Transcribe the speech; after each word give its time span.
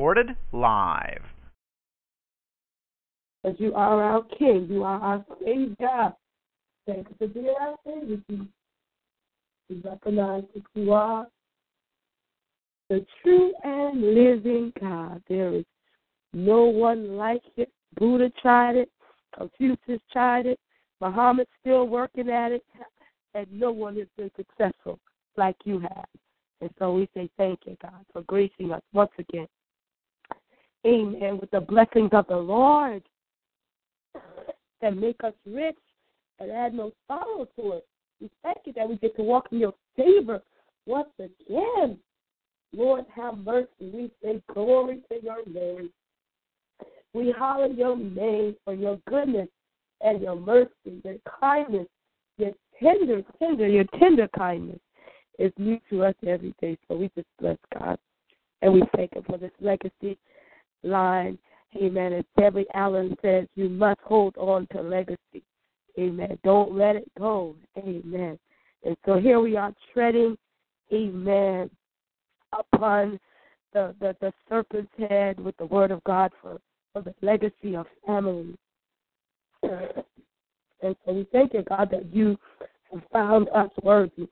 Recorded 0.00 0.34
live. 0.52 1.20
Because 3.44 3.60
you 3.60 3.74
are 3.74 4.02
our 4.02 4.22
King. 4.38 4.66
You 4.70 4.82
are 4.82 4.98
our 4.98 5.24
Savior. 5.44 6.14
Thank 6.86 7.06
you 7.10 7.14
for 7.18 7.26
being 7.26 7.54
our 7.60 7.76
Savior. 7.84 8.22
We 9.68 9.82
recognize 9.84 10.44
that 10.54 10.62
you 10.74 10.92
are 10.94 11.26
the 12.88 13.04
true 13.22 13.52
and 13.62 14.00
living 14.00 14.72
God. 14.80 15.22
There 15.28 15.52
is 15.52 15.66
no 16.32 16.62
one 16.62 17.18
like 17.18 17.42
you. 17.56 17.66
Buddha 17.98 18.32
tried 18.40 18.76
it. 18.76 18.90
Confucius 19.36 20.00
tried 20.10 20.46
it. 20.46 20.58
Muhammad's 21.02 21.50
still 21.60 21.86
working 21.86 22.30
at 22.30 22.52
it. 22.52 22.64
And 23.34 23.46
no 23.52 23.70
one 23.70 23.96
has 23.96 24.08
been 24.16 24.30
successful 24.34 24.98
like 25.36 25.56
you 25.64 25.78
have. 25.78 26.06
And 26.62 26.70
so 26.78 26.94
we 26.94 27.06
say 27.12 27.28
thank 27.36 27.60
you, 27.66 27.76
God, 27.82 28.06
for 28.14 28.22
gracing 28.22 28.72
us 28.72 28.80
once 28.94 29.12
again. 29.18 29.46
Amen. 30.86 31.38
With 31.38 31.50
the 31.50 31.60
blessings 31.60 32.10
of 32.12 32.26
the 32.28 32.36
Lord 32.36 33.02
that 34.80 34.96
make 34.96 35.22
us 35.24 35.34
rich 35.46 35.76
and 36.38 36.50
add 36.50 36.74
no 36.74 36.92
sorrow 37.06 37.46
to 37.56 37.72
it. 37.72 37.86
We 38.20 38.30
thank 38.42 38.58
you 38.64 38.72
that 38.74 38.88
we 38.88 38.96
get 38.96 39.16
to 39.16 39.22
walk 39.22 39.48
in 39.52 39.58
your 39.58 39.74
favor 39.96 40.42
once 40.86 41.10
again. 41.18 41.98
Lord, 42.72 43.04
have 43.14 43.38
mercy. 43.38 43.68
We 43.80 44.10
say 44.22 44.42
glory 44.52 45.00
to 45.10 45.22
your 45.22 45.44
name. 45.46 45.90
We 47.12 47.32
holler 47.36 47.66
your 47.66 47.96
name 47.96 48.56
for 48.64 48.74
your 48.74 48.98
goodness 49.08 49.48
and 50.00 50.22
your 50.22 50.36
mercy, 50.36 51.00
your 51.04 51.16
kindness, 51.40 51.88
your 52.38 52.52
tender, 52.80 53.22
tender, 53.38 53.66
your 53.66 53.84
tender 53.98 54.28
kindness 54.36 54.78
is 55.38 55.52
new 55.58 55.78
to 55.90 56.04
us 56.04 56.14
every 56.26 56.54
day. 56.60 56.78
So 56.88 56.96
we 56.96 57.10
just 57.14 57.26
bless 57.40 57.58
God. 57.78 57.98
And 58.62 58.74
we 58.74 58.82
thank 58.94 59.14
him 59.14 59.24
for 59.24 59.38
this 59.38 59.50
legacy 59.60 60.18
line 60.82 61.38
Amen. 61.76 62.12
As 62.12 62.24
Debbie 62.38 62.66
Allen 62.74 63.16
says, 63.22 63.46
you 63.54 63.68
must 63.68 64.00
hold 64.02 64.36
on 64.36 64.66
to 64.72 64.82
legacy. 64.82 65.42
Amen. 65.98 66.38
Don't 66.42 66.72
let 66.74 66.96
it 66.96 67.10
go. 67.18 67.54
Amen. 67.78 68.38
And 68.84 68.96
so 69.04 69.18
here 69.18 69.40
we 69.40 69.56
are 69.56 69.72
treading, 69.92 70.36
amen, 70.92 71.70
upon 72.58 73.20
the, 73.72 73.94
the, 74.00 74.16
the 74.20 74.32
serpent's 74.48 74.90
head 74.98 75.38
with 75.38 75.56
the 75.58 75.66
word 75.66 75.90
of 75.90 76.02
God 76.04 76.32
for, 76.40 76.58
for 76.92 77.02
the 77.02 77.14
legacy 77.22 77.76
of 77.76 77.86
family. 78.06 78.56
And 80.82 80.96
so 81.04 81.12
we 81.12 81.26
thank 81.30 81.52
you, 81.52 81.62
God, 81.68 81.90
that 81.90 82.06
you 82.10 82.38
have 82.90 83.02
found 83.12 83.50
us 83.50 83.68
worthy 83.82 84.26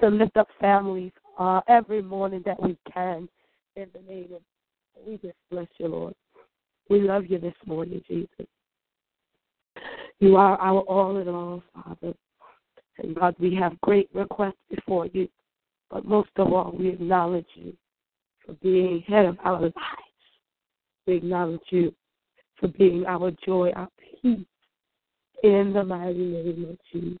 to 0.00 0.08
lift 0.08 0.36
up 0.36 0.48
families 0.60 1.12
uh, 1.38 1.60
every 1.68 2.02
morning 2.02 2.42
that 2.44 2.60
we 2.60 2.76
can 2.92 3.28
in 3.76 3.86
the 3.94 4.00
name 4.12 4.30
of 4.34 4.42
we 5.06 5.16
just 5.18 5.36
bless 5.50 5.68
you, 5.78 5.88
Lord. 5.88 6.14
We 6.88 7.00
love 7.00 7.24
you 7.26 7.38
this 7.38 7.54
morning, 7.66 8.02
Jesus. 8.08 8.46
You 10.20 10.36
are 10.36 10.56
our 10.58 10.80
all 10.80 11.18
in 11.18 11.28
all, 11.28 11.62
Father. 11.74 12.14
And 12.98 13.14
God, 13.14 13.36
we 13.38 13.54
have 13.54 13.80
great 13.82 14.08
requests 14.12 14.54
before 14.70 15.06
you. 15.06 15.28
But 15.90 16.04
most 16.04 16.30
of 16.36 16.52
all, 16.52 16.74
we 16.76 16.88
acknowledge 16.88 17.46
you 17.54 17.72
for 18.44 18.54
being 18.54 19.02
head 19.06 19.26
of 19.26 19.38
our 19.44 19.60
lives. 19.60 19.74
We 21.06 21.16
acknowledge 21.16 21.60
you 21.70 21.94
for 22.58 22.68
being 22.68 23.06
our 23.06 23.30
joy, 23.44 23.70
our 23.76 23.88
peace. 23.98 24.44
In 25.44 25.72
the 25.72 25.84
mighty 25.84 26.18
name 26.18 26.66
of 26.68 26.78
Jesus. 26.92 27.18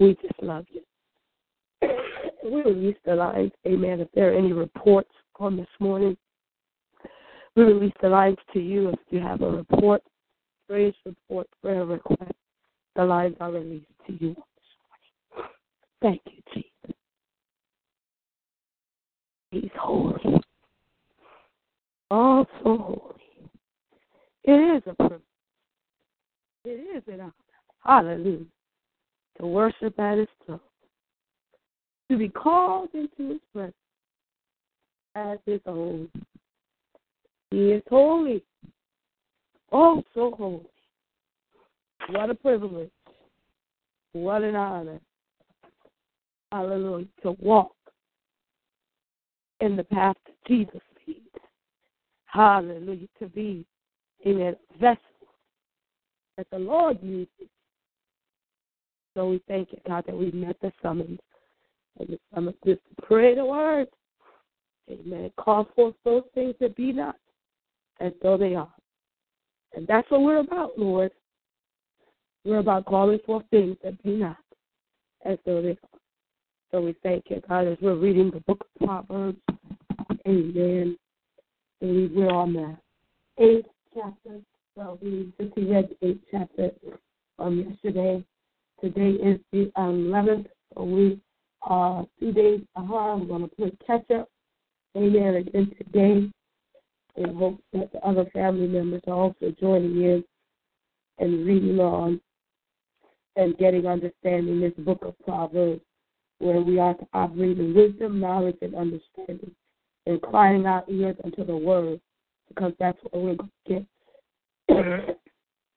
We 0.00 0.16
just 0.20 0.42
love 0.42 0.66
you. 0.70 0.80
we 2.44 2.62
release 2.62 2.96
the 3.04 3.14
lines, 3.14 3.52
amen. 3.64 4.00
If 4.00 4.08
there 4.12 4.32
are 4.32 4.36
any 4.36 4.52
reports 4.52 5.10
on 5.38 5.56
this 5.56 5.68
morning, 5.78 6.16
we 7.58 7.64
release 7.64 7.92
the 8.00 8.08
lines 8.08 8.36
to 8.52 8.60
you 8.60 8.90
if 8.90 8.98
you 9.10 9.18
have 9.18 9.42
a 9.42 9.50
report, 9.50 10.00
praise 10.68 10.94
report, 11.04 11.48
prayer 11.60 11.84
request. 11.84 12.30
The 12.94 13.04
lines 13.04 13.34
are 13.40 13.50
released 13.50 13.86
to 14.06 14.12
you. 14.12 14.36
Thank 16.00 16.20
you, 16.26 16.40
Jesus. 16.54 16.96
He's 19.50 19.70
holy. 19.76 20.40
Oh, 22.12 22.46
so 22.62 22.78
holy. 22.78 23.50
It 24.44 24.76
is 24.76 24.82
a 24.86 24.94
privilege. 24.94 25.22
It 26.64 26.96
is 26.96 27.02
an 27.08 27.20
honor. 27.20 27.32
Hallelujah. 27.84 28.44
To 29.40 29.46
worship 29.46 29.98
at 29.98 30.18
his 30.18 30.28
throne. 30.46 30.60
To 32.10 32.16
be 32.16 32.28
called 32.28 32.90
into 32.94 33.32
his 33.32 33.40
presence 33.52 33.74
as 35.16 35.38
his 35.44 35.60
own. 35.66 36.08
He 37.50 37.70
is 37.70 37.82
holy. 37.88 38.42
Oh, 39.72 40.02
so 40.14 40.34
holy. 40.36 40.66
What 42.10 42.30
a 42.30 42.34
privilege. 42.34 42.90
What 44.12 44.42
an 44.42 44.56
honor. 44.56 45.00
Hallelujah. 46.52 47.06
To 47.22 47.32
walk 47.32 47.74
in 49.60 49.76
the 49.76 49.84
path 49.84 50.16
that 50.26 50.34
Jesus 50.46 50.80
leads. 51.06 51.20
Hallelujah. 52.26 53.08
To 53.18 53.26
be 53.28 53.66
in 54.24 54.40
a 54.40 54.54
vessel 54.80 54.98
that 56.36 56.46
the 56.50 56.58
Lord 56.58 56.98
uses. 57.02 57.28
So 59.14 59.30
we 59.30 59.42
thank 59.48 59.72
you, 59.72 59.78
God, 59.86 60.04
that 60.06 60.16
we 60.16 60.30
met 60.30 60.56
the 60.60 60.72
summons. 60.82 61.18
And 61.98 62.08
the 62.10 62.18
summons 62.32 62.56
is 62.64 62.78
to 62.78 63.06
pray 63.06 63.34
the 63.34 63.44
word. 63.44 63.88
Amen. 64.90 65.30
Call 65.38 65.68
forth 65.74 65.94
those 66.04 66.22
things 66.34 66.54
that 66.60 66.76
be 66.76 66.92
not 66.92 67.16
as 68.00 68.12
though 68.22 68.36
they 68.36 68.54
are. 68.54 68.72
And 69.74 69.86
that's 69.86 70.10
what 70.10 70.22
we're 70.22 70.38
about, 70.38 70.78
Lord. 70.78 71.12
We're 72.44 72.58
about 72.58 72.86
calling 72.86 73.18
forth 73.26 73.44
things 73.50 73.76
that 73.82 74.02
be 74.02 74.16
not 74.16 74.38
as 75.24 75.38
though 75.44 75.60
they 75.60 75.70
are. 75.70 76.00
So 76.70 76.80
we 76.80 76.94
thank 77.02 77.24
you, 77.28 77.42
God, 77.48 77.66
as 77.66 77.78
we're 77.80 77.96
reading 77.96 78.30
the 78.30 78.40
book 78.40 78.66
of 78.80 78.86
Proverbs. 78.86 79.38
Amen. 80.26 80.96
And 81.80 82.14
we're 82.14 82.30
on 82.30 82.52
the 82.52 82.76
eighth 83.42 83.68
chapter. 83.94 84.40
Well, 84.74 84.98
we 85.02 85.32
just 85.40 85.56
read 85.56 85.88
the 86.00 86.08
eighth 86.08 86.24
chapter 86.30 86.70
um, 87.38 87.66
yesterday. 87.68 88.24
Today 88.80 89.10
is 89.10 89.40
the 89.52 89.70
eleventh. 89.76 90.46
So 90.74 90.84
we 90.84 91.20
are 91.62 92.06
two 92.20 92.32
days 92.32 92.60
behind. 92.74 93.22
We're 93.22 93.38
going 93.38 93.48
to 93.48 93.56
play 93.56 93.72
catch 93.86 94.10
up. 94.10 94.28
Amen. 94.96 95.34
Again 95.36 95.72
today 95.78 96.30
in 97.18 97.34
hopes 97.34 97.62
that 97.72 97.92
the 97.92 97.98
other 98.06 98.24
family 98.32 98.66
members 98.66 99.02
are 99.06 99.14
also 99.14 99.54
joining 99.60 100.02
in 100.02 100.24
and 101.18 101.46
reading 101.46 101.78
on 101.80 102.20
and 103.36 103.56
getting 103.58 103.86
understanding 103.86 104.60
this 104.60 104.72
book 104.78 104.98
of 105.02 105.14
Proverbs, 105.24 105.80
where 106.38 106.60
we 106.60 106.78
are 106.78 106.94
to 106.94 107.06
operate 107.12 107.58
in 107.58 107.74
wisdom, 107.74 108.20
knowledge, 108.20 108.58
and 108.62 108.74
understanding, 108.74 109.50
inclining 110.06 110.66
our 110.66 110.84
ears 110.88 111.16
unto 111.24 111.44
the 111.44 111.56
word, 111.56 112.00
because 112.48 112.72
that's 112.78 112.98
where 113.10 113.22
we're 113.22 113.34
going 113.36 113.50
to 113.66 113.74
get 113.74 113.86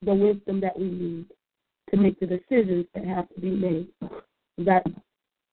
the 0.01 0.13
wisdom 0.13 0.59
that 0.61 0.77
we 0.77 0.85
need 0.85 1.25
to 1.91 1.97
make 1.97 2.19
the 2.19 2.25
decisions 2.25 2.85
that 2.93 3.05
have 3.05 3.29
to 3.29 3.41
be 3.41 3.51
made. 3.51 3.88
That, 4.57 4.83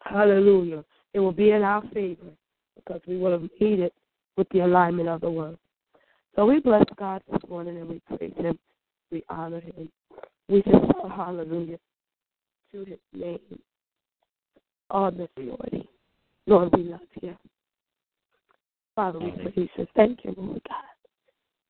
hallelujah, 0.03 0.85
it 1.15 1.21
will 1.21 1.33
be 1.33 1.51
in 1.51 1.63
our 1.63 1.83
favor 1.93 2.31
because 2.77 3.01
we 3.07 3.19
will 3.19 3.33
have 3.33 3.49
made 3.61 3.81
it 3.81 3.95
with 4.37 4.49
the 4.51 4.61
alignment 4.61 5.09
of 5.09 5.21
the 5.21 5.31
word. 5.31 5.59
So 6.37 6.47
we 6.47 6.61
bless 6.61 6.85
God 6.97 7.23
this 7.31 7.41
morning 7.49 7.79
and 7.79 7.89
we 7.89 8.01
praise 8.17 8.33
Him. 8.37 8.59
We 9.11 9.25
honor 9.29 9.61
Him. 9.61 9.89
We 10.49 10.63
just 10.63 10.77
say 10.77 11.09
hallelujah 11.17 11.79
to 12.73 12.85
His 12.85 12.99
name. 13.13 13.39
All 14.91 15.11
this 15.11 15.29
authority. 15.37 15.89
Lord, 16.47 16.71
we 16.77 16.85
love 16.85 17.01
you. 17.21 17.37
Father, 18.95 19.19
we 19.19 19.31
praise 19.31 19.69
you. 19.77 19.87
Thank 19.95 20.25
you, 20.25 20.35
Lord 20.37 20.63
God. 20.69 20.85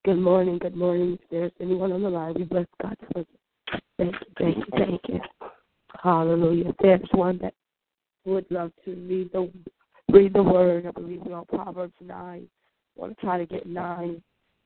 Good 0.05 0.19
morning, 0.19 0.58
good 0.58 0.76
morning. 0.76 1.19
If 1.20 1.31
there's 1.31 1.52
anyone 1.60 1.93
on 1.93 2.02
the 2.02 2.08
line, 2.08 2.34
we 2.34 2.44
bless 2.44 2.66
God 2.81 2.96
for 3.12 3.20
you. 3.20 3.26
Thank 3.99 4.14
you, 4.14 4.26
thank 4.38 4.56
you, 4.56 4.64
thank 4.72 5.00
you. 5.08 5.20
Hallelujah. 6.02 6.69
If 6.69 6.76
there's 6.81 7.08
one 7.12 7.38
that 7.43 7.55
would 8.28 8.46
love 8.50 8.72
to 8.84 8.90
read 8.94 9.31
the 9.32 9.50
read 10.12 10.32
the 10.32 10.43
word. 10.43 10.87
I 10.87 10.90
believe 10.90 11.20
we're 11.25 11.37
on 11.37 11.46
Proverbs 11.46 11.94
nine. 12.00 12.49
I 12.96 13.00
want 13.00 13.16
to 13.16 13.25
try 13.25 13.38
to 13.38 13.46
get 13.46 13.66
nine, 13.66 14.22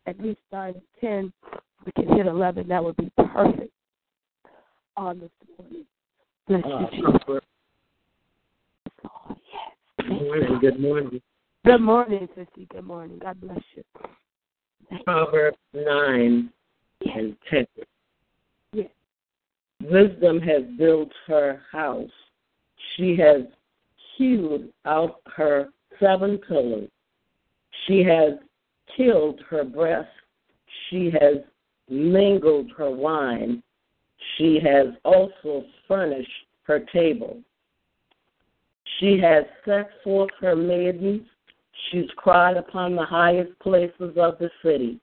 at 0.07 0.21
least 0.21 0.41
nine 0.53 0.75
and 0.75 0.83
ten. 1.01 1.33
We 1.85 1.93
can 1.93 2.17
hit 2.17 2.27
eleven. 2.27 2.69
That 2.69 2.83
would 2.83 2.97
be 2.97 3.11
perfect 3.17 3.73
on 4.97 5.21
this 5.21 5.31
morning. 5.59 5.87
Bless 6.49 6.65
Uh, 6.65 6.79
you, 6.79 6.87
Jesus. 6.91 7.21
Lord, 7.29 7.43
yes. 9.53 9.73
Good 9.99 10.11
morning. 10.21 10.59
Good 10.61 10.81
morning. 10.81 11.23
Good 11.65 11.81
morning, 11.81 12.29
Sissy. 12.37 12.69
Good 12.69 12.85
morning. 12.85 13.19
God 13.21 13.41
bless 13.41 13.61
you. 13.75 13.85
Proverbs 15.05 15.57
9 15.73 16.53
Yes. 17.01 17.17
and 17.17 17.37
10. 17.49 17.67
Yes. 18.73 18.91
Wisdom 19.81 20.41
has 20.41 20.65
built 20.77 21.13
her 21.27 21.63
house. 21.71 22.11
She 22.97 23.17
has 23.17 23.43
hewed 24.17 24.73
out 24.85 25.21
her 25.27 25.69
seven 25.99 26.39
pillars. 26.39 26.91
She 27.87 28.03
has 28.05 28.35
killed 28.97 29.41
her 29.49 29.65
breast. 29.65 30.09
She 30.89 31.11
has 31.21 31.37
mingled 31.89 32.71
her 32.77 32.91
wine. 32.91 33.63
She 34.37 34.61
has 34.63 34.89
also 35.05 35.65
furnished 35.89 36.31
her 36.65 36.81
table. 36.93 37.41
She 38.99 39.19
has 39.19 39.45
set 39.65 39.91
forth 40.05 40.31
her 40.41 40.55
maidens. 40.55 41.23
She's 41.91 42.11
cried 42.17 42.57
upon 42.57 42.95
the 42.95 43.05
highest 43.05 43.59
places 43.59 44.17
of 44.17 44.39
the 44.39 44.51
city. 44.63 45.01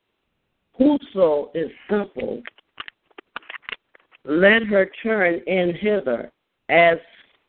Whoso 0.78 1.52
is 1.54 1.70
simple, 1.90 2.42
let 4.24 4.64
her 4.64 4.90
turn 5.04 5.42
in 5.46 5.74
hither. 5.76 6.32
As 6.70 6.98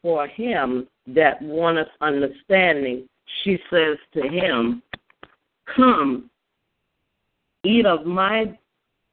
for 0.03 0.27
him 0.27 0.89
that 1.09 1.41
wanteth 1.43 1.89
understanding, 2.01 3.09
she 3.43 3.59
says 3.71 3.99
to 4.15 4.23
him, 4.23 4.83
Come, 5.77 6.30
eat 7.65 7.87
of 7.87 8.07
my 8.07 8.57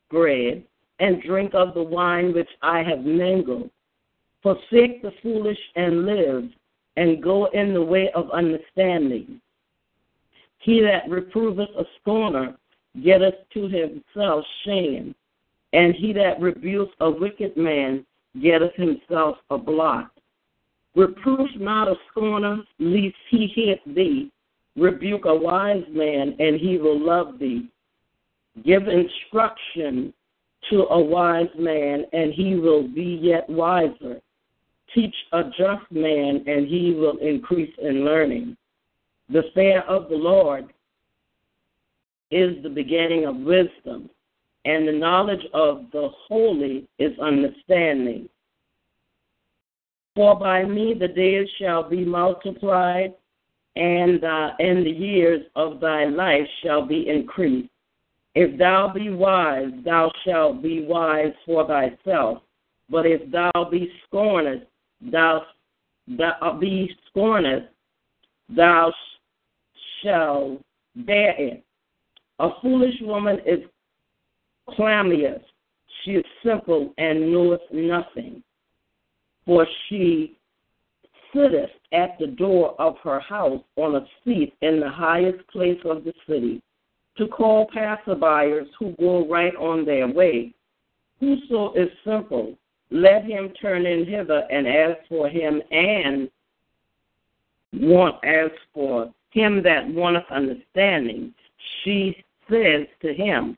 bread, 0.09 0.63
and 0.99 1.21
drink 1.21 1.53
of 1.53 1.73
the 1.73 1.83
wine 1.83 2.33
which 2.33 2.49
I 2.61 2.81
have 2.83 3.01
mingled. 3.01 3.69
Forsake 4.41 5.01
the 5.01 5.11
foolish 5.21 5.59
and 5.75 6.05
live, 6.05 6.49
and 6.95 7.21
go 7.21 7.45
in 7.47 7.73
the 7.73 7.81
way 7.81 8.09
of 8.15 8.31
understanding. 8.31 9.41
He 10.59 10.81
that 10.81 11.09
reproveth 11.09 11.69
a 11.77 11.85
scorner 11.99 12.55
getteth 13.03 13.35
to 13.53 13.67
himself 13.67 14.45
shame, 14.65 15.13
and 15.73 15.93
he 15.93 16.13
that 16.13 16.39
rebukes 16.39 16.95
a 16.99 17.09
wicked 17.09 17.55
man 17.57 18.05
getteth 18.41 18.73
himself 18.75 19.37
a 19.49 19.57
blot. 19.57 20.11
Reprove 20.95 21.49
not 21.59 21.87
a 21.87 21.95
scorner, 22.09 22.57
lest 22.79 23.15
he 23.29 23.47
hit 23.47 23.79
thee. 23.95 24.31
Rebuke 24.75 25.25
a 25.25 25.35
wise 25.35 25.83
man, 25.89 26.35
and 26.39 26.59
he 26.59 26.77
will 26.77 26.99
love 26.99 27.37
thee. 27.39 27.69
Give 28.63 28.87
instruction 28.87 30.13
to 30.69 30.87
a 30.89 30.99
wise 30.99 31.49
man, 31.57 32.05
and 32.13 32.33
he 32.33 32.55
will 32.55 32.87
be 32.87 33.19
yet 33.21 33.49
wiser. 33.49 34.19
Teach 34.93 35.15
a 35.31 35.43
just 35.43 35.91
man, 35.91 36.43
and 36.47 36.67
he 36.67 36.93
will 36.93 37.17
increase 37.17 37.73
in 37.81 38.05
learning. 38.05 38.57
The 39.29 39.43
fear 39.53 39.81
of 39.81 40.09
the 40.09 40.15
Lord 40.15 40.73
is 42.31 42.61
the 42.63 42.69
beginning 42.69 43.25
of 43.25 43.35
wisdom, 43.37 44.09
and 44.65 44.87
the 44.87 44.93
knowledge 44.93 45.45
of 45.53 45.85
the 45.91 46.09
holy 46.27 46.87
is 46.99 47.17
understanding. 47.19 48.27
For 50.15 50.37
by 50.37 50.63
me 50.63 50.93
the 50.93 51.07
days 51.07 51.47
shall 51.59 51.87
be 51.87 52.03
multiplied, 52.03 53.13
and, 53.75 54.23
uh, 54.23 54.51
and 54.59 54.85
the 54.85 54.91
years 54.91 55.45
of 55.55 55.79
thy 55.79 56.05
life 56.05 56.47
shall 56.63 56.85
be 56.85 57.07
increased. 57.07 57.69
If 58.39 58.55
thou 58.59 58.91
be 58.93 59.09
wise, 59.09 59.71
thou 59.83 60.11
shalt 60.23 60.61
be 60.61 60.85
wise 60.85 61.33
for 61.43 61.65
thyself. 61.65 62.43
But 62.87 63.07
if 63.07 63.31
thou 63.31 63.67
be 63.71 63.91
scorned, 64.05 64.67
thou, 65.01 65.41
thou 66.07 66.33
uh, 66.43 66.53
be 66.53 66.95
scorned, 67.09 67.67
thou 68.55 68.93
shalt 70.03 70.61
bear 70.97 71.33
it. 71.35 71.63
A 72.37 72.49
foolish 72.61 72.93
woman 73.01 73.39
is 73.43 73.61
clamorous. 74.69 75.41
She 76.03 76.11
is 76.11 76.25
simple 76.45 76.93
and 76.99 77.31
knoweth 77.31 77.61
nothing. 77.73 78.43
For 79.47 79.65
she 79.89 80.37
sitteth 81.33 81.71
at 81.91 82.19
the 82.19 82.27
door 82.27 82.79
of 82.79 82.97
her 83.03 83.19
house 83.19 83.63
on 83.77 83.95
a 83.95 84.05
seat 84.23 84.53
in 84.61 84.79
the 84.79 84.89
highest 84.91 85.39
place 85.47 85.79
of 85.85 86.03
the 86.03 86.13
city, 86.29 86.61
to 87.17 87.27
call 87.27 87.67
passerbyers 87.75 88.67
who 88.79 88.93
go 88.99 89.27
right 89.27 89.55
on 89.55 89.85
their 89.85 90.07
way. 90.07 90.53
Whoso 91.19 91.73
is 91.73 91.89
simple, 92.05 92.57
let 92.91 93.25
him 93.25 93.51
turn 93.59 93.85
in 93.85 94.05
hither 94.05 94.43
and 94.51 94.67
ask 94.67 94.97
for 95.09 95.27
him 95.27 95.61
and 95.71 96.29
want 97.73 98.23
as 98.23 98.51
for 98.73 99.13
him 99.31 99.61
that 99.63 99.87
wanteth 99.89 100.29
understanding. 100.31 101.33
She 101.83 102.23
says 102.49 102.87
to 103.01 103.13
him, 103.13 103.57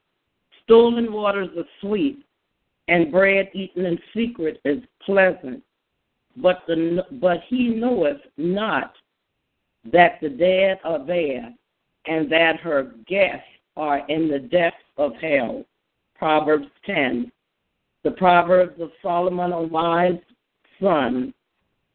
Stolen 0.64 1.12
waters 1.12 1.50
are 1.58 1.64
sweet, 1.82 2.24
and 2.88 3.12
bread 3.12 3.50
eaten 3.54 3.86
in 3.86 4.00
secret 4.16 4.60
is 4.66 4.84
pleasant. 5.06 5.64
But 6.38 6.64
the 6.68 7.06
but 7.14 7.40
he 7.48 7.70
knoweth 7.70 8.22
not 8.38 8.94
that 9.92 10.20
the 10.22 10.30
dead 10.30 10.80
are 10.84 11.04
there, 11.06 11.54
and 12.08 12.32
that 12.32 12.60
her 12.60 12.92
guests 13.08 13.46
are 13.78 14.06
in 14.10 14.28
the 14.28 14.40
depths 14.40 14.78
of 14.98 15.14
hell. 15.22 15.64
Proverbs 16.16 16.68
ten. 16.86 17.32
The 18.04 18.12
Proverbs 18.12 18.80
of 18.80 18.92
Solomon, 19.02 19.52
a 19.52 19.62
wise 19.62 20.20
son, 20.82 21.34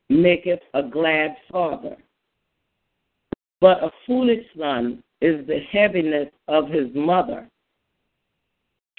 maketh 0.09 0.61
a 0.75 0.83
glad 0.83 1.37
father. 1.51 1.97
But 3.61 3.83
a 3.83 3.91
foolish 4.07 4.45
son 4.59 5.03
is 5.21 5.47
the 5.47 5.61
heaviness 5.73 6.29
of 6.49 6.69
his 6.69 6.89
mother. 6.95 7.49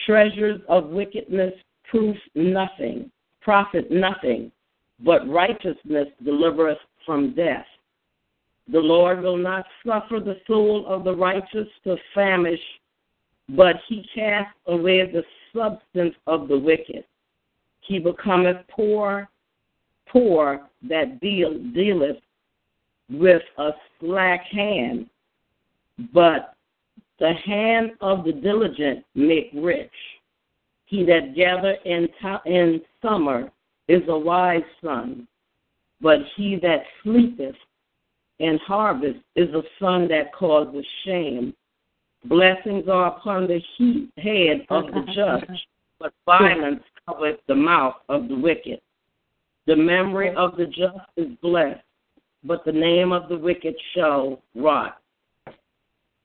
Treasures 0.06 0.62
of 0.68 0.90
wickedness 0.90 1.54
prove 1.90 2.18
nothing, 2.34 3.12
profit 3.42 3.92
nothing, 3.92 4.52
but 5.00 5.28
righteousness 5.28 6.08
delivereth 6.24 6.80
from 7.06 7.36
death. 7.36 7.66
The 8.72 8.80
Lord 8.80 9.22
will 9.22 9.38
not 9.38 9.66
suffer 9.86 10.20
the 10.20 10.38
soul 10.48 10.86
of 10.88 11.04
the 11.04 11.16
righteous 11.16 11.68
to 11.84 11.98
famish, 12.14 12.60
but 13.50 13.76
he 13.88 14.08
cast 14.14 14.56
away 14.68 15.06
the 15.06 15.24
substance 15.54 16.16
of 16.26 16.48
the 16.48 16.58
wicked. 16.58 17.06
He 17.82 18.00
becometh 18.00 18.58
poor, 18.70 19.30
poor 20.08 20.68
that 20.90 21.20
deal, 21.20 21.60
dealeth 21.74 22.18
with 23.10 23.44
a 23.60 23.72
slack 24.00 24.42
hand, 24.46 25.08
but 26.12 26.56
the 27.20 27.34
hand 27.34 27.92
of 28.02 28.26
the 28.26 28.34
diligent 28.34 29.06
make 29.14 29.52
rich. 29.54 29.92
He 30.86 31.04
that 31.06 31.36
gather 31.36 31.78
in, 31.86 32.08
to- 32.22 32.42
in 32.46 32.82
summer 33.02 33.52
is 33.88 34.02
a 34.08 34.18
wise 34.18 34.64
son, 34.84 35.28
but 36.02 36.20
he 36.36 36.56
that 36.58 36.84
sleepeth 37.04 37.56
in 38.40 38.60
harvest 38.66 39.20
is 39.36 39.54
a 39.54 39.64
son 39.80 40.08
that 40.10 40.34
causes 40.34 40.86
shame. 41.06 41.54
Blessings 42.26 42.88
are 42.90 43.08
upon 43.08 43.48
the 43.48 43.62
he- 43.78 44.10
head 44.18 44.66
of 44.70 44.86
the 44.88 45.04
judge, 45.14 45.44
uh-huh. 45.44 45.56
but 46.00 46.14
violence 46.26 46.84
covereth 47.08 47.40
the 47.48 47.56
mouth 47.56 47.96
of 48.10 48.28
the 48.28 48.36
wicked. 48.36 48.82
The 49.68 49.76
memory 49.76 50.34
of 50.36 50.58
the 50.58 50.66
just 50.66 50.98
is 51.18 51.28
blessed, 51.42 51.82
but 52.44 52.66
the 52.66 52.72
name 52.72 53.12
of 53.12 53.30
the 53.30 53.38
wicked 53.38 53.76
shall 53.94 54.42
rot. 54.56 54.98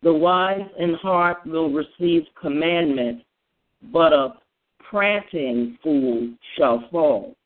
The 0.02 0.12
wise 0.12 0.68
in 0.78 0.94
heart 0.94 1.46
will 1.46 1.70
receive 1.70 2.24
commandment, 2.40 3.22
but 3.92 4.12
a 4.12 4.34
prating 4.78 5.78
fool 5.82 6.30
shall 6.56 6.84
fall. 6.90 7.36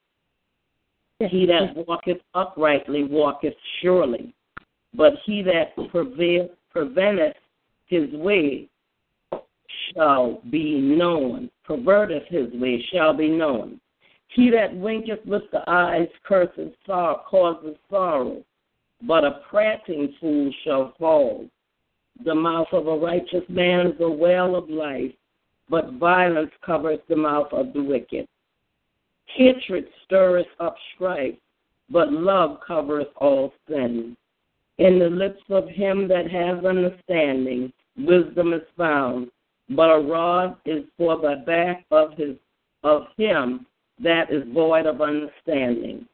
He 1.21 1.47
that 1.47 1.77
walketh 1.89 2.19
uprightly 2.35 3.05
walketh 3.05 3.55
surely, 3.81 4.35
but 4.95 5.15
he 5.25 5.43
that 5.43 5.75
prevail, 5.91 6.49
preventeth 6.71 7.35
his 7.87 8.11
way 8.13 8.69
shall 9.93 10.41
be 10.51 10.81
known, 10.81 11.51
perverteth 11.65 12.27
his 12.29 12.53
way 12.55 12.85
shall 12.93 13.13
be 13.13 13.29
known. 13.29 13.81
He 14.29 14.51
that 14.51 14.75
winketh 14.75 15.25
with 15.27 15.43
the 15.53 15.69
eyes 15.69 16.09
curses 16.25 16.73
sorrow, 16.87 17.23
causes 17.29 17.77
sorrow, 17.91 18.43
but 19.03 19.25
a 19.25 19.41
prating 19.49 20.15
fool 20.21 20.53
shall 20.65 20.95
fall. 20.99 21.47
The 22.25 22.35
mouth 22.35 22.69
of 22.73 22.87
a 22.87 22.97
righteous 22.97 23.45
man 23.49 23.89
is 23.89 24.01
a 24.01 24.11
well 24.11 24.57
of 24.57 24.71
life, 24.71 25.13
but 25.69 25.95
violence 25.95 26.53
covereth 26.65 27.07
the 27.09 27.17
mouth 27.17 27.53
of 27.53 27.73
the 27.73 27.83
wicked. 27.83 28.27
Hatred 29.27 29.87
stirreth 30.05 30.47
up 30.61 30.77
strife, 30.95 31.35
but 31.91 32.13
love 32.13 32.59
covereth 32.67 33.09
all 33.17 33.53
sin. 33.69 34.17
In 34.79 34.99
the 34.99 35.09
lips 35.09 35.43
of 35.51 35.69
him 35.69 36.09
that 36.09 36.31
has 36.31 36.65
understanding, 36.65 37.73
wisdom 37.97 38.53
is 38.53 38.63
found, 38.77 39.31
but 39.71 39.91
a 39.91 40.01
rod 40.01 40.57
is 40.65 40.85
for 40.97 41.17
the 41.17 41.43
back 41.47 41.85
of 41.91 42.13
his 42.15 42.37
of 42.83 43.07
him 43.17 43.67
that 44.01 44.31
is 44.31 44.43
void 44.53 44.87
of 44.87 45.01
understanding. 45.01 46.07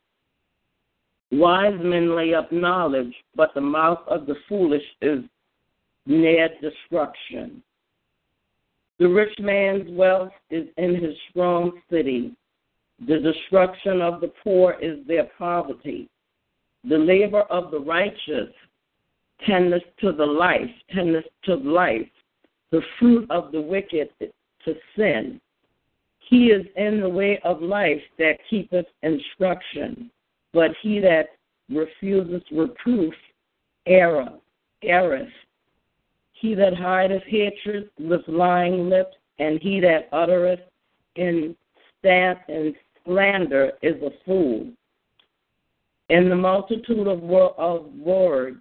Wise 1.33 1.79
men 1.81 2.15
lay 2.15 2.35
up 2.35 2.53
knowledge, 2.53 3.15
but 3.35 3.53
the 3.55 3.61
mouth 3.61 4.01
of 4.07 4.27
the 4.27 4.37
foolish 4.49 4.85
is 5.01 5.25
near 6.07 6.49
destruction. 6.61 7.63
The 8.99 9.09
rich 9.09 9.37
man's 9.39 9.91
wealth 9.91 10.33
is 10.51 10.67
in 10.77 10.95
his 10.95 11.15
strong 11.31 11.81
city. 11.91 12.37
The 13.07 13.19
destruction 13.19 14.03
of 14.03 14.21
the 14.21 14.33
poor 14.45 14.77
is 14.81 14.99
their 15.07 15.31
poverty. 15.39 16.09
The 16.85 16.99
labor 16.99 17.43
of 17.43 17.71
the 17.71 17.81
righteous 17.81 18.49
tendeth 19.47 19.83
to 20.01 20.13
the 20.13 20.27
life, 20.27 20.71
tendeth 20.93 21.27
to 21.45 21.55
life. 21.57 22.09
The 22.71 22.83
fruit 22.99 23.31
of 23.31 23.53
the 23.53 23.61
wicked 23.61 24.11
to 24.21 24.75
sin. 24.97 25.41
He 26.21 26.47
is 26.47 26.65
in 26.77 27.01
the 27.01 27.09
way 27.09 27.41
of 27.45 27.61
life 27.61 28.03
that 28.19 28.39
keepeth 28.49 28.87
instruction, 29.03 30.11
but 30.53 30.71
he 30.83 31.01
that 31.01 31.31
refuseth 31.69 32.45
reproof 32.53 33.15
error, 33.87 34.31
erreth. 34.83 35.33
He 36.33 36.55
that 36.55 36.75
hideth 36.75 37.25
hatred 37.25 37.91
with 37.99 38.23
lying 38.29 38.89
lips, 38.89 39.17
and 39.39 39.61
he 39.61 39.81
that 39.81 40.09
uttereth 40.13 40.61
in 41.17 41.57
staff 41.99 42.39
and 42.49 42.75
slander 43.05 43.73
is 43.83 44.01
a 44.03 44.11
fool. 44.25 44.69
In 46.11 46.29
the 46.29 46.35
multitude 46.35 47.07
of, 47.07 47.21
wo- 47.21 47.55
of 47.57 47.87
words, 47.95 48.59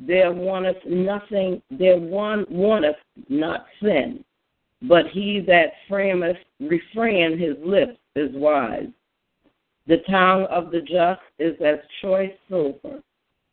there 0.00 0.32
wanteth 0.32 0.78
nothing, 0.86 1.60
there 1.70 1.98
one 1.98 2.46
wanteth 2.48 2.96
not 3.28 3.66
sin, 3.82 4.24
but 4.82 5.08
he 5.08 5.40
that 5.46 5.72
frameth 5.88 6.38
refrain 6.60 7.36
his 7.36 7.56
lips 7.64 7.98
is 8.14 8.30
wise. 8.34 8.86
The 9.88 9.98
tongue 10.08 10.44
of 10.44 10.70
the 10.70 10.80
just 10.80 11.20
is 11.40 11.56
as 11.60 11.78
choice 12.00 12.32
silver. 12.48 13.02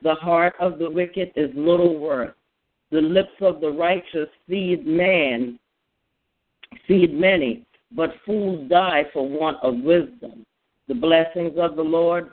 The 0.03 0.13
heart 0.13 0.53
of 0.59 0.77
the 0.77 0.89
wicked 0.89 1.31
is 1.35 1.49
little 1.55 1.97
worth. 1.97 2.35
The 2.91 3.01
lips 3.01 3.33
of 3.41 3.61
the 3.61 3.71
righteous 3.71 4.29
feed 4.47 4.85
man, 4.85 5.57
feed 6.87 7.13
many, 7.15 7.65
but 7.91 8.13
fools 8.27 8.69
die 8.69 9.05
for 9.11 9.27
want 9.27 9.57
of 9.63 9.79
wisdom. 9.79 10.45
The 10.87 10.93
blessings 10.93 11.57
of 11.57 11.75
the 11.75 11.83
Lord, 11.83 12.31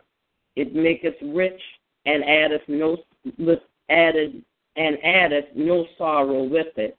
it 0.56 0.75
maketh 0.75 1.16
rich 1.23 1.61
and 2.06 2.25
addeth 2.25 2.62
no 2.68 2.96
added 3.88 4.42
and 4.76 4.99
addeth 5.04 5.46
no 5.54 5.87
sorrow 5.96 6.44
with 6.44 6.76
it. 6.76 6.96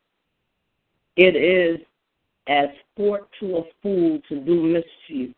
It 1.16 1.36
is 1.36 1.80
as 2.48 2.70
sport 2.92 3.28
to 3.40 3.58
a 3.58 3.64
fool 3.82 4.20
to 4.30 4.40
do 4.42 4.64
mischief, 4.64 5.34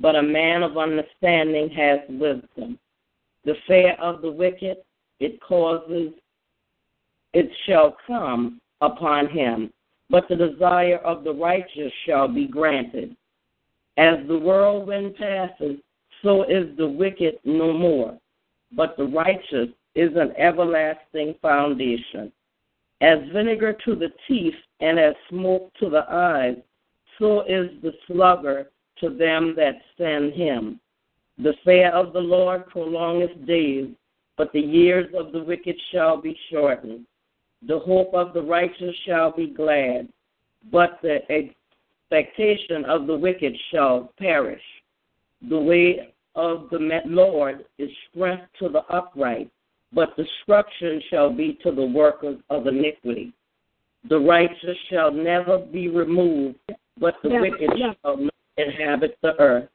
but 0.00 0.16
a 0.16 0.22
man 0.22 0.62
of 0.62 0.78
understanding 0.78 1.68
has 1.70 2.00
wisdom. 2.08 2.78
The 3.44 3.54
fear 3.66 3.92
of 4.00 4.22
the 4.22 4.30
wicked, 4.30 4.78
it 5.20 5.40
causes, 5.40 6.12
it 7.32 7.50
shall 7.66 7.96
come 8.06 8.60
upon 8.80 9.28
him, 9.28 9.72
but 10.10 10.28
the 10.28 10.36
desire 10.36 10.98
of 10.98 11.24
the 11.24 11.32
righteous 11.32 11.92
shall 12.04 12.28
be 12.28 12.46
granted. 12.46 13.16
As 13.96 14.16
the 14.28 14.38
whirlwind 14.38 15.16
passes, 15.16 15.78
so 16.22 16.42
is 16.44 16.76
the 16.76 16.88
wicked 16.88 17.38
no 17.44 17.72
more, 17.72 18.18
but 18.72 18.96
the 18.96 19.04
righteous 19.04 19.68
is 19.94 20.10
an 20.16 20.32
everlasting 20.36 21.34
foundation. 21.40 22.32
As 23.00 23.18
vinegar 23.32 23.76
to 23.84 23.94
the 23.94 24.10
teeth 24.26 24.54
and 24.80 24.98
as 24.98 25.14
smoke 25.28 25.72
to 25.80 25.90
the 25.90 26.04
eyes, 26.10 26.56
so 27.18 27.42
is 27.42 27.70
the 27.82 27.92
sluggard 28.06 28.66
to 29.00 29.10
them 29.10 29.54
that 29.56 29.76
send 29.98 30.32
him. 30.32 30.80
The 31.38 31.54
fear 31.64 31.90
of 31.90 32.12
the 32.12 32.20
Lord 32.20 32.66
prolongeth 32.68 33.46
days, 33.46 33.88
but 34.36 34.52
the 34.52 34.60
years 34.60 35.12
of 35.14 35.32
the 35.32 35.42
wicked 35.42 35.76
shall 35.92 36.20
be 36.20 36.38
shortened. 36.50 37.06
The 37.66 37.78
hope 37.78 38.14
of 38.14 38.32
the 38.32 38.42
righteous 38.42 38.94
shall 39.06 39.32
be 39.32 39.48
glad, 39.48 40.08
but 40.70 40.98
the 41.02 41.20
expectation 41.30 42.84
of 42.84 43.06
the 43.06 43.16
wicked 43.16 43.54
shall 43.70 44.12
perish. 44.18 44.62
The 45.48 45.58
way 45.58 46.14
of 46.34 46.68
the 46.70 47.00
Lord 47.06 47.64
is 47.78 47.90
strength 48.10 48.44
to 48.58 48.68
the 48.68 48.84
upright, 48.92 49.50
but 49.92 50.16
destruction 50.16 51.00
shall 51.10 51.30
be 51.30 51.58
to 51.62 51.70
the 51.72 51.86
workers 51.86 52.38
of 52.50 52.66
iniquity. 52.66 53.32
The 54.08 54.18
righteous 54.18 54.76
shall 54.90 55.10
never 55.10 55.58
be 55.58 55.88
removed, 55.88 56.58
but 56.98 57.20
the 57.22 57.30
Yeah, 57.30 57.40
wicked 57.40 57.70
yeah. 57.76 57.94
shall 58.02 58.16
not 58.16 58.34
inhabit 58.56 59.18
the 59.22 59.38
earth. 59.40 59.68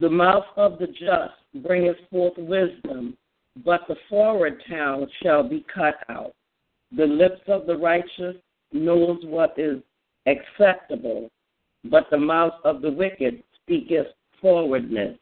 The 0.00 0.10
mouth 0.10 0.46
of 0.56 0.78
the 0.78 0.88
just 0.88 1.34
bringeth 1.54 1.96
forth 2.10 2.36
wisdom, 2.36 3.16
but 3.64 3.86
the 3.86 3.96
forward 4.08 4.62
tongue 4.68 5.08
shall 5.22 5.42
be 5.42 5.64
cut 5.72 5.96
out. 6.08 6.34
The 6.92 7.06
lips 7.06 7.42
of 7.46 7.66
the 7.66 7.76
righteous 7.76 8.36
knows 8.72 9.24
what 9.24 9.56
is 9.56 9.80
acceptable, 10.26 11.30
but 11.84 12.10
the 12.10 12.18
mouth 12.18 12.54
of 12.64 12.82
the 12.82 12.90
wicked 12.90 13.43
speaketh 13.64 14.08
forwardness. 14.40 15.16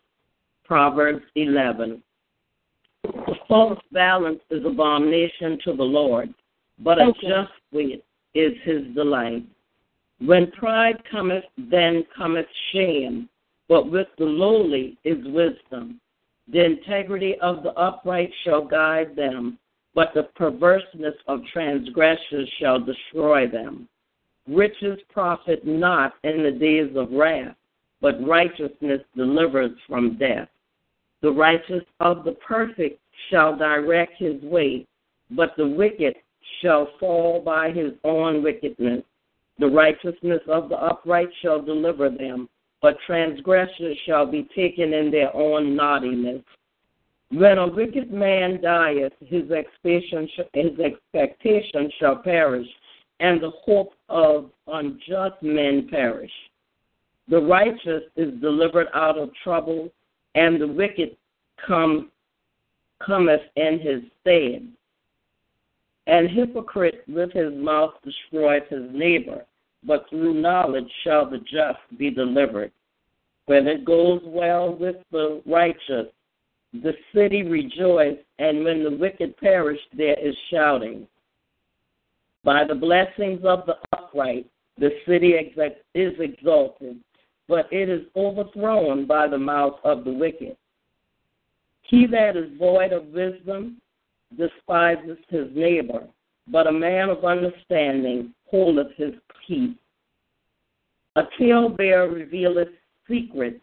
Proverbs 0.65 1.25
11. 1.35 2.03
The 3.03 3.35
false 3.49 3.81
balance 3.93 4.41
is 4.51 4.65
abomination 4.65 5.59
to 5.65 5.75
the 5.75 5.83
Lord, 5.83 6.33
but 6.79 7.01
a 7.01 7.13
just 7.21 7.53
weight 7.73 8.05
is 8.35 8.53
his 8.63 8.83
delight. 8.95 9.45
When 10.21 10.51
pride 10.53 11.03
cometh, 11.11 11.45
then 11.57 12.05
cometh 12.17 12.47
shame, 12.73 13.29
but 13.69 13.91
with 13.91 14.07
the 14.19 14.25
lowly 14.25 14.97
is 15.05 15.19
wisdom. 15.27 16.01
The 16.53 16.65
integrity 16.65 17.37
of 17.41 17.63
the 17.63 17.73
upright 17.73 18.31
shall 18.45 18.65
guide 18.65 19.17
them, 19.17 19.59
but 19.95 20.15
the 20.15 20.25
perverseness 20.35 21.17
of 21.27 21.41
transgressors 21.53 22.49
shall 22.59 22.81
destroy 22.81 23.49
them. 23.49 23.89
Riches 24.49 24.99
profit 25.13 25.67
not 25.67 26.15
in 26.25 26.43
the 26.43 26.51
days 26.51 26.95
of 26.97 27.13
wrath, 27.13 27.57
but 28.03 28.23
righteousness 28.27 29.01
delivers 29.17 29.71
from 29.89 30.19
death. 30.19 30.49
The 31.23 31.31
righteous 31.31 31.85
of 32.01 32.25
the 32.25 32.33
perfect 32.33 33.01
shall 33.31 33.57
direct 33.57 34.15
his 34.19 34.43
way, 34.43 34.87
but 35.31 35.55
the 35.57 35.69
wicked 35.69 36.17
shall 36.61 36.89
fall 36.99 37.41
by 37.41 37.71
his 37.71 37.93
own 38.03 38.43
wickedness. 38.43 39.05
The 39.59 39.69
righteousness 39.69 40.41
of 40.49 40.69
the 40.69 40.77
upright 40.77 41.29
shall 41.41 41.63
deliver 41.63 42.11
them, 42.11 42.49
but 42.83 42.97
transgressors 43.07 43.97
shall 44.05 44.27
be 44.27 44.49
taken 44.55 44.93
in 44.93 45.13
their 45.13 45.35
own 45.37 45.77
naughtiness. 45.77 46.43
When 47.31 47.59
a 47.59 47.69
wicked 47.69 48.13
man 48.13 48.61
dieth, 48.61 49.13
his 49.21 49.49
expectation, 49.53 50.29
his 50.53 50.79
expectation 50.81 51.91
shall 52.01 52.17
perish, 52.17 52.67
and 53.21 53.41
the 53.41 53.53
hope 53.65 53.93
of 54.09 54.51
unjust 54.67 55.41
men 55.41 55.89
perish. 55.89 56.33
The 57.29 57.41
righteous 57.41 58.03
is 58.17 58.41
delivered 58.41 58.89
out 58.95 59.19
of 59.19 59.31
trouble, 59.43 59.91
and 60.35 60.61
the 60.61 60.67
wicked 60.67 61.17
come, 61.67 62.11
cometh 63.05 63.43
in 63.57 63.79
his 63.79 64.03
stead. 64.21 64.69
An 66.09 66.29
hypocrite 66.29 67.05
with 67.07 67.33
his 67.33 67.53
mouth 67.55 67.95
destroyeth 68.05 68.69
his 68.69 68.91
neighbor, 68.93 69.45
but 69.85 70.09
through 70.11 70.35
knowledge 70.35 70.91
shall 71.05 71.31
the 71.31 71.39
just 71.39 71.79
be 71.97 72.11
delivered. 72.11 72.73
When 73.47 73.67
it 73.67 73.85
goes 73.85 74.21
well 74.25 74.75
with 74.75 74.97
the 75.11 75.43
righteous, 75.47 76.09
the 76.73 76.95
city 77.15 77.43
rejoices, 77.43 78.25
and 78.39 78.65
when 78.65 78.83
the 78.83 78.91
wicked 78.91 79.37
perish, 79.37 79.81
there 79.97 80.19
is 80.19 80.35
shouting. 80.51 81.07
By 82.45 82.65
the 82.65 82.75
blessings 82.75 83.45
of 83.45 83.67
the 83.67 83.77
upright, 83.93 84.47
the 84.79 84.91
city 85.07 85.35
is 85.95 86.15
exalted, 86.19 86.99
but 87.49 87.67
it 87.73 87.89
is 87.89 88.03
overthrown 88.17 89.07
by 89.07 89.27
the 89.27 89.39
mouth 89.39 89.79
of 89.85 90.05
the 90.05 90.13
wicked. 90.13 90.57
He 91.83 92.07
that 92.07 92.37
is 92.37 92.51
void 92.59 92.93
of 92.93 93.07
wisdom 93.07 93.81
despises 94.37 95.19
his 95.29 95.49
neighbor, 95.55 96.07
but 96.49 96.67
a 96.67 96.73
man 96.73 97.11
of 97.11 97.25
understanding 97.25 98.33
holdeth 98.51 98.93
his 98.97 99.15
peace. 99.47 99.77
A 101.17 101.23
talebearer 101.39 102.09
revealeth 102.09 102.69
secrets, 103.09 103.61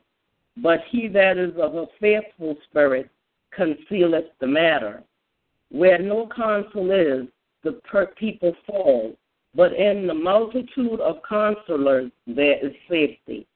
but 0.58 0.80
he 0.90 1.08
that 1.08 1.38
is 1.38 1.54
of 1.60 1.76
a 1.76 1.88
faithful 2.00 2.56
spirit 2.70 3.10
concealeth 3.52 4.26
the 4.40 4.48
matter. 4.48 5.02
Where 5.72 6.00
no 6.00 6.28
counsel 6.36 6.92
is, 6.92 7.28
the 7.64 7.80
people 8.18 8.54
fall, 8.66 9.16
but 9.56 9.74
in 9.74 10.08
the 10.08 10.14
multitude 10.14 11.00
of 11.00 11.18
counselors 11.28 12.12
there 12.28 12.64
is 12.66 12.74
safety. 12.90 13.48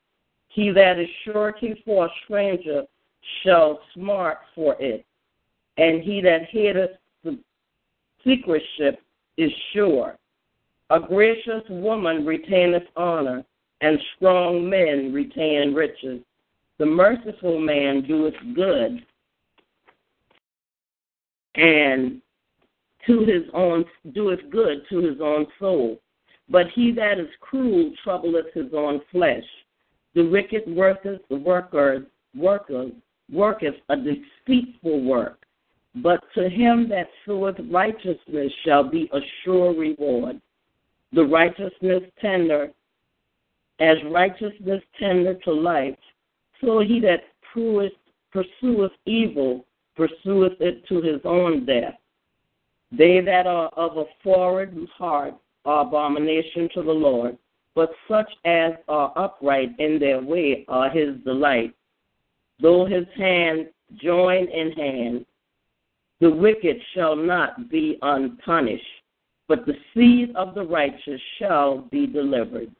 He 0.53 0.69
that 0.69 0.99
is 0.99 1.09
surety 1.25 1.81
for 1.83 2.05
a 2.05 2.09
stranger 2.23 2.83
shall 3.41 3.79
smart 3.95 4.37
for 4.53 4.75
it, 4.79 5.03
and 5.77 6.03
he 6.03 6.21
that 6.21 6.47
hideth 6.51 6.91
the 7.23 7.39
secretship 8.23 8.97
is 9.37 9.51
sure. 9.73 10.15
A 10.91 10.99
gracious 10.99 11.63
woman 11.69 12.23
retaineth 12.23 12.83
honor, 12.95 13.43
and 13.81 13.99
strong 14.15 14.69
men 14.69 15.11
retain 15.11 15.73
riches. 15.73 16.21
The 16.77 16.85
merciful 16.85 17.59
man 17.59 18.05
doeth 18.07 18.35
good, 18.53 19.03
and 21.55 22.21
to 23.07 23.19
his 23.21 23.43
own 23.55 23.85
doeth 24.13 24.47
good 24.51 24.83
to 24.89 24.99
his 24.99 25.19
own 25.19 25.47
soul. 25.59 25.99
But 26.47 26.67
he 26.75 26.91
that 26.91 27.17
is 27.17 27.29
cruel 27.41 27.91
troubleth 28.03 28.53
his 28.53 28.71
own 28.73 29.01
flesh. 29.11 29.43
The 30.15 30.23
wicked 30.23 30.63
worketh 30.67 31.21
the 31.29 31.37
workers, 31.37 32.03
worker 32.35 32.89
worketh 33.31 33.75
a 33.89 33.95
deceitful 33.95 35.03
work. 35.03 35.39
But 35.95 36.23
to 36.35 36.49
him 36.49 36.89
that 36.89 37.07
soweth 37.25 37.57
righteousness 37.69 38.51
shall 38.65 38.83
be 38.83 39.09
a 39.13 39.19
sure 39.43 39.73
reward. 39.73 40.41
The 41.13 41.23
righteousness 41.25 42.03
tender, 42.19 42.71
as 43.79 43.97
righteousness 44.11 44.81
tender 44.99 45.35
to 45.35 45.51
life, 45.51 45.97
so 46.61 46.79
he 46.79 46.99
that 47.01 47.23
pursueth 47.53 48.91
evil 49.05 49.65
pursueth 49.95 50.59
it 50.59 50.87
to 50.87 51.01
his 51.01 51.21
own 51.23 51.65
death. 51.65 51.93
They 52.91 53.19
that 53.21 53.45
are 53.45 53.69
of 53.69 53.97
a 53.97 54.05
forward 54.23 54.75
heart 54.97 55.35
are 55.65 55.81
abomination 55.81 56.69
to 56.73 56.81
the 56.81 56.91
Lord, 56.91 57.37
but 57.75 57.91
such 58.07 58.31
as 58.45 58.73
are 58.87 59.11
upright 59.15 59.71
in 59.79 59.99
their 59.99 60.21
way 60.21 60.65
are 60.67 60.89
his 60.89 61.15
delight. 61.23 61.73
Though 62.59 62.85
his 62.85 63.05
hand 63.17 63.67
join 63.95 64.47
in 64.47 64.71
hand, 64.73 65.25
the 66.19 66.29
wicked 66.29 66.77
shall 66.93 67.15
not 67.15 67.69
be 67.69 67.97
unpunished, 68.01 68.85
but 69.47 69.65
the 69.65 69.75
seed 69.93 70.35
of 70.35 70.55
the 70.55 70.63
righteous 70.63 71.19
shall 71.39 71.79
be 71.91 72.07
delivered. 72.07 72.71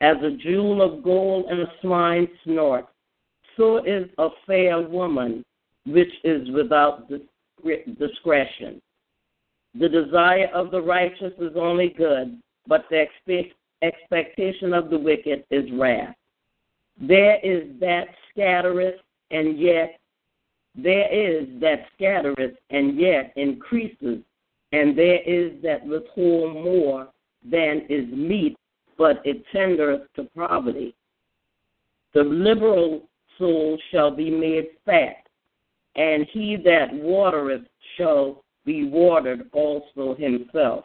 As 0.00 0.16
a 0.22 0.36
jewel 0.36 0.82
of 0.82 1.04
gold 1.04 1.50
in 1.50 1.60
a 1.60 1.72
swine's 1.80 2.28
snort, 2.42 2.86
so 3.56 3.84
is 3.84 4.08
a 4.18 4.28
fair 4.46 4.80
woman 4.80 5.44
which 5.86 6.12
is 6.24 6.50
without 6.50 7.08
discretion. 7.98 8.80
The 9.78 9.88
desire 9.88 10.48
of 10.52 10.70
the 10.70 10.82
righteous 10.82 11.32
is 11.38 11.52
only 11.56 11.90
good, 11.90 12.40
but 12.66 12.86
the 12.90 13.00
expectation 13.82 14.72
of 14.72 14.90
the 14.90 14.98
wicked 14.98 15.44
is 15.50 15.70
wrath. 15.72 16.14
There 17.00 17.38
is 17.42 17.68
that 17.80 18.08
scattereth, 18.30 19.00
and 19.30 19.58
yet 19.58 19.98
there 20.74 21.12
is 21.12 21.48
that 21.60 21.86
scattereth, 21.94 22.56
and 22.70 22.98
yet 22.98 23.32
increases, 23.36 24.20
and 24.72 24.96
there 24.96 25.20
is 25.22 25.60
that 25.62 25.84
withhold 25.86 26.54
more 26.54 27.08
than 27.44 27.86
is 27.88 28.06
meet, 28.12 28.56
but 28.96 29.20
it 29.24 29.44
tendereth 29.52 30.02
to 30.16 30.24
poverty. 30.36 30.94
The 32.14 32.22
liberal 32.22 33.02
soul 33.38 33.78
shall 33.90 34.10
be 34.10 34.30
made 34.30 34.68
fat, 34.84 35.26
and 35.96 36.26
he 36.30 36.56
that 36.64 36.92
watereth 36.92 37.62
shall 37.96 38.44
be 38.64 38.84
watered 38.84 39.50
also 39.52 40.14
himself. 40.14 40.84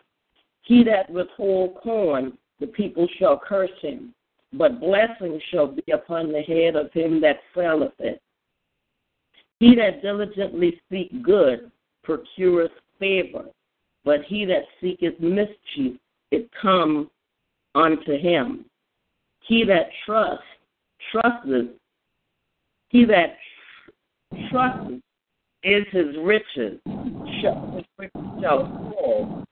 He 0.63 0.83
that 0.83 1.09
withhold 1.09 1.75
corn, 1.75 2.37
the 2.59 2.67
people 2.67 3.07
shall 3.19 3.39
curse 3.39 3.71
him, 3.81 4.13
but 4.53 4.79
blessing 4.79 5.39
shall 5.51 5.67
be 5.67 5.91
upon 5.91 6.31
the 6.31 6.41
head 6.41 6.75
of 6.75 6.91
him 6.93 7.21
that 7.21 7.37
selleth 7.53 7.93
it. 7.99 8.21
He 9.59 9.75
that 9.75 10.01
diligently 10.01 10.79
seek 10.91 11.23
good 11.23 11.71
procureth 12.03 12.71
favor, 12.99 13.45
but 14.05 14.23
he 14.23 14.45
that 14.45 14.63
seeketh 14.79 15.19
mischief, 15.19 15.97
it 16.31 16.49
come 16.59 17.09
unto 17.75 18.17
him. 18.17 18.65
He 19.41 19.63
that 19.65 19.89
trusts, 20.05 20.43
trusteth, 21.11 21.71
he 22.89 23.05
that 23.05 23.37
trusteth 24.49 25.01
is 25.63 25.85
his 25.91 26.15
riches, 26.21 26.79
shall, 27.41 27.83
shall 28.41 28.93
fall, 28.93 29.43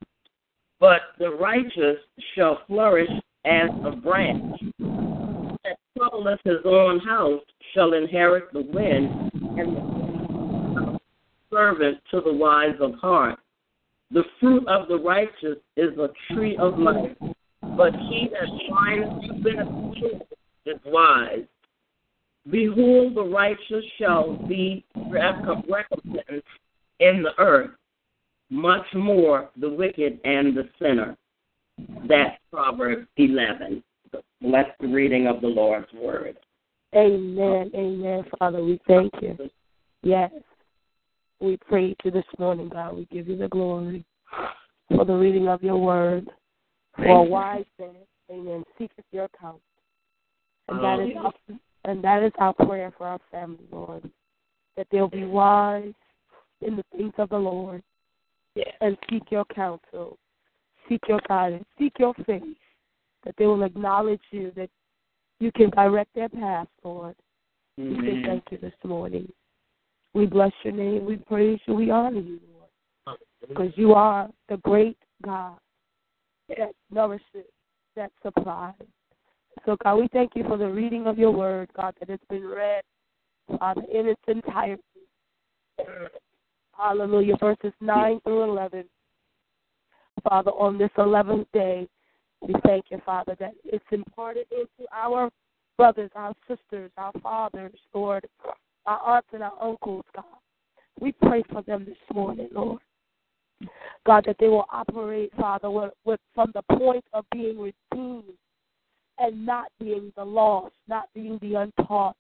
but 0.80 1.02
the 1.20 1.32
righteous 1.32 1.98
shall 2.36 2.62
flourish 2.68 3.10
as 3.46 3.70
a 3.86 3.96
branch. 3.96 4.60
That 4.80 5.78
troubleth 5.98 6.40
his 6.44 6.60
own 6.66 7.00
house 7.00 7.42
shall 7.74 7.94
inherit 7.94 8.52
the 8.54 8.62
wind, 8.62 9.32
and 9.58 9.76
the 9.76 11.00
servant 11.52 12.00
to 12.12 12.22
the 12.22 12.34
wise 12.34 12.76
of 12.80 12.94
heart. 12.96 13.40
The 14.12 14.24
fruit 14.40 14.68
of 14.68 14.88
the 14.88 15.00
righteous 15.00 15.58
is 15.78 15.98
a 15.98 16.10
tree 16.34 16.58
of 16.58 16.78
life, 16.78 17.18
but 17.78 17.94
he 18.10 18.30
that 18.32 18.50
finds 18.70 19.28
to 19.28 19.34
benefit 19.42 20.28
is 20.66 20.80
wise. 20.86 21.46
Behold, 22.50 23.16
the 23.16 23.24
righteous 23.24 23.84
shall 24.00 24.38
be 24.48 24.86
recompensed 25.10 26.48
in 27.00 27.24
the 27.24 27.32
earth, 27.40 27.72
much 28.56 28.86
more 28.94 29.50
the 29.60 29.70
wicked 29.70 30.20
and 30.24 30.56
the 30.56 30.70
sinner. 30.80 31.18
That's 32.08 32.38
Proverbs 32.52 33.08
11. 33.18 33.84
Bless 34.42 34.66
the 34.80 34.88
reading 34.88 35.28
of 35.28 35.42
the 35.42 35.48
Lord's 35.48 35.92
word. 35.94 36.38
Amen. 36.96 37.70
Amen. 37.76 38.24
Father, 38.40 38.64
we 38.64 38.80
thank 38.88 39.12
you. 39.22 39.38
Yes. 40.02 40.32
We 41.42 41.58
praise 41.58 41.98
you 42.06 42.12
this 42.12 42.24
morning, 42.40 42.70
God. 42.70 42.96
We 42.96 43.06
give 43.12 43.28
you 43.28 43.38
the 43.38 43.50
glory 43.50 44.06
for 44.96 45.04
the 45.04 45.14
reading 45.14 45.50
of 45.50 45.62
your 45.62 45.78
word. 45.78 46.30
For 46.96 47.08
a 47.08 47.24
wise 47.24 47.66
man, 47.78 47.90
amen, 48.32 48.64
seeketh 48.78 49.04
your 49.12 49.28
counsel. 49.38 49.60
And 50.70 50.80
that 50.80 51.00
oh, 51.00 51.06
is 51.06 51.18
our, 51.18 51.58
and 51.84 52.02
that 52.06 52.24
is 52.24 52.32
our 52.38 52.54
prayer 52.54 52.94
for 52.98 53.06
our 53.06 53.20
family, 53.30 53.66
Lord. 53.70 54.10
That 54.78 54.88
they'll 54.92 55.10
be 55.10 55.26
wise 55.26 55.94
in 56.62 56.78
the 56.78 56.84
things 56.96 57.14
of 57.18 57.28
the 57.28 57.38
Lord 57.38 57.84
yes. 58.56 58.68
and 58.82 58.98
seek 59.10 59.24
your 59.30 59.46
counsel, 59.46 60.18
seek 60.88 61.02
your 61.08 61.20
guidance, 61.28 61.66
seek 61.78 61.94
your 62.00 62.14
face, 62.26 62.44
that 63.24 63.36
they 63.38 63.46
will 63.46 63.64
acknowledge 63.64 64.22
you, 64.32 64.52
that 64.56 64.70
you 65.40 65.52
can 65.52 65.70
direct 65.72 66.14
their 66.16 66.30
path, 66.30 66.68
Lord. 66.84 67.16
Mm-hmm. 67.80 68.02
We 68.02 68.08
say 68.08 68.28
thank 68.28 68.44
you 68.52 68.58
this 68.58 68.74
morning. 68.84 69.32
We 70.14 70.26
bless 70.26 70.52
your 70.64 70.74
name. 70.74 71.06
We 71.06 71.18
praise 71.18 71.60
you. 71.68 71.74
We 71.74 71.92
honor 71.92 72.22
you, 72.22 72.40
Lord. 73.06 73.20
Because 73.48 73.72
you 73.76 73.94
are 73.94 74.30
the 74.50 74.58
great 74.58 74.98
God 75.24 75.58
that 76.50 76.72
nourishes, 76.90 77.46
that 77.96 78.12
supplies. 78.24 78.74
So, 79.66 79.76
God, 79.84 79.96
we 79.96 80.08
thank 80.14 80.32
you 80.36 80.44
for 80.44 80.58
the 80.58 80.70
reading 80.70 81.08
of 81.08 81.18
your 81.18 81.32
word, 81.32 81.70
God, 81.76 81.94
that 82.00 82.10
has 82.10 82.20
been 82.30 82.46
read, 82.46 82.84
Father, 83.60 83.84
in 83.92 84.08
its 84.08 84.22
entirety. 84.28 84.82
Hallelujah. 86.78 87.36
Verses 87.40 87.74
9 87.82 88.20
through 88.22 88.44
11. 88.44 88.86
Father, 90.28 90.52
on 90.52 90.78
this 90.78 90.90
11th 90.98 91.46
day, 91.54 91.88
we 92.42 92.54
thank 92.66 92.86
you, 92.90 93.02
Father, 93.06 93.36
that 93.40 93.54
it's 93.64 93.86
imparted 93.92 94.48
into 94.52 94.90
our 94.94 95.30
brothers, 95.78 96.12
our 96.16 96.34
sisters, 96.48 96.92
our 96.98 97.12
fathers, 97.22 97.74
Lord, 97.94 98.28
our 98.86 99.00
aunts 99.16 99.30
and 99.34 99.44
our 99.44 99.54
uncles, 99.62 100.06
God. 100.16 100.26
We 101.00 101.12
pray 101.12 101.44
for 101.52 101.62
them 101.64 101.86
this 101.86 101.98
morning, 102.14 102.50
Lord. 102.52 102.80
God, 104.06 104.26
that 104.28 104.38
they 104.40 104.48
will 104.48 104.66
operate, 104.72 105.32
Father, 105.38 105.70
with, 105.72 105.92
with, 106.04 106.20
from 106.34 106.52
the 106.54 106.62
point 106.78 107.06
of 107.14 107.26
being 107.32 107.58
redeemed 107.58 108.34
and 109.18 109.46
not 109.46 109.72
being 109.80 110.12
the 110.16 110.24
lost, 110.24 110.76
not 110.88 111.10
being 111.14 111.40
the 111.42 111.56
untaught, 111.56 112.18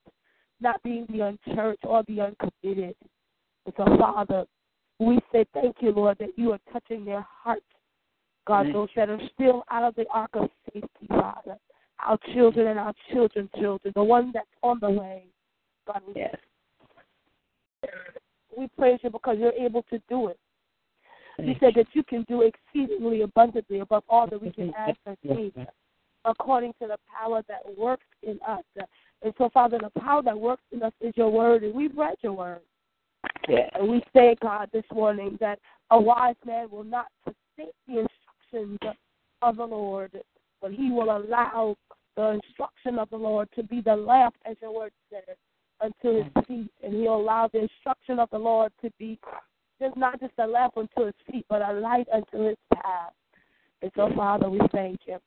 not 0.61 0.81
being 0.83 1.05
the 1.09 1.21
unchurched 1.21 1.83
or 1.83 2.03
the 2.07 2.21
uncommitted. 2.21 2.95
And 3.65 3.73
so, 3.77 3.85
Father, 3.97 4.45
we 4.99 5.19
say 5.31 5.45
thank 5.53 5.77
you, 5.79 5.91
Lord, 5.91 6.17
that 6.19 6.37
you 6.37 6.51
are 6.51 6.59
touching 6.71 7.05
their 7.05 7.25
hearts. 7.43 7.65
God, 8.47 8.67
those 8.71 8.89
that 8.95 9.09
are 9.09 9.19
still 9.33 9.63
out 9.71 9.83
of 9.83 9.95
the 9.95 10.05
ark 10.13 10.29
of 10.33 10.49
safety, 10.71 11.07
Father. 11.09 11.57
Our 12.05 12.19
children 12.33 12.67
and 12.67 12.79
our 12.79 12.93
children's 13.11 13.49
children, 13.59 13.91
the 13.95 14.03
one 14.03 14.31
that's 14.33 14.47
on 14.61 14.79
the 14.81 14.89
way. 14.89 15.23
God, 15.87 16.01
we, 16.07 16.13
yes. 16.15 16.35
we 18.55 18.67
praise 18.77 18.99
you 19.01 19.09
because 19.09 19.37
you're 19.39 19.53
able 19.53 19.83
to 19.83 19.99
do 20.09 20.27
it. 20.27 20.37
You 21.37 21.55
said 21.59 21.73
that 21.75 21.87
you 21.93 22.03
can 22.03 22.23
do 22.29 22.43
exceedingly 22.43 23.21
abundantly 23.21 23.79
above 23.79 24.03
all 24.07 24.27
that 24.27 24.41
we 24.41 24.51
can 24.51 24.73
ask 24.77 24.97
or 25.05 25.17
think, 25.27 25.53
according 26.23 26.73
to 26.81 26.87
the 26.87 26.97
power 27.19 27.43
that 27.47 27.61
works 27.77 28.05
in 28.23 28.39
us. 28.47 28.63
And 29.21 29.33
so, 29.37 29.49
Father, 29.53 29.79
the 29.79 29.99
power 29.99 30.21
that 30.23 30.39
works 30.39 30.63
in 30.71 30.81
us 30.81 30.93
is 31.01 31.13
your 31.17 31.29
word, 31.29 31.63
and 31.63 31.73
we've 31.73 31.95
read 31.97 32.15
your 32.21 32.33
word. 32.33 32.61
Yeah. 33.47 33.69
And 33.73 33.89
we 33.89 34.03
say, 34.13 34.35
God, 34.41 34.69
this 34.73 34.83
morning 34.93 35.37
that 35.39 35.59
a 35.91 35.99
wise 35.99 36.35
man 36.45 36.69
will 36.69 36.83
not 36.83 37.07
forsake 37.23 37.73
the 37.87 38.05
instructions 38.53 38.79
of 39.41 39.57
the 39.57 39.65
Lord, 39.65 40.11
but 40.61 40.71
he 40.71 40.91
will 40.91 41.15
allow 41.15 41.75
the 42.15 42.31
instruction 42.31 42.97
of 42.97 43.09
the 43.09 43.17
Lord 43.17 43.49
to 43.55 43.63
be 43.63 43.81
the 43.81 43.95
lamp, 43.95 44.35
as 44.45 44.55
your 44.61 44.73
word 44.73 44.91
says, 45.11 45.35
unto 45.81 46.17
his 46.17 46.25
mm-hmm. 46.33 46.53
feet, 46.53 46.71
and 46.83 46.93
he'll 46.93 47.17
allow 47.17 47.49
the 47.51 47.59
instruction 47.59 48.19
of 48.19 48.29
the 48.31 48.37
Lord 48.37 48.71
to 48.81 48.89
be 48.97 49.19
just 49.79 49.97
not 49.97 50.19
just 50.19 50.33
a 50.37 50.47
lamp 50.47 50.77
unto 50.77 51.05
his 51.05 51.15
feet, 51.29 51.45
but 51.49 51.61
a 51.61 51.73
light 51.73 52.07
unto 52.13 52.47
his 52.47 52.57
path. 52.73 53.11
And 53.81 53.91
so, 53.95 54.09
Father, 54.15 54.49
we 54.49 54.59
thank 54.71 55.01
you. 55.05 55.17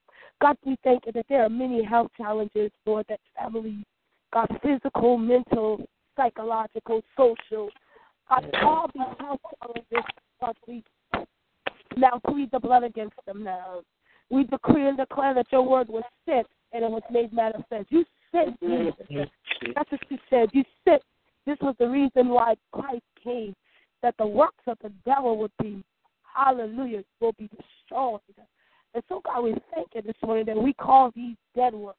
God, 0.41 0.57
we 0.65 0.77
thank 0.83 1.05
you 1.07 1.13
that 1.13 1.27
there 1.29 1.45
are 1.45 1.51
many 1.51 1.85
health 1.85 2.11
challenges, 2.17 2.71
Lord, 2.87 3.05
that 3.09 3.21
families, 3.39 3.85
God, 4.33 4.49
physical, 4.63 5.19
mental, 5.19 5.85
psychological, 6.17 7.03
social, 7.17 7.69
God, 8.29 8.51
all 8.63 8.91
health 9.19 9.41
challenges, 9.63 10.11
God, 10.41 10.57
we 10.67 10.85
now 11.97 12.21
plead 12.27 12.51
the 12.53 12.61
blood 12.61 12.85
against 12.85 13.17
them 13.27 13.43
now. 13.43 13.83
We 14.31 14.45
decree 14.45 14.87
and 14.87 14.97
declare 14.97 15.35
that 15.35 15.47
your 15.51 15.63
word 15.63 15.89
was 15.89 16.05
sent 16.27 16.47
and 16.73 16.85
it 16.85 16.91
was 16.91 17.03
made 17.11 17.33
manifest. 17.33 17.87
You 17.91 18.05
sent 18.31 18.61
Jesus. 18.61 19.29
That's 19.75 19.91
what 19.91 20.01
you 20.11 20.19
said. 20.29 20.51
You 20.53 20.65
sent. 20.87 21.03
This 21.47 21.57
was 21.63 21.75
the 21.79 21.89
reason 21.89 22.29
why 22.29 22.57
Christ 22.73 23.05
came, 23.25 23.55
that 24.03 24.15
the 24.19 24.27
works 24.27 24.65
of 24.67 24.77
the 24.83 24.93
devil 25.07 25.39
would 25.39 25.53
be, 25.61 25.83
hallelujah, 26.23 27.03
will 27.21 27.33
be 27.39 27.49
destroyed. 27.49 28.21
And 28.95 29.03
so, 29.09 29.23
God, 29.25 29.45
we 29.45 29.55
thank 29.75 29.89
you 29.95 30.03
this 30.03 30.17
morning 30.23 30.45
that 30.47 30.57
we 30.57 30.75
call 30.75 31.11
these 31.17 31.37
dead 31.57 31.73
works 31.73 31.99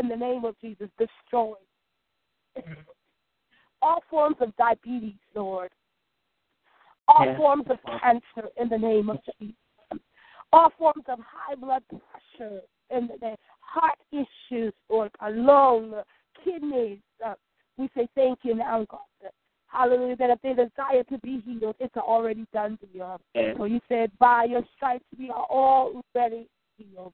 in 0.00 0.08
the 0.08 0.16
name 0.16 0.44
of 0.44 0.54
Jesus 0.60 0.88
destroyed. 0.96 1.56
Mm-hmm. 2.56 2.72
All 3.82 4.02
forms 4.10 4.36
of 4.40 4.56
diabetes, 4.56 5.14
Lord. 5.34 5.70
All 7.06 7.34
forms 7.36 7.64
of 7.70 7.78
cancer 8.00 8.50
in 8.60 8.68
the 8.68 8.78
name 8.78 9.08
of 9.08 9.18
Jesus. 9.40 9.54
All 10.52 10.70
forms 10.78 11.04
of 11.08 11.18
high 11.20 11.54
blood 11.54 11.82
pressure 11.88 12.60
in 12.90 13.08
the 13.08 13.16
name, 13.26 13.36
heart 13.60 13.98
issues, 14.12 14.72
Lord, 14.88 15.10
God, 15.20 15.34
lung, 15.34 16.02
kidneys. 16.42 16.98
Uh, 17.24 17.34
we 17.76 17.88
say 17.94 18.08
thank 18.14 18.40
you 18.42 18.54
now, 18.54 18.86
God. 18.90 19.00
Hallelujah. 19.66 20.16
That 20.16 20.30
if 20.30 20.42
they 20.42 20.50
desire 20.50 21.04
to 21.04 21.18
be 21.18 21.42
healed, 21.44 21.76
it's 21.78 21.96
already 21.96 22.46
done 22.52 22.78
to 22.78 22.86
you. 22.92 23.04
So 23.56 23.64
you 23.64 23.80
said, 23.88 24.10
by 24.18 24.44
your 24.44 24.62
stripes 24.76 25.04
we 25.18 25.30
are 25.30 25.46
all 25.50 26.02
already 26.14 26.48
healed. 26.76 27.12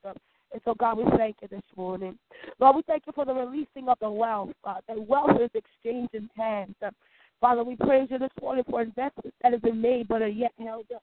And 0.52 0.62
so, 0.64 0.74
God, 0.74 0.98
we 0.98 1.04
thank 1.16 1.36
you 1.42 1.48
this 1.48 1.62
morning. 1.76 2.18
Lord, 2.60 2.76
we 2.76 2.82
thank 2.82 3.04
you 3.06 3.12
for 3.12 3.24
the 3.24 3.34
releasing 3.34 3.88
of 3.88 3.98
the 4.00 4.10
wealth, 4.10 4.52
God. 4.64 4.82
That 4.88 5.06
wealth 5.06 5.40
is 5.40 5.50
exchanged 5.54 6.14
in 6.14 6.28
hands. 6.36 6.76
Uh, 6.84 6.90
Father, 7.40 7.64
we 7.64 7.76
praise 7.76 8.08
you 8.10 8.18
this 8.18 8.30
morning 8.40 8.64
for 8.68 8.82
investments 8.82 9.36
that 9.42 9.52
have 9.52 9.62
been 9.62 9.80
made 9.80 10.08
but 10.08 10.22
are 10.22 10.28
yet 10.28 10.52
held 10.58 10.86
up. 10.94 11.02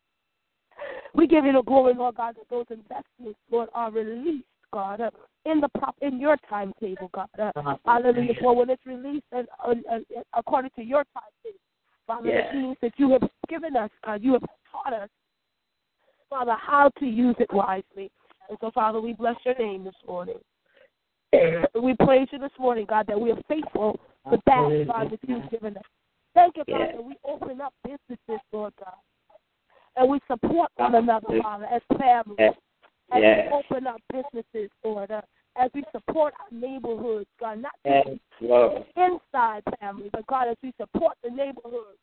We 1.14 1.28
give 1.28 1.46
you 1.46 1.52
the 1.52 1.62
glory, 1.62 1.94
Lord 1.94 2.16
God, 2.16 2.36
that 2.38 2.50
those 2.50 2.66
investments, 2.70 3.40
Lord, 3.52 3.70
are 3.74 3.92
released, 3.92 4.46
God, 4.74 5.02
uh, 5.02 5.12
in 5.46 5.60
the 5.60 5.68
prop 5.78 5.96
in 6.02 6.20
your 6.20 6.38
timetable, 6.50 7.10
God. 7.14 7.28
Uh, 7.38 7.76
hallelujah. 7.86 8.34
For 8.40 8.56
when 8.56 8.70
it's 8.70 8.86
released 8.86 9.26
and, 9.32 9.48
uh, 9.64 9.74
uh, 9.92 10.00
according 10.34 10.72
to 10.78 10.82
your 10.82 11.04
timetable, 11.14 11.60
Father, 12.08 12.30
it 12.30 12.56
means 12.56 12.78
that 12.82 12.94
you 12.98 13.12
have 13.12 13.30
given 13.50 13.76
us, 13.76 13.90
God, 14.06 14.24
you 14.24 14.34
have 14.34 14.44
taught 14.72 14.94
us, 14.94 15.10
Father, 16.30 16.56
how 16.60 16.90
to 17.00 17.06
use 17.06 17.36
it 17.40 17.52
wisely. 17.54 18.10
And 18.52 18.58
so, 18.60 18.70
Father, 18.72 19.00
we 19.00 19.14
bless 19.14 19.38
your 19.46 19.58
name 19.58 19.86
this 19.86 19.96
morning. 20.06 20.36
we 21.82 21.96
praise 21.96 22.28
you 22.34 22.38
this 22.38 22.52
morning, 22.60 22.86
God, 22.88 23.08
that 23.08 23.20
we 23.20 23.32
are 23.32 23.42
faithful 23.48 23.98
to 24.30 24.38
that, 24.46 24.84
God, 24.86 25.10
that 25.10 25.20
you've 25.26 25.50
given 25.50 25.78
us. 25.78 25.84
Thank 26.36 26.58
you, 26.58 26.64
God, 26.68 26.80
Yes. 26.80 26.96
that 26.96 27.04
we 27.06 27.16
open 27.24 27.62
up 27.62 27.74
businesses, 27.86 28.42
Lord 28.52 28.74
God. 28.78 28.98
And 29.96 30.10
we 30.10 30.20
support 30.30 30.70
one 30.76 30.96
another, 30.96 31.42
Father, 31.42 31.66
as 31.66 31.82
families. 31.98 32.52
As 33.10 33.22
we 33.22 33.52
open 33.54 33.88
up 33.88 34.02
businesses, 34.12 34.70
Lord, 34.84 35.12
uh, 35.12 35.22
as 35.56 35.72
we 35.74 35.86
support 35.94 36.34
our 36.42 36.58
neighborhoods, 36.58 37.30
God, 37.40 37.60
not 37.62 37.72
just 37.86 38.20
inside 38.98 39.64
family, 39.80 40.10
but 40.12 40.28
God, 40.28 40.50
as 40.50 40.58
we 40.62 40.74
support 40.78 41.16
the 41.24 41.30
neighborhood, 41.30 41.96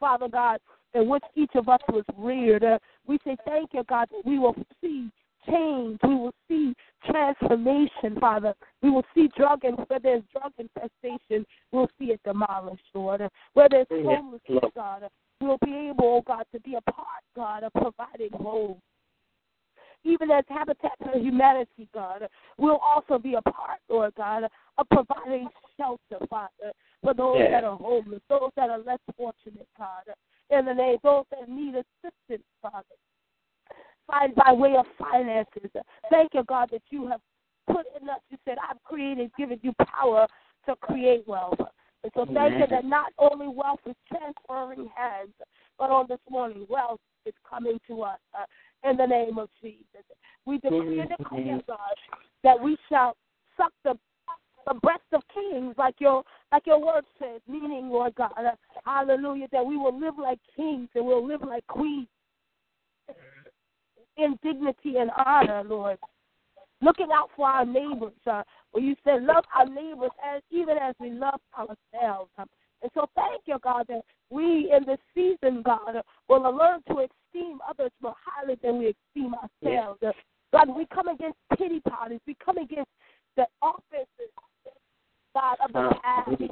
Father 0.00 0.28
God, 0.28 0.58
in 0.94 1.06
which 1.06 1.24
each 1.34 1.54
of 1.54 1.68
us 1.68 1.80
was 1.90 2.04
reared, 2.16 2.64
uh, 2.64 2.78
we 3.06 3.18
say 3.24 3.36
thank 3.46 3.74
you, 3.74 3.82
God, 3.84 4.08
that 4.10 4.24
we 4.24 4.38
will 4.38 4.54
see 4.80 5.10
change. 5.48 5.98
We 6.02 6.14
will 6.14 6.34
see 6.48 6.74
transformation, 7.10 8.18
Father. 8.20 8.54
We 8.82 8.90
will 8.90 9.04
see 9.14 9.28
drug 9.36 9.64
and 9.64 9.78
where 9.86 10.00
there's 10.00 10.22
drug 10.32 10.52
infestation, 10.58 11.46
we'll 11.72 11.88
see 11.98 12.06
it 12.06 12.20
demolished, 12.24 12.84
Lord. 12.94 13.22
Where 13.54 13.68
there's 13.70 13.86
homelessness. 13.90 14.72
God, 14.74 15.08
we'll 15.40 15.58
be 15.64 15.90
able, 15.90 16.04
oh 16.04 16.22
God, 16.26 16.44
to 16.52 16.60
be 16.60 16.74
a 16.74 16.90
part, 16.90 17.22
God, 17.34 17.64
of 17.64 17.72
providing 17.72 18.30
homes 18.32 18.80
even 20.06 20.30
as 20.30 20.44
Habitat 20.48 20.92
for 21.02 21.18
Humanity, 21.18 21.88
God, 21.92 22.28
will 22.58 22.78
also 22.78 23.18
be 23.18 23.34
a 23.34 23.42
part, 23.42 23.80
Lord 23.88 24.14
God, 24.16 24.44
of 24.78 24.86
providing 24.90 25.48
shelter, 25.76 26.24
Father, 26.30 26.72
for 27.02 27.12
those 27.12 27.38
Yes. 27.38 27.50
that 27.50 27.64
are 27.64 27.76
homeless, 27.76 28.22
those 28.28 28.50
that 28.56 28.70
are 28.70 28.78
less 28.78 29.00
fortunate, 29.16 29.68
God, 29.76 30.04
in 30.50 30.64
the 30.64 30.74
name, 30.74 30.98
those 31.02 31.24
that 31.30 31.48
need 31.48 31.74
assistance, 31.74 32.46
Father, 32.62 32.84
find 34.06 34.34
by 34.34 34.52
way 34.52 34.74
of 34.78 34.86
finances. 34.98 35.70
Thank 36.10 36.34
you, 36.34 36.44
God, 36.44 36.68
that 36.72 36.82
you 36.90 37.06
have 37.08 37.20
put 37.66 37.86
in 38.00 38.08
us. 38.08 38.20
You 38.30 38.38
said, 38.44 38.56
I've 38.68 38.82
created, 38.84 39.30
given 39.38 39.58
you 39.62 39.72
power 39.78 40.26
to 40.66 40.76
create 40.76 41.26
wealth. 41.26 41.58
And 42.04 42.12
so 42.14 42.24
thank 42.32 42.58
you 42.58 42.66
that 42.70 42.84
not 42.84 43.12
only 43.18 43.48
wealth 43.48 43.80
is 43.86 43.96
transferring 44.08 44.88
hands, 44.94 45.32
but 45.78 45.90
on 45.90 46.06
this 46.08 46.20
morning, 46.30 46.66
wealth 46.68 47.00
is 47.24 47.34
coming 47.48 47.78
to 47.88 48.02
us. 48.02 48.18
Uh, 48.34 48.44
in 48.88 48.96
the 48.96 49.06
name 49.06 49.38
of 49.38 49.48
Jesus. 49.60 50.04
We 50.44 50.58
decree 50.58 51.00
and 51.00 51.10
declare, 51.10 51.60
God, 51.66 51.78
that 52.44 52.60
we 52.60 52.76
shall 52.88 53.16
suck 53.56 53.72
the 53.84 53.94
the 54.66 54.74
breast 54.80 55.04
of 55.12 55.22
kings, 55.32 55.76
like 55.78 55.94
your 56.00 56.24
like 56.50 56.66
your 56.66 56.84
word 56.84 57.04
says, 57.20 57.40
meaning, 57.46 57.88
Lord 57.88 58.16
God, 58.16 58.32
uh, 58.36 58.50
hallelujah, 58.84 59.46
that 59.52 59.64
we 59.64 59.76
will 59.76 59.98
live 59.98 60.14
like 60.18 60.40
kings 60.56 60.88
and 60.96 61.06
we'll 61.06 61.24
live 61.24 61.42
like 61.42 61.64
queens 61.68 62.08
in 64.16 64.38
dignity 64.42 64.96
and 64.98 65.10
honor, 65.24 65.62
Lord. 65.64 65.98
Looking 66.82 67.08
out 67.12 67.30
for 67.34 67.48
our 67.48 67.64
neighbors, 67.64 68.12
uh, 68.30 68.42
where 68.72 68.84
you 68.84 68.94
said, 69.02 69.22
love 69.22 69.44
our 69.54 69.66
neighbors 69.66 70.10
as 70.22 70.42
even 70.50 70.76
as 70.76 70.94
we 71.00 71.10
love 71.10 71.40
ourselves. 71.58 72.30
Um, 72.36 72.46
and 72.82 72.90
so 72.94 73.08
thank 73.14 73.42
you, 73.46 73.56
God, 73.62 73.86
that 73.88 74.02
we 74.30 74.72
in 74.76 74.84
this 74.84 74.98
season, 75.14 75.62
God, 75.62 75.96
uh, 75.96 76.02
will 76.28 76.42
learn 76.42 76.82
to 76.88 77.06
esteem 77.06 77.58
others 77.68 77.90
more 78.02 78.14
highly 78.22 78.56
than 78.62 78.78
we 78.78 78.94
esteem 78.94 79.34
ourselves. 79.34 80.00
Uh, 80.06 80.12
God, 80.52 80.76
we 80.76 80.86
come 80.86 81.08
against 81.08 81.38
pity 81.56 81.80
parties. 81.80 82.20
We 82.26 82.36
come 82.44 82.58
against 82.58 82.90
the 83.36 83.46
offenses, 83.62 84.32
God, 85.34 85.56
of 85.64 85.72
the 85.72 85.94
past. 86.02 86.42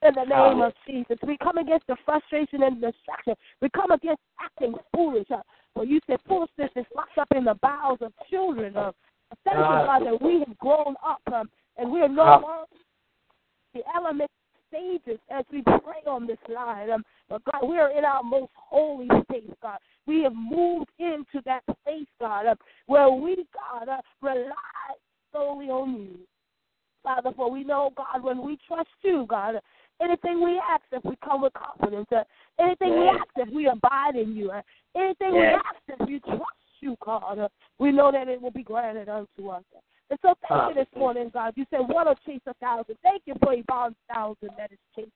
In 0.00 0.14
the 0.14 0.24
name 0.24 0.62
of 0.62 0.72
Jesus, 0.86 1.18
we 1.26 1.36
come 1.38 1.58
against 1.58 1.86
the 1.88 1.96
frustration 2.04 2.62
and 2.62 2.80
distraction. 2.80 3.34
We 3.60 3.68
come 3.70 3.90
against 3.90 4.22
acting 4.40 4.74
foolish. 4.94 5.26
Uh, 5.28 5.42
for 5.74 5.84
you 5.84 6.00
said 6.06 6.18
foolishness 6.28 6.70
is 6.76 6.86
locked 6.94 7.18
up 7.18 7.27
in 7.38 7.44
the 7.44 7.54
bowels 7.62 7.98
of 8.02 8.12
children. 8.28 8.76
Uh, 8.76 8.92
thank 9.44 9.56
you, 9.56 9.62
God, 9.62 10.00
that 10.04 10.20
we 10.20 10.40
have 10.46 10.58
grown 10.58 10.94
up 11.06 11.22
um, 11.32 11.48
and 11.76 11.90
we 11.90 12.00
are 12.00 12.08
no 12.08 12.24
longer 12.24 12.64
the 13.74 13.80
element 13.94 14.30
stages 14.68 15.18
as 15.30 15.44
we 15.52 15.62
pray 15.62 16.02
on 16.06 16.26
this 16.26 16.38
line. 16.52 16.90
Um, 16.90 17.02
but 17.28 17.42
God, 17.44 17.66
we 17.66 17.78
are 17.78 17.96
in 17.96 18.04
our 18.04 18.22
most 18.22 18.52
holy 18.54 19.08
faith, 19.30 19.54
God. 19.62 19.78
We 20.06 20.22
have 20.24 20.34
moved 20.34 20.90
into 20.98 21.42
that 21.44 21.62
place, 21.84 22.06
God, 22.20 22.46
uh, 22.46 22.54
where 22.86 23.08
we, 23.08 23.46
God, 23.54 23.88
uh, 23.88 24.00
rely 24.20 24.52
solely 25.32 25.66
on 25.66 25.94
you. 25.94 26.18
Father, 27.02 27.30
for 27.36 27.50
we 27.50 27.64
know, 27.64 27.92
God, 27.96 28.22
when 28.22 28.44
we 28.44 28.58
trust 28.66 28.88
you, 29.02 29.26
God, 29.28 29.56
uh, 29.56 29.60
anything 30.02 30.44
we 30.44 30.60
ask, 30.70 30.82
if 30.92 31.04
we 31.04 31.16
come 31.24 31.42
with 31.42 31.52
confidence, 31.52 32.08
uh, 32.12 32.24
anything 32.58 32.98
we 32.98 33.08
ask, 33.08 33.28
if 33.36 33.48
we 33.54 33.68
abide 33.68 34.16
in 34.16 34.34
you, 34.34 34.50
uh, 34.50 34.62
anything 34.96 35.32
we 35.32 35.46
ask, 35.46 35.76
if 35.88 36.06
we 36.06 36.20
trust 36.20 36.42
you, 36.80 36.96
God, 37.04 37.38
uh, 37.38 37.48
we 37.78 37.92
know 37.92 38.10
that 38.12 38.28
it 38.28 38.40
will 38.40 38.50
be 38.50 38.62
granted 38.62 39.08
unto 39.08 39.48
us. 39.48 39.62
And 40.10 40.18
so 40.22 40.34
thank 40.48 40.74
you 40.76 40.84
this 40.84 40.98
morning, 40.98 41.30
God. 41.32 41.52
You 41.56 41.66
said 41.70 41.80
one 41.80 42.06
will 42.06 42.14
chase 42.26 42.40
a 42.46 42.54
thousand. 42.54 42.96
Thank 43.02 43.22
you 43.26 43.34
for 43.42 43.52
Yvonne's 43.52 43.96
thousand 44.12 44.50
that 44.56 44.72
is 44.72 44.78
chased. 44.96 45.10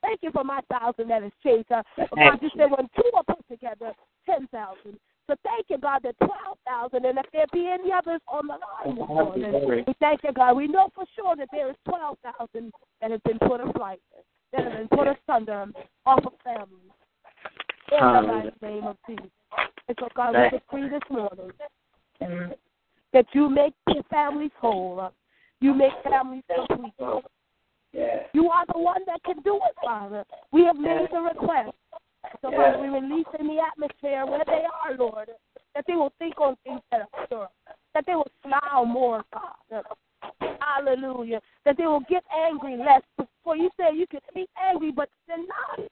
Thank 0.00 0.20
you 0.22 0.30
for 0.30 0.44
my 0.44 0.60
thousand 0.70 1.08
that 1.08 1.24
is 1.24 1.32
chased. 1.42 1.70
Uh, 1.72 1.82
God, 2.14 2.38
you 2.40 2.50
said 2.56 2.70
when 2.70 2.88
two 2.94 3.10
are 3.14 3.24
put 3.24 3.46
together, 3.50 3.92
ten 4.26 4.46
thousand. 4.48 4.98
So 5.28 5.34
thank 5.44 5.66
you, 5.68 5.76
God, 5.78 6.00
that 6.04 6.14
twelve 6.18 6.58
thousand, 6.66 7.04
and 7.04 7.18
if 7.18 7.26
there 7.32 7.46
be 7.52 7.66
any 7.66 7.92
others 7.92 8.20
on 8.28 8.46
the 8.46 8.54
line 8.54 8.96
this 8.96 9.08
morning, 9.08 9.84
we 9.86 9.94
thank 10.00 10.20
you, 10.22 10.32
God. 10.32 10.56
We 10.56 10.68
know 10.68 10.88
for 10.94 11.04
sure 11.16 11.36
that 11.36 11.48
there 11.52 11.68
is 11.68 11.76
twelve 11.86 12.16
thousand 12.22 12.72
that 13.02 13.10
has 13.10 13.20
been 13.24 13.38
put 13.40 13.60
aflight, 13.60 13.98
that 14.52 14.64
have 14.64 14.72
been 14.72 14.88
put 14.88 15.08
asunder 15.08 15.66
off 16.06 16.24
of 16.24 16.32
families. 16.44 16.92
In 17.90 17.98
the 17.98 18.04
Hallelujah. 18.04 18.52
mighty 18.62 18.74
name 18.74 18.86
of 18.86 18.96
Jesus. 19.08 19.30
And 19.88 19.96
so, 19.98 20.08
God, 20.14 20.34
we 20.34 20.58
decree 20.58 20.88
this 20.88 21.00
morning 21.10 21.50
that 23.12 23.26
you 23.32 23.48
make 23.48 23.72
your 23.86 24.02
families 24.04 24.50
whole. 24.60 25.10
You 25.60 25.74
make 25.74 25.92
families 26.04 26.44
complete. 26.54 27.24
Yes. 27.92 28.26
You 28.34 28.50
are 28.50 28.66
the 28.72 28.78
one 28.78 29.00
that 29.06 29.22
can 29.24 29.40
do 29.42 29.56
it, 29.56 29.74
Father. 29.82 30.24
We 30.52 30.64
have 30.64 30.76
made 30.76 31.08
the 31.10 31.20
request. 31.20 31.70
So, 32.42 32.50
Father, 32.50 32.78
we 32.80 32.88
release 32.88 33.26
in 33.40 33.46
the 33.46 33.62
atmosphere 33.72 34.26
where 34.26 34.44
they 34.46 34.64
are, 34.84 34.94
Lord, 34.96 35.30
that 35.74 35.84
they 35.86 35.94
will 35.94 36.12
think 36.18 36.38
on 36.40 36.56
things 36.64 36.80
that 36.90 37.00
are 37.00 37.26
pure, 37.26 37.48
that 37.94 38.04
they 38.06 38.14
will 38.14 38.30
smile 38.44 38.84
more, 38.84 39.24
God. 39.32 39.84
Hallelujah. 40.60 41.40
That 41.64 41.76
they 41.78 41.86
will 41.86 42.04
get 42.08 42.24
angry 42.46 42.76
less, 42.76 43.02
For 43.42 43.56
you 43.56 43.70
say 43.78 43.96
you 43.96 44.06
can 44.06 44.20
be 44.34 44.46
angry, 44.62 44.92
but 44.92 45.08
sin 45.26 45.46
not. 45.48 45.88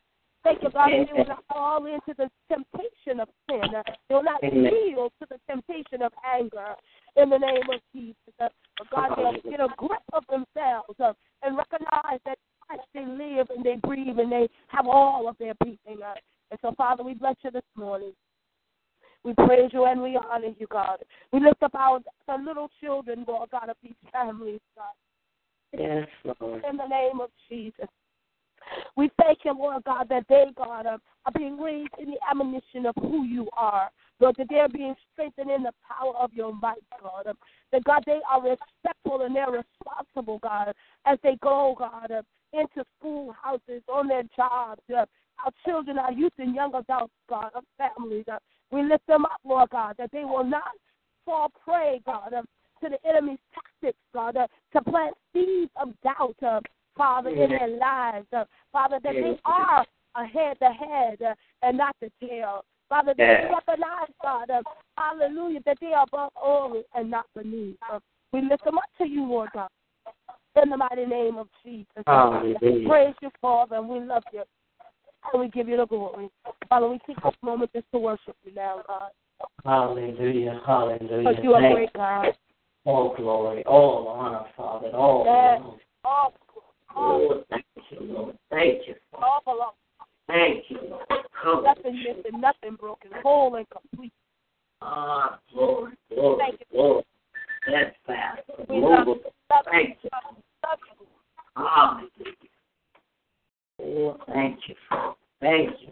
Thank 0.46 0.62
you, 0.62 0.70
God, 0.70 0.90
that 0.92 1.06
they 1.06 1.12
will 1.12 1.26
not 1.26 1.44
fall 1.48 1.86
into 1.86 2.14
the 2.16 2.30
temptation 2.48 3.18
of 3.18 3.28
sin. 3.50 3.62
They 4.08 4.14
will 4.14 4.22
not 4.22 4.40
yield 4.42 5.10
to 5.20 5.26
the 5.28 5.38
temptation 5.50 6.02
of 6.02 6.12
anger 6.24 6.74
in 7.16 7.30
the 7.30 7.38
name 7.38 7.66
of 7.74 7.80
Jesus. 7.92 8.16
Uh, 8.38 8.48
God, 8.90 9.10
they'll 9.16 9.50
get 9.50 9.60
a 9.60 9.68
grip 9.76 10.06
of 10.12 10.22
themselves 10.28 10.94
uh, 11.02 11.12
and 11.42 11.56
recognize 11.56 12.20
that 12.24 12.38
Christ 12.60 12.84
they 12.94 13.04
live 13.04 13.50
and 13.50 13.64
they 13.64 13.76
breathe 13.82 14.18
and 14.20 14.30
they 14.30 14.48
have 14.68 14.86
all 14.86 15.28
of 15.28 15.36
their 15.38 15.54
being. 15.64 15.78
Uh, 15.88 16.14
and 16.52 16.60
so, 16.62 16.72
Father, 16.76 17.02
we 17.02 17.14
bless 17.14 17.34
you 17.42 17.50
this 17.50 17.62
morning. 17.74 18.12
We 19.24 19.34
praise 19.34 19.70
you 19.72 19.86
and 19.86 20.00
we 20.00 20.16
honor 20.30 20.54
you, 20.56 20.68
God. 20.70 20.98
We 21.32 21.40
lift 21.40 21.60
up 21.64 21.74
our 21.74 21.98
the 22.28 22.34
little 22.36 22.70
children, 22.80 23.24
Lord 23.26 23.50
God, 23.50 23.68
of 23.68 23.76
these 23.82 23.94
families, 24.12 24.60
God. 24.76 24.94
Yes, 25.76 26.06
Lord. 26.40 26.62
In 26.70 26.76
the 26.76 26.86
name 26.86 27.20
of 27.20 27.30
Jesus. 27.48 27.88
We 28.96 29.10
thank 29.20 29.40
you, 29.44 29.52
Lord 29.52 29.84
God, 29.84 30.08
that 30.08 30.24
they, 30.28 30.46
God, 30.56 30.86
are, 30.86 30.98
are 31.26 31.32
being 31.36 31.60
raised 31.60 31.92
in 31.98 32.10
the 32.10 32.18
admonition 32.28 32.86
of 32.86 32.94
who 33.00 33.24
you 33.24 33.48
are. 33.52 33.90
Lord, 34.20 34.36
that 34.38 34.46
they're 34.48 34.68
being 34.68 34.94
strengthened 35.12 35.50
in 35.50 35.62
the 35.62 35.72
power 35.86 36.14
of 36.16 36.32
your 36.32 36.54
might, 36.54 36.82
God. 37.02 37.26
That, 37.72 37.84
God, 37.84 38.02
they 38.06 38.20
are 38.30 38.42
respectful 38.42 39.22
and 39.22 39.36
they're 39.36 39.50
responsible, 39.50 40.38
God, 40.38 40.72
as 41.04 41.18
they 41.22 41.36
go, 41.42 41.76
God, 41.78 42.10
into 42.52 42.84
schoolhouses, 42.98 43.82
on 43.92 44.08
their 44.08 44.22
jobs. 44.34 44.80
Our 44.90 45.52
children, 45.66 45.98
our 45.98 46.12
youth, 46.12 46.32
and 46.38 46.54
young 46.54 46.74
adults, 46.74 47.12
God, 47.28 47.50
our 47.54 47.62
families. 47.76 48.24
Uh, 48.30 48.38
we 48.70 48.82
lift 48.82 49.06
them 49.06 49.26
up, 49.26 49.40
Lord 49.44 49.68
God, 49.70 49.96
that 49.98 50.10
they 50.10 50.24
will 50.24 50.44
not 50.44 50.72
fall 51.26 51.50
prey, 51.62 52.00
God, 52.06 52.30
to 52.30 52.88
the 52.88 52.98
enemy's 53.06 53.38
tactics, 53.54 53.98
God, 54.14 54.36
uh, 54.36 54.46
to 54.72 54.82
plant 54.82 55.14
seeds 55.32 55.70
of 55.76 55.92
doubt, 56.02 56.36
uh, 56.42 56.60
Father, 56.96 57.30
in 57.30 57.50
their 57.50 57.68
lives. 57.68 58.26
Father, 58.72 58.98
that 59.02 59.14
they 59.14 59.38
are 59.44 59.84
ahead 60.16 60.56
the 60.60 60.70
head 60.70 61.36
and 61.62 61.78
not 61.78 61.94
the 62.00 62.10
tail. 62.20 62.64
Father, 62.88 63.14
that 63.18 63.40
they 63.40 63.48
yes. 63.48 63.52
recognize, 63.66 64.08
God, 64.22 64.50
uh, 64.50 64.62
hallelujah, 64.96 65.60
that 65.66 65.76
they 65.80 65.92
are 65.92 66.04
above 66.04 66.30
all 66.40 66.82
and 66.94 67.10
not 67.10 67.26
beneath. 67.34 67.76
Uh, 67.92 67.98
we 68.32 68.42
lift 68.42 68.64
them 68.64 68.78
up 68.78 68.84
to 68.98 69.08
you, 69.08 69.24
Lord 69.24 69.48
God, 69.52 69.68
in 70.62 70.70
the 70.70 70.76
mighty 70.76 71.04
name 71.04 71.36
of 71.36 71.48
Jesus. 71.64 71.86
Hallelujah. 72.06 72.88
Praise 72.88 73.14
you, 73.20 73.30
Father, 73.40 73.76
and 73.76 73.88
we 73.88 74.00
love 74.00 74.22
you. 74.32 74.42
And 75.32 75.42
we 75.42 75.48
give 75.48 75.68
you 75.68 75.76
the 75.76 75.86
glory. 75.86 76.28
Father, 76.68 76.88
we 76.88 77.00
take 77.06 77.20
this 77.22 77.34
moment 77.42 77.72
just 77.74 77.86
to 77.92 77.98
worship 77.98 78.36
you 78.44 78.54
now, 78.54 78.82
God. 78.86 79.10
Hallelujah, 79.64 80.60
hallelujah. 80.64 81.28
Because 81.28 81.42
you 81.42 81.54
are 81.54 81.72
great, 81.72 81.92
God. 81.92 82.26
All 82.84 83.16
glory, 83.16 83.64
all 83.64 84.06
honor, 84.06 84.46
Father, 84.56 84.90
all 84.90 85.24
yes. 85.26 85.78
All, 86.04 86.32
all, 86.96 87.28
oh, 87.30 87.44
thank 87.50 87.64
you, 87.90 87.98
Lord. 88.00 88.36
Thank 88.50 88.86
you. 88.88 88.94
All 89.14 89.40
belongs. 89.44 89.74
Thank 90.26 90.64
you, 90.68 90.78
Lord. 91.44 91.64
Nothing 91.64 92.02
missing, 92.02 92.40
nothing 92.40 92.76
broken, 92.78 93.10
whole 93.22 93.54
and 93.54 93.66
complete. 93.70 94.12
Ah, 94.82 95.38
Lord, 95.54 95.92
Lord, 96.10 96.38
Thank 96.38 96.60
you. 96.60 96.78
Lord. 96.78 97.04
That's 97.70 97.96
fast. 98.06 98.42
Love 98.68 99.18
Thank 99.70 99.98
you. 100.02 100.10
you. 100.12 101.62
Love 101.62 101.98
you. 102.18 102.32
Oh, 103.80 104.16
thank 104.32 104.58
you. 104.68 104.74
Thank 105.40 105.70
you. 105.82 105.90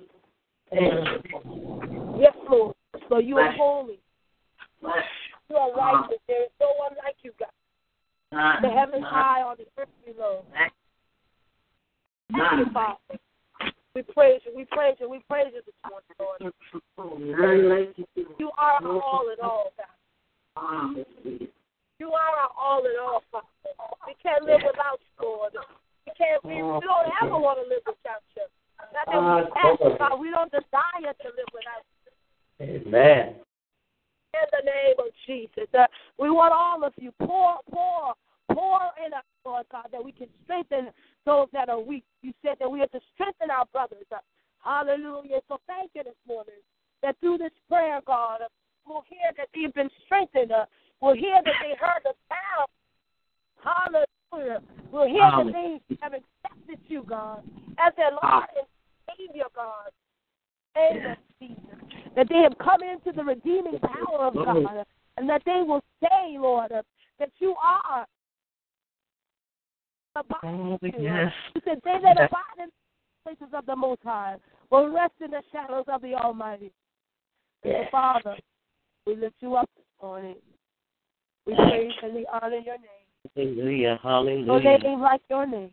Thank 0.71 1.25
you. 1.45 2.17
Yes, 2.19 2.35
Lord. 2.49 2.75
So 3.09 3.19
you 3.19 3.39
are 3.39 3.53
holy. 3.53 3.99
You 4.83 5.57
are 5.57 5.73
righteous. 5.75 6.19
There 6.29 6.43
is 6.45 6.51
no 6.61 6.69
one 6.79 6.93
like 7.05 7.17
you, 7.23 7.33
God. 7.39 7.49
The 8.63 8.69
heavens 8.69 9.05
high 9.07 9.43
on 9.43 9.57
the 9.59 9.67
earth 9.81 9.89
below. 10.05 10.45
Thank 12.33 12.43
you, 12.59 12.65
none, 12.65 12.73
Father. 12.73 13.21
We 13.95 14.03
praise 14.03 14.41
you. 14.45 14.53
We 14.57 14.65
praise 14.65 14.97
you. 15.01 15.09
We 15.09 15.21
praise 15.29 15.53
you 15.55 15.63
this 15.65 15.75
morning, 15.89 16.11
Lord. 16.19 16.41
you. 17.21 18.27
You 18.39 18.51
are 18.59 18.83
our 18.83 19.01
all 19.03 19.29
in 19.31 19.41
all, 19.43 19.73
God. 19.77 21.07
You 22.01 22.11
are 22.11 22.37
our 22.43 22.51
all 22.59 22.85
in 22.85 22.97
all, 23.01 23.23
Father. 23.31 23.47
We 24.07 24.15
can't 24.23 24.45
live 24.45 24.61
without 24.67 24.99
you, 25.01 25.27
Lord. 25.27 25.53
We 26.07 26.13
can't. 26.19 26.45
We, 26.45 26.55
we 26.55 26.61
don't 26.61 27.13
ever 27.23 27.39
want 27.39 27.59
to 27.63 27.69
live 27.69 27.83
without 27.87 28.23
you. 28.35 28.43
Not 28.93 29.07
that 29.07 29.21
we 29.23 29.89
can't, 29.89 29.99
God. 29.99 30.19
We 30.19 30.31
don't 30.31 30.51
desire 30.51 31.15
to 31.15 31.29
live 31.29 31.51
without 31.55 31.87
you. 31.87 32.11
Amen. 32.61 33.37
In 34.35 34.47
the 34.51 34.65
name 34.67 34.99
of 34.99 35.13
Jesus, 35.27 35.71
uh, 35.79 35.87
we 36.19 36.29
want 36.31 36.53
all 36.53 36.85
of 36.85 36.93
you. 36.99 37.13
Pour, 37.21 37.59
pour, 37.71 38.15
pour 38.51 38.81
in 39.07 39.15
us, 39.15 39.23
Lord 39.47 39.67
God, 39.71 39.87
that 39.93 40.05
we 40.05 40.11
can 40.11 40.27
strengthen 40.43 40.91
those 41.27 41.49
that 41.53 41.69
are 41.69 41.81
weak. 41.81 42.05
You 42.23 42.33
said 42.43 42.57
that 42.61 42.71
we 42.71 42.81
have 42.81 42.91
to 42.93 43.01
strengthen 43.15 43.51
our 43.51 43.67
brothers. 43.73 44.07
Hallelujah. 44.63 45.41
So 45.49 45.61
thank 45.67 45.91
you 45.95 46.05
this 46.05 46.15
morning 46.27 46.61
that 47.03 47.17
through 47.21 47.39
this 47.39 47.53
prayer, 47.69 48.01
God, 48.07 48.41
we'll 48.87 49.05
hear 49.09 49.33
that 49.37 49.49
they've 49.55 49.75
been 49.75 49.91
strengthened. 50.05 50.53
We'll 51.01 51.15
hear 51.15 51.41
that 51.45 51.55
they 51.63 51.77
heard 51.79 52.03
the 52.05 52.15
sound. 52.29 52.69
Hallelujah. 53.63 54.61
We'll 54.91 55.09
hear 55.09 55.21
that 55.21 55.53
they 55.53 55.97
have 56.01 56.13
accepted 56.13 56.79
you, 56.87 57.05
God, 57.09 57.43
as 57.79 57.93
their 57.97 58.11
Lord 58.11 58.21
ah. 58.23 58.47
and 58.57 58.67
Savior, 59.19 59.45
God. 59.55 59.91
Amen, 60.77 61.17
Jesus. 61.41 61.57
That 62.17 62.29
they 62.29 62.39
have 62.39 62.57
come 62.59 62.83
into 62.83 63.13
the 63.15 63.25
redeeming 63.25 63.79
power 63.81 64.27
of 64.27 64.35
God, 64.35 64.85
and 65.17 65.29
that 65.29 65.43
they 65.45 65.63
will 65.67 65.83
say, 66.01 66.37
Lord, 66.39 66.73
that 67.19 67.31
you 67.39 67.55
are 67.63 68.07
Oh, 70.17 70.79
you. 70.83 70.93
yes. 70.99 71.33
You 71.55 71.61
said, 71.65 71.81
They 71.85 71.99
that 72.03 72.17
abide 72.17 72.59
in 72.59 72.67
the 72.67 73.35
places 73.37 73.55
of 73.55 73.67
the 73.67 73.77
Most 73.77 74.01
High 74.05 74.37
will 74.71 74.93
rest 74.93 75.15
in 75.25 75.31
the 75.31 75.43
shadows 75.53 75.85
of 75.89 76.03
the 76.03 76.15
Almighty. 76.15 76.73
Yes. 77.65 77.89
Father, 77.91 78.37
we 79.07 79.17
lift 79.17 79.37
you 79.41 79.57
up 79.57 79.69
this 79.77 79.85
morning. 80.03 80.37
We 81.47 81.55
praise 81.55 81.93
and 82.03 82.15
we 82.15 82.27
honor 82.33 82.59
your 82.59 82.77
name. 82.77 83.05
Hallelujah. 83.37 83.99
Hallelujah. 84.03 84.47
No 84.47 84.59
name 84.59 85.01
like 85.01 85.23
your 85.29 85.47
name. 85.47 85.71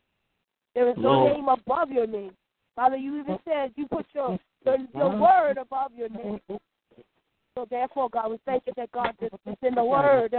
There 0.73 0.89
is 0.89 0.95
no 0.97 1.12
Lord. 1.12 1.34
name 1.34 1.47
above 1.47 1.91
your 1.91 2.08
name. 2.08 2.32
Father, 2.75 2.97
you 2.97 3.19
even 3.19 3.38
said 3.45 3.71
you 3.75 3.88
put 3.88 4.06
your, 4.13 4.39
your, 4.65 4.77
your 4.95 5.19
word 5.19 5.58
above 5.58 5.91
your 5.95 6.10
name. 6.10 6.39
So 7.56 7.67
therefore, 7.69 8.10
God, 8.10 8.32
we 8.32 8.39
thank 8.45 8.63
you 8.65 8.73
that 8.77 8.91
God, 8.91 9.13
is 9.21 9.30
in 9.62 9.75
the 9.75 9.84
word 9.84 10.34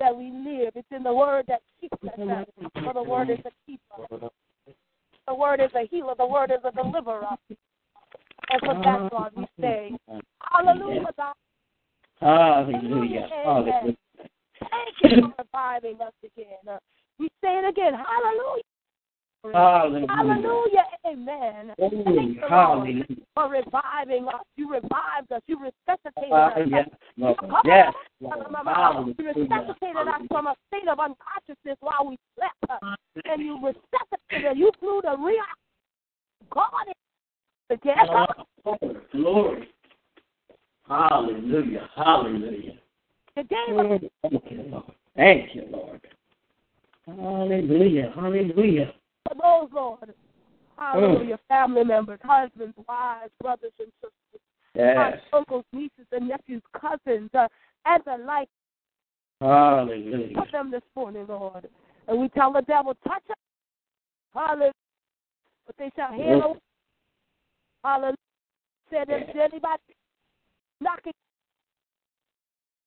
that, 0.00 0.16
we 0.16 0.30
live. 0.30 0.72
It's 0.74 0.88
in 0.90 1.02
the 1.02 1.12
word 1.12 1.44
that 1.48 1.62
keeps 1.80 1.96
us. 2.02 2.10
God. 2.16 2.46
For 2.84 2.94
the 2.94 3.02
word 3.02 3.30
is 3.30 3.38
a 3.44 3.50
keeper. 3.66 4.30
The 5.26 5.34
word 5.34 5.60
is 5.60 5.70
a 5.74 5.86
healer. 5.90 6.14
The 6.16 6.26
word 6.26 6.50
is 6.50 6.64
a 6.64 6.70
deliverer. 6.72 7.26
And 8.50 8.60
for 8.60 8.74
that, 8.74 9.10
God, 9.10 9.32
we 9.36 9.46
say, 9.60 9.96
Hallelujah, 10.52 11.06
God. 11.16 11.34
Hallelujah. 12.20 13.28
Hallelujah. 13.30 13.96
Thank 14.60 14.94
you 15.02 15.22
for 15.22 15.34
reviving 15.38 16.00
us 16.00 16.12
again. 16.22 16.78
We 17.18 17.28
say 17.42 17.58
it 17.58 17.68
again. 17.68 17.94
Hallelujah. 17.94 18.62
Hallelujah. 19.52 20.06
Hallelujah. 20.08 20.84
Amen. 21.06 21.72
Hallelujah. 21.78 22.22
you, 22.22 22.40
Lord, 22.40 22.50
Hallelujah. 22.50 23.04
for 23.34 23.50
reviving 23.50 24.28
us. 24.28 24.40
You 24.56 24.70
revived 24.72 25.32
us. 25.32 25.42
You 25.46 25.58
resuscitated 25.58 26.32
Uh, 26.32 26.46
us. 26.46 26.68
yes, 26.70 26.88
Lord. 27.16 27.36
Yes. 27.64 27.92
You 28.20 28.30
resuscitated 29.18 30.08
us 30.08 30.22
from 30.28 30.46
a 30.46 30.54
state 30.68 30.88
of 30.88 30.98
unconsciousness 30.98 31.76
while 31.80 32.08
we 32.08 32.18
slept. 32.36 32.82
And 33.26 33.42
you 33.42 33.56
resuscitated. 33.56 34.56
You 34.56 34.70
flew 34.80 35.02
the 35.02 35.16
real 35.18 35.42
God 36.50 36.86
together. 37.70 38.26
Glory. 39.12 39.68
Hallelujah. 40.88 41.90
Hallelujah. 41.94 42.78
You 43.36 43.44
you, 44.50 44.64
Lord. 44.70 44.84
Thank 45.16 45.54
you, 45.54 45.64
Lord. 45.70 46.00
Hallelujah. 47.06 48.12
Hallelujah. 48.14 48.94
For 49.28 49.34
those, 49.34 49.70
Lord. 49.72 50.14
Hallelujah. 50.76 51.38
Family 51.48 51.84
members, 51.84 52.20
husbands, 52.22 52.76
wives, 52.88 53.32
brothers 53.40 53.72
and 53.78 53.92
sisters, 54.00 54.40
Yes. 54.74 54.96
aunts, 54.96 55.24
uncles, 55.32 55.64
nieces, 55.72 56.06
and 56.10 56.28
nephews, 56.28 56.62
cousins, 56.72 57.30
uh, 57.34 57.48
and 57.86 58.02
the 58.04 58.18
like. 58.24 58.48
Hallelujah. 59.40 60.34
Put 60.34 60.50
them 60.52 60.70
this 60.70 60.82
morning, 60.96 61.26
Lord. 61.28 61.68
And 62.08 62.20
we 62.20 62.28
tell 62.30 62.52
the 62.52 62.62
devil, 62.62 62.94
touch 63.06 63.22
them. 63.28 63.36
Hallelujah. 64.34 64.72
But 65.66 65.76
they 65.78 65.90
shall 65.96 66.12
hear 66.12 66.38
no. 66.38 66.56
Hallelujah. 67.84 68.16
Said 68.90 69.06
if 69.08 69.36
anybody 69.36 69.82
knocking, 70.80 71.12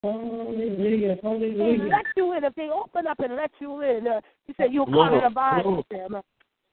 Hallelujah. 0.03 1.15
they 1.15 1.21
Hallelujah. 1.21 1.83
let 1.83 2.05
you 2.15 2.33
in. 2.33 2.43
If 2.43 2.55
they 2.55 2.69
open 2.69 3.07
up 3.07 3.19
and 3.19 3.35
let 3.35 3.51
you 3.59 3.81
in, 3.81 4.07
uh, 4.07 4.21
you 4.47 4.53
said 4.57 4.67
you'll 4.71 4.85
come 4.85 5.13
and 5.13 5.25
abide 5.25 5.65
Lord. 5.65 5.77
with 5.77 5.89
them. 5.89 6.21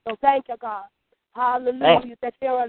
So 0.06 0.16
thank 0.20 0.46
you, 0.48 0.56
God. 0.60 0.84
Hallelujah. 1.34 2.16
That 2.22 2.34
they're, 2.40 2.68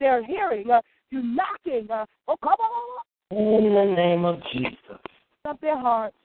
they're 0.00 0.24
hearing, 0.24 0.70
uh, 0.70 0.80
you 1.10 1.22
knocking. 1.22 1.90
Uh, 1.90 2.06
oh, 2.28 2.36
come 2.42 2.54
on. 2.54 3.02
In 3.30 3.74
the 3.74 3.94
name 3.94 4.24
of 4.24 4.40
Jesus. 4.52 4.98
up 5.44 5.60
their 5.60 5.78
hearts 5.78 6.16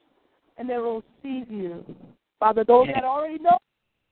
and 0.58 0.68
they 0.68 0.76
will 0.78 1.02
receive 1.22 1.50
you. 1.50 1.84
Father, 2.38 2.64
those 2.64 2.86
Yes. 2.86 2.96
that 2.96 3.04
already 3.04 3.38
know, 3.38 3.58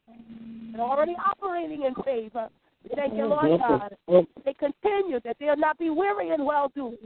and 0.09 0.81
already 0.81 1.16
operating 1.16 1.85
in 1.85 1.94
favor. 1.96 2.48
Thank 2.94 3.14
you, 3.14 3.27
Lord 3.27 3.61
God. 3.61 3.96
They 4.44 4.55
continue 4.55 5.20
that 5.20 5.37
they'll 5.38 5.57
not 5.57 5.79
be 5.79 5.90
weary 5.90 6.31
and 6.31 6.44
well 6.44 6.70
doing. 6.74 6.98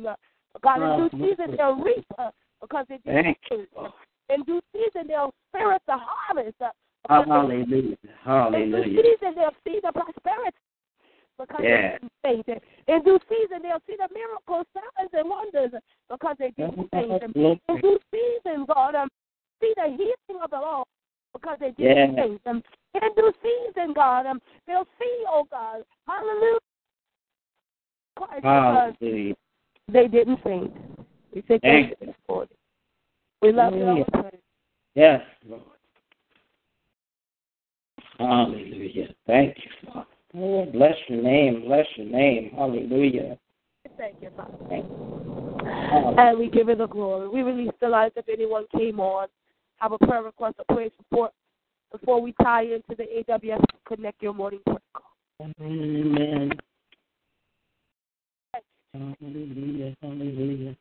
God, 0.61 0.83
in 0.83 1.09
due 1.09 1.29
season 1.29 1.57
they'll 1.57 1.77
reap 1.77 2.07
because 2.61 2.87
they 2.89 2.99
did 3.05 3.37
In 4.31 4.43
due 4.45 4.61
season 4.73 5.09
they'll 5.09 5.35
spirit 5.51 5.83
the 5.87 5.97
harvest. 5.97 6.57
Hallelujah. 7.09 7.97
Hallelujah. 8.25 8.77
In 8.77 8.95
due 8.95 9.17
season 9.21 9.35
they'll 9.37 9.57
see 9.65 9.81
the 9.83 9.93
prosperity 9.93 10.59
because 11.39 11.61
yeah. 11.63 11.99
they 12.25 12.33
did 12.35 12.45
faith. 12.47 12.59
In 12.89 13.03
due 13.05 13.19
season, 13.29 13.63
they'll 13.63 13.83
see 13.87 13.97
the 13.97 14.09
miracles, 14.13 14.67
signs, 14.75 15.11
and 15.13 15.29
wonders 15.29 15.71
because 16.11 16.37
they 16.39 16.51
did 16.57 16.75
faith. 16.93 17.23
In 17.23 17.81
due 17.81 17.99
season, 18.11 18.67
God, 18.67 18.95
um, 18.95 19.09
see 19.61 19.73
the 19.77 19.89
healing 19.89 20.43
of 20.43 20.51
the 20.51 20.59
Lord 20.59 20.87
because 21.33 21.59
they 21.61 21.71
did 21.71 21.97
yeah. 21.97 22.15
faith. 22.15 22.41
Um, 22.47 22.63
in 22.95 23.09
due 23.17 23.33
season, 23.43 23.95
God, 23.95 24.27
um, 24.27 24.41
they'll 24.67 24.89
see, 24.99 25.25
oh 25.29 25.47
God, 25.51 25.83
hallelujah. 26.07 26.59
Christ 28.17 28.45
hallelujah. 28.45 29.35
They 29.91 30.09
didn't 30.09 30.43
faint. 30.43 30.73
We 31.39 31.45
say 31.47 31.61
thank 31.63 31.95
you, 32.01 32.15
Lord. 32.29 32.49
We 33.41 33.53
love 33.53 33.73
you. 33.73 34.05
Yes, 34.97 35.21
Lord. 35.49 35.63
Hallelujah. 38.19 39.15
Thank 39.25 39.57
you, 39.59 39.71
Father. 39.87 40.07
Oh, 40.37 40.67
bless 40.67 40.97
your 41.07 41.23
name. 41.23 41.63
Bless 41.67 41.87
your 41.95 42.09
name. 42.09 42.51
Hallelujah. 42.57 43.39
Thank 43.97 44.17
you, 44.21 44.31
Father. 44.37 44.53
Thank 44.69 44.87
you. 44.87 46.15
And 46.19 46.41
we 46.41 46.51
give 46.51 46.69
you 46.69 46.75
the 46.75 46.89
glory. 46.89 47.29
We 47.29 47.43
release 47.43 47.71
the 47.81 47.89
lights 47.89 48.17
if 48.17 48.29
anyone 48.29 48.65
came 48.77 48.99
on. 48.99 49.29
Have 49.77 49.93
a 49.93 49.99
prayer 49.99 50.25
request, 50.25 50.57
a 50.59 50.75
prayer 50.75 50.89
support 50.97 51.31
before 51.93 52.21
we 52.21 52.35
tie 52.43 52.65
into 52.65 52.97
the 52.97 53.07
AWS 53.29 53.63
Connect 53.87 54.21
Your 54.21 54.35
Morning 54.35 54.59
Prayer 54.67 54.79
Call. 54.93 55.53
Amen. 55.61 56.51
Hallelujah. 58.93 59.95
Hallelujah. 60.03 60.77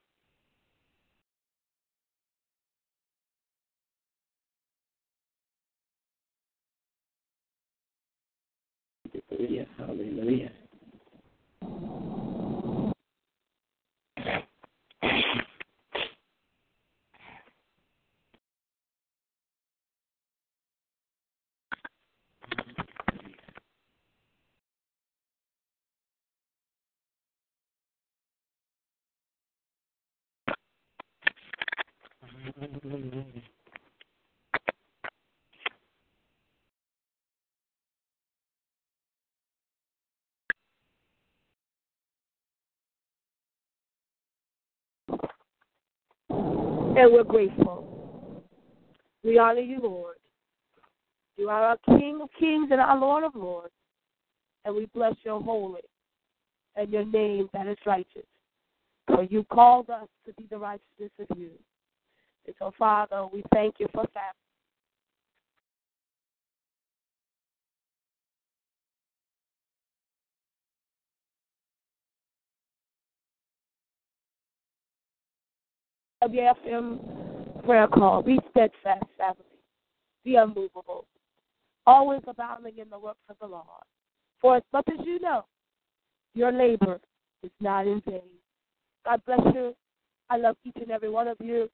Hallelujah. 9.30 9.68
Hallelujah. 9.78 10.52
And 46.98 47.14
we're 47.14 47.24
grateful. 47.24 48.44
We 49.24 49.38
honor 49.38 49.62
you, 49.62 49.80
Lord. 49.82 50.16
You 51.38 51.48
are 51.50 51.64
our 51.64 51.78
King 51.86 52.20
of 52.24 52.30
kings 52.40 52.70
and 52.72 52.82
our 52.82 52.98
Lord 52.98 53.24
of 53.24 53.36
lords. 53.36 53.74
And 54.66 54.76
we 54.76 54.88
bless 54.96 55.14
your 55.24 55.40
holy 55.40 55.82
and 56.76 56.90
your 56.90 57.06
name 57.06 57.50
that 57.54 57.68
is 57.68 57.78
righteous. 57.86 58.26
For 59.06 59.24
you 59.24 59.44
called 59.44 59.92
us 59.92 60.08
to 60.26 60.34
be 60.34 60.48
the 60.50 60.58
righteousness 60.58 61.12
of 61.20 61.38
you. 61.38 61.52
And 62.48 62.56
so, 62.58 62.74
Father, 62.80 63.28
we 63.32 63.44
thank 63.54 63.76
you 63.78 63.88
for 63.94 64.06
that. 64.16 64.34
WFM 76.28 77.64
prayer 77.66 77.88
call. 77.88 78.22
Be 78.22 78.40
steadfast, 78.52 79.06
family. 79.18 79.44
Be 80.24 80.36
unmovable. 80.36 81.06
Always 81.86 82.22
abounding 82.28 82.78
in 82.78 82.90
the 82.90 83.00
works 83.00 83.20
of 83.30 83.38
the 83.40 83.48
Lord. 83.48 83.64
For 84.42 84.58
as 84.58 84.64
much 84.74 84.88
as 84.90 85.06
you 85.06 85.20
know, 85.22 85.46
your 86.34 86.52
labor 86.52 87.00
is 87.44 87.52
not 87.62 87.88
in 87.88 88.02
vain. 88.06 88.22
God 89.06 89.22
bless 89.26 89.40
you. 89.54 89.74
I 90.30 90.38
love 90.38 90.58
each 90.66 90.76
and 90.76 90.92
every 90.92 91.10
one 91.10 91.28
of 91.28 91.38
you. 91.40 91.70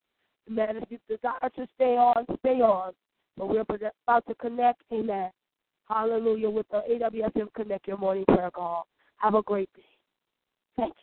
Man, 0.48 0.78
if 0.78 0.84
you 0.90 1.00
desire 1.10 1.50
to 1.56 1.68
stay 1.76 1.96
on, 1.98 2.26
stay 2.40 2.62
on. 2.62 2.94
But 3.38 3.50
we're 3.50 3.62
about 3.62 4.28
to 4.28 4.36
connect, 4.36 4.82
amen. 4.92 5.32
Hallelujah, 5.90 6.50
with 6.50 6.68
the 6.70 6.82
AWSM 6.90 7.48
Connect 7.56 7.88
Your 7.88 7.98
Morning 7.98 8.26
Prayer 8.28 8.52
Call. 8.52 8.86
Have 9.18 9.34
a 9.34 9.42
great 9.42 9.70
day. 9.76 9.82
Thank 10.78 10.94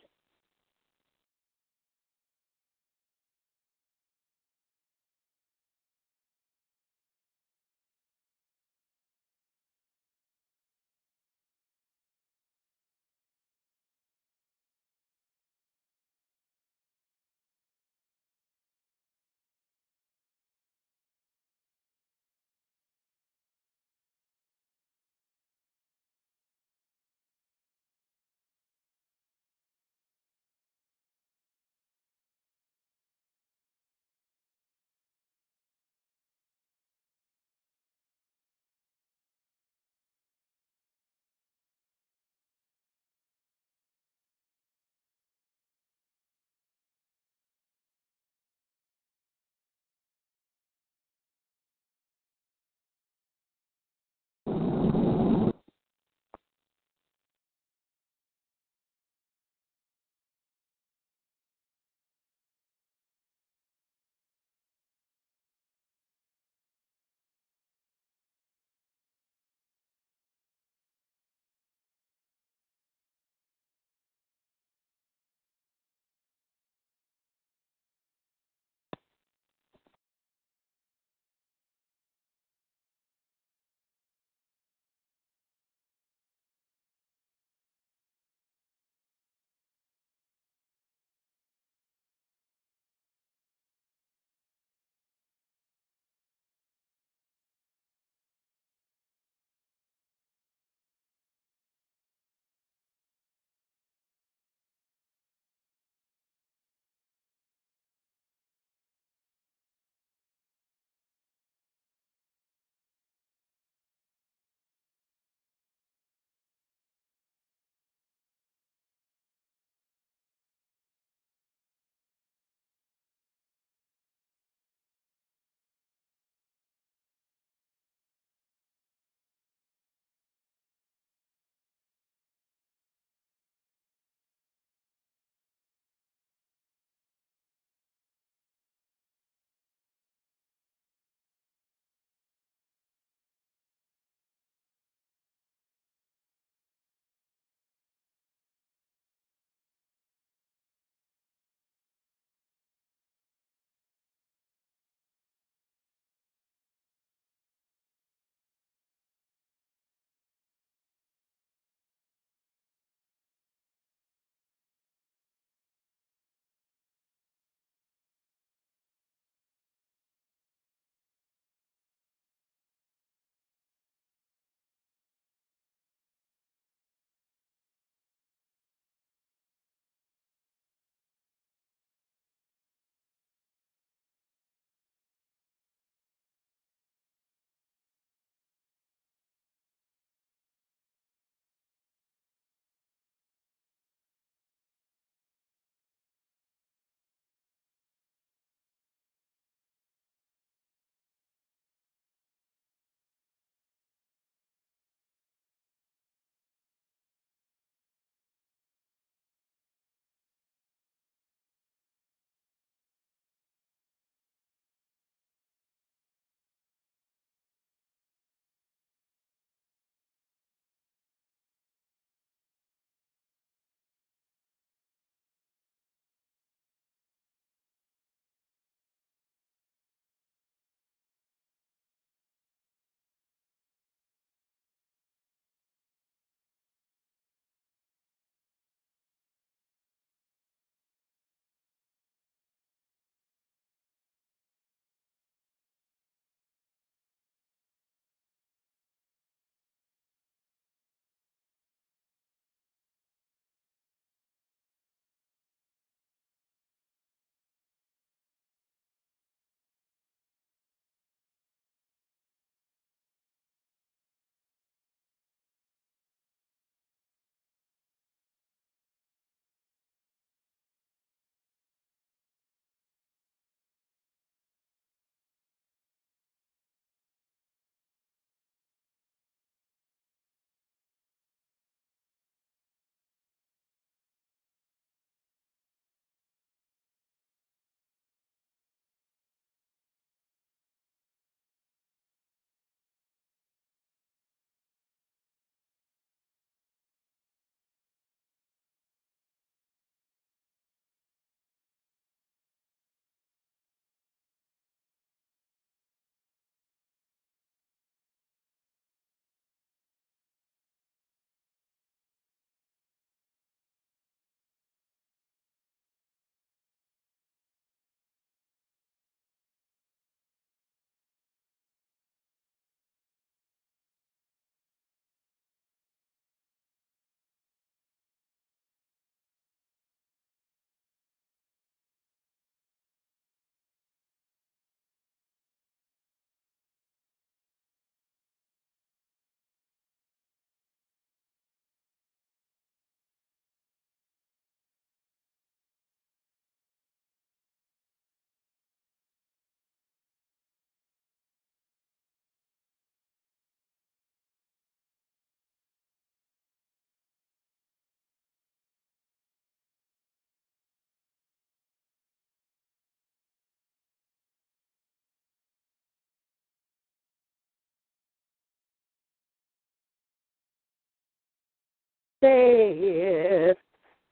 Saith 372.21 373.57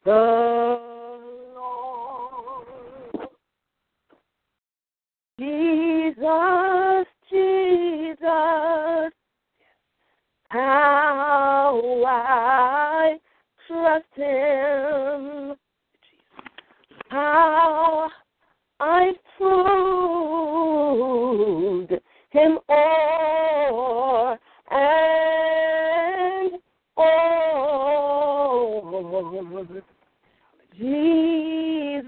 the 0.04 0.80
Lord. 1.56 2.66
Jesus, 5.40 7.08
Jesus, 7.30 9.14
how 10.50 12.04
I 12.08 13.18
trust 13.68 14.06
Him, 14.16 15.39
Jesus, 30.78 32.06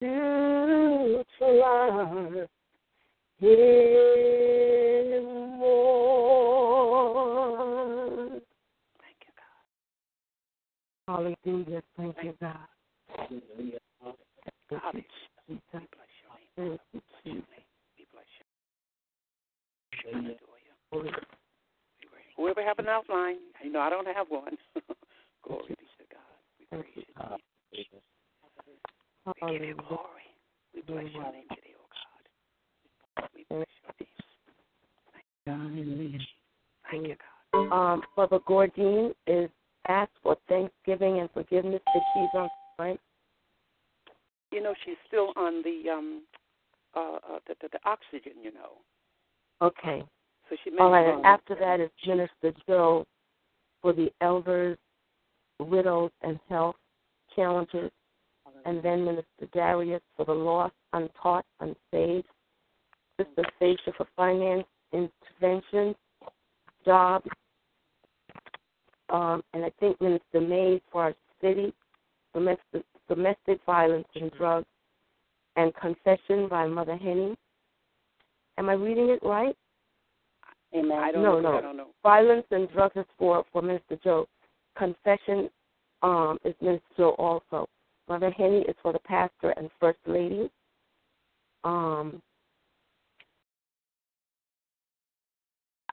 to 0.00 1.24
trust 1.36 2.48
Him 3.40 4.47
Hallelujah. 11.18 11.82
Thank 11.96 12.14
you, 12.22 12.32
God. 12.40 12.54
Hallelujah. 13.16 13.80
We 14.00 14.12
bless 14.70 14.78
your 14.78 14.92
name. 14.94 15.60
Thank 16.56 16.80
you, 16.92 17.00
Jesus. 17.24 17.44
We 17.98 18.06
bless 18.12 18.30
you. 18.38 18.44
We 20.14 20.20
adore 20.20 21.06
you. 21.06 21.12
Whoever 22.36 22.62
have 22.62 22.78
an 22.78 22.86
outline, 22.86 23.38
you 23.64 23.72
know 23.72 23.80
I 23.80 23.90
don't 23.90 24.06
have 24.06 24.28
one. 24.28 24.56
Glory 25.42 25.64
be 25.70 25.74
to 25.74 26.04
God. 26.08 26.20
We 26.60 26.66
praise 26.70 26.86
you. 26.94 27.98
We 29.26 29.58
give 29.58 29.68
you 29.68 29.74
glory. 29.74 30.28
We 30.72 30.82
bless 30.82 31.12
your 31.12 31.32
name 31.32 31.42
today, 31.50 31.74
oh 31.74 31.88
God. 33.16 33.26
We 33.34 33.44
bless 33.50 33.66
your 35.46 35.58
name. 35.58 36.20
Thank 36.92 37.08
you, 37.08 37.16
God. 37.16 37.72
Um, 37.72 38.02
Brother 38.14 38.38
Gordine 38.46 39.12
is 39.26 39.47
and 41.00 41.30
forgiveness 41.32 41.80
that 41.94 42.02
she's 42.14 42.28
on, 42.34 42.48
right? 42.78 43.00
You 44.50 44.62
know 44.62 44.74
she's 44.84 44.96
still 45.06 45.32
on 45.36 45.62
the 45.62 45.90
um 45.90 46.22
uh, 46.96 47.16
uh 47.16 47.38
the, 47.46 47.54
the 47.60 47.68
the 47.72 47.78
oxygen, 47.84 48.32
you 48.42 48.52
know. 48.52 48.78
Okay. 49.60 50.02
So 50.48 50.56
she 50.64 50.70
All 50.78 50.90
right. 50.90 51.06
And 51.06 51.24
after 51.24 51.54
that 51.56 51.80
is 51.80 51.90
Minister 52.06 52.52
Joe 52.66 53.06
for 53.82 53.92
the 53.92 54.10
elders, 54.20 54.78
widows, 55.60 56.10
and 56.22 56.38
health 56.48 56.76
challenges. 57.34 57.90
And 58.64 58.82
then 58.82 59.04
Minister 59.04 59.46
Darius 59.52 60.02
for 60.16 60.24
the 60.24 60.32
lost, 60.32 60.74
untaught, 60.92 61.44
unsaved. 61.60 62.26
Sister 63.18 63.42
Stacia 63.56 63.92
for 63.96 64.06
finance 64.16 64.64
intervention, 64.92 65.94
jobs. 66.84 67.26
Um, 69.10 69.42
I 69.68 69.72
think 69.80 70.00
Minister 70.00 70.40
Mays 70.40 70.80
for 70.90 71.02
our 71.02 71.14
city, 71.42 71.74
domestic, 72.32 72.84
domestic 73.06 73.60
violence 73.66 74.08
and 74.14 74.30
drugs, 74.32 74.66
and 75.56 75.74
confession 75.74 76.48
by 76.48 76.66
Mother 76.66 76.96
Henny. 76.96 77.36
Am 78.56 78.70
I 78.70 78.72
reading 78.72 79.10
it 79.10 79.20
right? 79.22 79.54
Amen. 80.74 80.98
I 80.98 81.12
don't 81.12 81.22
No, 81.22 81.38
know. 81.38 81.52
no. 81.52 81.58
I 81.58 81.60
don't 81.60 81.76
know. 81.76 81.88
violence 82.02 82.46
and 82.50 82.70
drugs 82.72 82.96
is 82.96 83.04
for 83.18 83.44
for 83.52 83.60
Minister 83.60 83.98
Joe. 84.02 84.26
Confession 84.78 85.50
um, 86.02 86.38
is 86.46 86.54
Minister 86.62 86.86
Joe 86.96 87.10
also. 87.18 87.68
Mother 88.08 88.30
Henny 88.30 88.60
is 88.60 88.76
for 88.82 88.94
the 88.94 88.98
pastor 89.00 89.50
and 89.58 89.68
first 89.78 89.98
lady. 90.06 90.50
Um, 91.64 92.22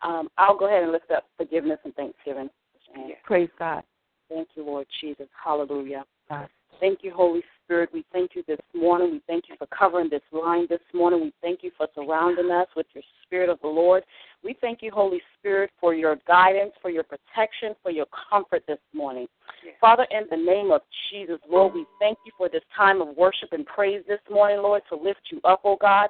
Um, 0.02 0.30
I'll 0.38 0.56
go 0.58 0.68
ahead 0.68 0.84
and 0.84 0.92
lift 0.92 1.10
up 1.10 1.26
forgiveness 1.36 1.80
and 1.84 1.96
thanksgiving. 1.96 2.50
And 2.94 3.10
Yeah. 3.10 3.16
praise 3.24 3.50
God. 3.58 3.84
Thank 4.30 4.50
you, 4.56 4.64
Lord 4.64 4.88
Jesus. 5.00 5.30
Hallelujah. 5.34 6.06
God. 6.30 6.50
Thank 6.80 7.04
you, 7.04 7.12
Holy 7.12 7.44
Spirit. 7.64 7.92
We 7.94 8.04
thank 8.12 8.36
you 8.36 8.44
this 8.48 8.60
morning. 8.74 9.12
We 9.12 9.20
thank 9.28 9.48
you 9.50 9.56
for 9.58 9.66
covering 9.68 10.10
this 10.10 10.22
line 10.32 10.68
this 10.68 10.82
morning. 10.94 11.22
We 11.22 11.34
thank 11.42 11.64
you 11.64 11.72
for 11.78 11.88
surrounding 11.96 12.52
us 12.52 12.68
with 12.76 12.88
your 12.94 13.04
Spirit 13.24 13.50
of 13.50 13.60
the 13.62 13.68
Lord. 13.68 14.04
We 14.44 14.54
thank 14.60 14.82
you, 14.82 14.92
Holy 14.92 15.22
Spirit, 15.38 15.72
for 15.80 15.94
your 15.94 16.18
guidance, 16.28 16.74
for 16.82 16.90
your 16.90 17.04
protection, 17.04 17.76
for 17.82 17.92
your 17.92 18.08
comfort 18.30 18.64
this 18.68 18.80
morning. 18.94 19.28
Yes. 19.64 19.76
Father, 19.80 20.06
in 20.12 20.24
the 20.30 20.38
name 20.38 20.72
of 20.72 20.82
Jesus, 21.12 21.40
Lord, 21.50 21.74
we 21.74 21.86
thank 22.00 22.18
you 22.26 22.32
for 22.38 22.50
this 22.50 22.64
time 22.76 23.02
of 23.02 23.16
worship 23.16 23.50
and 23.54 23.66
praise 23.66 24.04
this 24.08 24.20
morning, 24.30 24.58
Lord, 24.58 24.84
to 24.90 24.96
lift 24.96 25.22
you 25.32 25.40
up, 25.44 25.62
oh 25.64 25.78
God. 25.80 26.10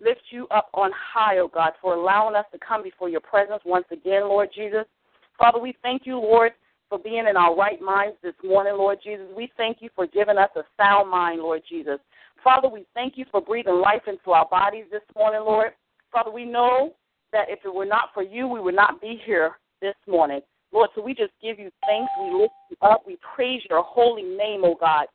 Lift 0.00 0.22
you 0.30 0.46
up 0.50 0.68
on 0.74 0.90
high, 0.94 1.38
oh 1.38 1.48
God, 1.48 1.72
for 1.80 1.94
allowing 1.94 2.36
us 2.36 2.44
to 2.52 2.58
come 2.58 2.82
before 2.82 3.08
your 3.08 3.20
presence 3.20 3.62
once 3.64 3.86
again, 3.90 4.22
Lord 4.22 4.50
Jesus. 4.54 4.84
Father, 5.38 5.58
we 5.58 5.76
thank 5.82 6.02
you, 6.04 6.18
Lord, 6.18 6.52
for 6.88 6.98
being 6.98 7.26
in 7.28 7.36
our 7.36 7.54
right 7.54 7.80
minds 7.80 8.16
this 8.22 8.34
morning, 8.44 8.74
Lord 8.76 8.98
Jesus. 9.02 9.26
We 9.36 9.50
thank 9.56 9.78
you 9.80 9.90
for 9.94 10.06
giving 10.06 10.38
us 10.38 10.50
a 10.56 10.62
sound 10.76 11.10
mind, 11.10 11.40
Lord 11.40 11.62
Jesus. 11.68 11.98
Father, 12.42 12.68
we 12.68 12.86
thank 12.94 13.14
you 13.16 13.24
for 13.30 13.40
breathing 13.40 13.80
life 13.80 14.02
into 14.06 14.30
our 14.30 14.48
bodies 14.48 14.84
this 14.90 15.02
morning, 15.16 15.40
Lord. 15.40 15.72
Father, 16.12 16.30
we 16.30 16.44
know 16.44 16.94
that 17.32 17.46
if 17.48 17.58
it 17.64 17.74
were 17.74 17.84
not 17.84 18.10
for 18.14 18.22
you, 18.22 18.46
we 18.46 18.60
would 18.60 18.76
not 18.76 19.00
be 19.00 19.20
here 19.26 19.52
this 19.82 19.96
morning. 20.06 20.40
Lord, 20.72 20.90
so 20.94 21.02
we 21.02 21.14
just 21.14 21.32
give 21.42 21.58
you 21.58 21.70
thanks. 21.86 22.10
We 22.20 22.42
lift 22.42 22.52
you 22.70 22.76
up. 22.82 23.02
We 23.06 23.18
praise 23.34 23.62
your 23.68 23.82
holy 23.82 24.22
name, 24.22 24.62
oh 24.64 24.76
God. 24.78 25.06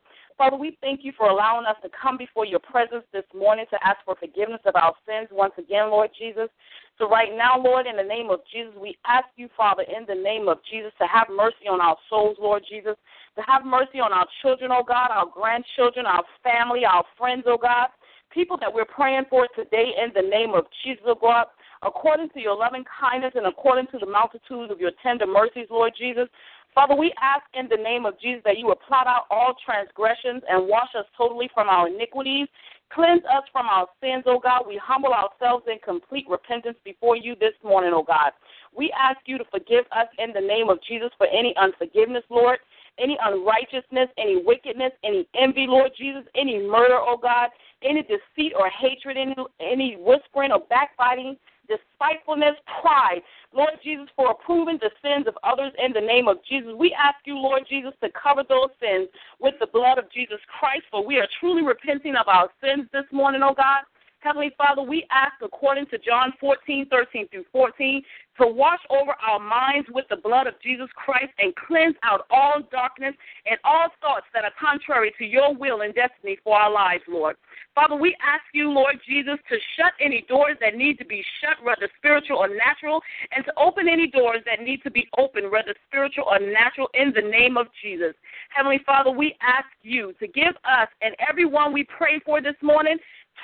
Father, 0.41 0.57
we 0.57 0.75
thank 0.81 1.01
you 1.03 1.11
for 1.15 1.29
allowing 1.29 1.67
us 1.67 1.75
to 1.83 1.89
come 1.93 2.17
before 2.17 2.47
your 2.47 2.57
presence 2.57 3.03
this 3.13 3.29
morning 3.31 3.65
to 3.69 3.77
ask 3.85 3.97
for 4.03 4.15
forgiveness 4.15 4.59
of 4.65 4.75
our 4.75 4.95
sins 5.05 5.29
once 5.31 5.53
again, 5.55 5.91
Lord 5.91 6.09
Jesus. 6.17 6.49
So, 6.97 7.07
right 7.07 7.29
now, 7.37 7.61
Lord, 7.61 7.85
in 7.85 7.95
the 7.95 8.01
name 8.01 8.31
of 8.31 8.39
Jesus, 8.51 8.73
we 8.73 8.97
ask 9.05 9.27
you, 9.35 9.49
Father, 9.55 9.83
in 9.83 10.03
the 10.07 10.19
name 10.19 10.47
of 10.47 10.57
Jesus, 10.65 10.93
to 10.97 11.05
have 11.05 11.27
mercy 11.29 11.69
on 11.69 11.79
our 11.79 11.95
souls, 12.09 12.37
Lord 12.41 12.63
Jesus, 12.67 12.95
to 13.35 13.41
have 13.45 13.63
mercy 13.63 13.99
on 13.99 14.13
our 14.13 14.25
children, 14.41 14.71
oh 14.73 14.81
God, 14.81 15.11
our 15.11 15.27
grandchildren, 15.31 16.07
our 16.07 16.23
family, 16.41 16.85
our 16.89 17.05
friends, 17.19 17.43
oh 17.45 17.59
God, 17.61 17.89
people 18.33 18.57
that 18.61 18.73
we're 18.73 18.85
praying 18.85 19.25
for 19.29 19.47
today 19.55 19.93
in 19.93 20.09
the 20.15 20.27
name 20.27 20.55
of 20.55 20.65
Jesus, 20.83 21.03
oh 21.05 21.19
God. 21.21 21.45
According 21.83 22.29
to 22.29 22.39
your 22.39 22.57
loving 22.57 22.85
kindness 22.99 23.33
and 23.35 23.45
according 23.45 23.87
to 23.91 23.99
the 23.99 24.05
multitude 24.05 24.71
of 24.71 24.79
your 24.79 24.91
tender 25.01 25.25
mercies, 25.25 25.65
Lord 25.69 25.93
Jesus, 25.97 26.27
Father, 26.73 26.95
we 26.95 27.13
ask 27.21 27.43
in 27.53 27.67
the 27.67 27.81
name 27.81 28.05
of 28.05 28.19
Jesus 28.19 28.41
that 28.45 28.57
you 28.57 28.67
would 28.67 28.77
blot 28.87 29.05
out 29.05 29.25
all 29.29 29.55
transgressions 29.65 30.41
and 30.47 30.69
wash 30.69 30.89
us 30.97 31.05
totally 31.17 31.49
from 31.53 31.67
our 31.67 31.87
iniquities. 31.87 32.47
Cleanse 32.93 33.23
us 33.25 33.43
from 33.51 33.67
our 33.67 33.87
sins, 34.01 34.23
O 34.25 34.39
God. 34.39 34.63
We 34.67 34.79
humble 34.81 35.13
ourselves 35.13 35.65
in 35.67 35.79
complete 35.83 36.25
repentance 36.29 36.77
before 36.83 37.15
you 37.15 37.35
this 37.35 37.53
morning, 37.63 37.91
O 37.93 38.03
God. 38.03 38.31
We 38.75 38.91
ask 38.97 39.19
you 39.25 39.37
to 39.37 39.45
forgive 39.51 39.85
us 39.91 40.07
in 40.17 40.31
the 40.33 40.41
name 40.41 40.69
of 40.69 40.79
Jesus 40.87 41.09
for 41.17 41.27
any 41.27 41.53
unforgiveness, 41.57 42.23
Lord, 42.29 42.59
any 42.99 43.17
unrighteousness, 43.21 44.09
any 44.17 44.41
wickedness, 44.43 44.91
any 45.03 45.27
envy, 45.35 45.65
Lord 45.67 45.91
Jesus, 45.97 46.23
any 46.35 46.59
murder, 46.59 46.97
O 46.97 47.17
God, 47.17 47.49
any 47.83 48.01
deceit 48.03 48.53
or 48.57 48.69
hatred, 48.69 49.17
any, 49.17 49.35
any 49.59 49.97
whispering 49.99 50.51
or 50.51 50.59
backbiting, 50.69 51.35
despitefulness, 51.71 52.59
pride. 52.81 53.23
Lord 53.55 53.79
Jesus, 53.83 54.07
for 54.15 54.31
approving 54.31 54.79
the 54.81 54.91
sins 55.01 55.27
of 55.27 55.37
others 55.43 55.71
in 55.79 55.93
the 55.93 56.01
name 56.03 56.27
of 56.27 56.37
Jesus. 56.47 56.71
We 56.77 56.93
ask 56.93 57.23
you, 57.25 57.35
Lord 57.35 57.63
Jesus, 57.69 57.93
to 58.03 58.09
cover 58.11 58.43
those 58.47 58.75
sins 58.79 59.07
with 59.39 59.55
the 59.59 59.67
blood 59.71 59.97
of 59.97 60.11
Jesus 60.11 60.39
Christ, 60.59 60.83
for 60.91 61.05
we 61.05 61.17
are 61.17 61.27
truly 61.39 61.63
repenting 61.63 62.15
of 62.15 62.27
our 62.27 62.49
sins 62.59 62.87
this 62.91 63.07
morning, 63.11 63.41
oh 63.43 63.55
God. 63.55 63.87
Heavenly 64.21 64.51
Father, 64.55 64.83
we 64.83 65.07
ask 65.11 65.33
according 65.41 65.87
to 65.87 65.97
John 65.97 66.31
14, 66.39 66.85
13 66.91 67.27
through 67.29 67.45
14, 67.51 68.03
to 68.39 68.47
wash 68.47 68.79
over 68.91 69.13
our 69.19 69.39
minds 69.39 69.87
with 69.91 70.05
the 70.09 70.15
blood 70.15 70.45
of 70.45 70.53
Jesus 70.61 70.89
Christ 70.95 71.33
and 71.39 71.55
cleanse 71.55 71.95
out 72.03 72.27
all 72.29 72.61
darkness 72.71 73.15
and 73.47 73.57
all 73.63 73.87
thoughts 73.99 74.27
that 74.35 74.45
are 74.45 74.53
contrary 74.61 75.11
to 75.17 75.25
your 75.25 75.55
will 75.55 75.81
and 75.81 75.93
destiny 75.95 76.37
for 76.43 76.55
our 76.55 76.71
lives, 76.71 77.03
Lord. 77.09 77.35
Father, 77.73 77.95
we 77.95 78.15
ask 78.21 78.43
you, 78.53 78.69
Lord 78.69 78.99
Jesus, 79.07 79.37
to 79.49 79.57
shut 79.77 79.93
any 80.01 80.25
doors 80.27 80.57
that 80.59 80.75
need 80.75 80.97
to 80.99 81.05
be 81.05 81.23
shut, 81.39 81.63
whether 81.63 81.89
spiritual 81.97 82.37
or 82.37 82.49
natural, 82.49 83.01
and 83.31 83.45
to 83.45 83.53
open 83.57 83.87
any 83.87 84.07
doors 84.07 84.39
that 84.45 84.61
need 84.61 84.83
to 84.83 84.91
be 84.91 85.07
opened, 85.17 85.49
whether 85.51 85.73
spiritual 85.87 86.25
or 86.25 86.39
natural, 86.39 86.89
in 86.93 87.13
the 87.15 87.21
name 87.21 87.55
of 87.55 87.67
Jesus. 87.81 88.13
Heavenly 88.49 88.81
Father, 88.85 89.11
we 89.11 89.37
ask 89.41 89.67
you 89.83 90.13
to 90.19 90.27
give 90.27 90.55
us 90.65 90.89
and 91.01 91.15
everyone 91.27 91.71
we 91.71 91.85
pray 91.85 92.19
for 92.25 92.41
this 92.41 92.59
morning 92.61 92.97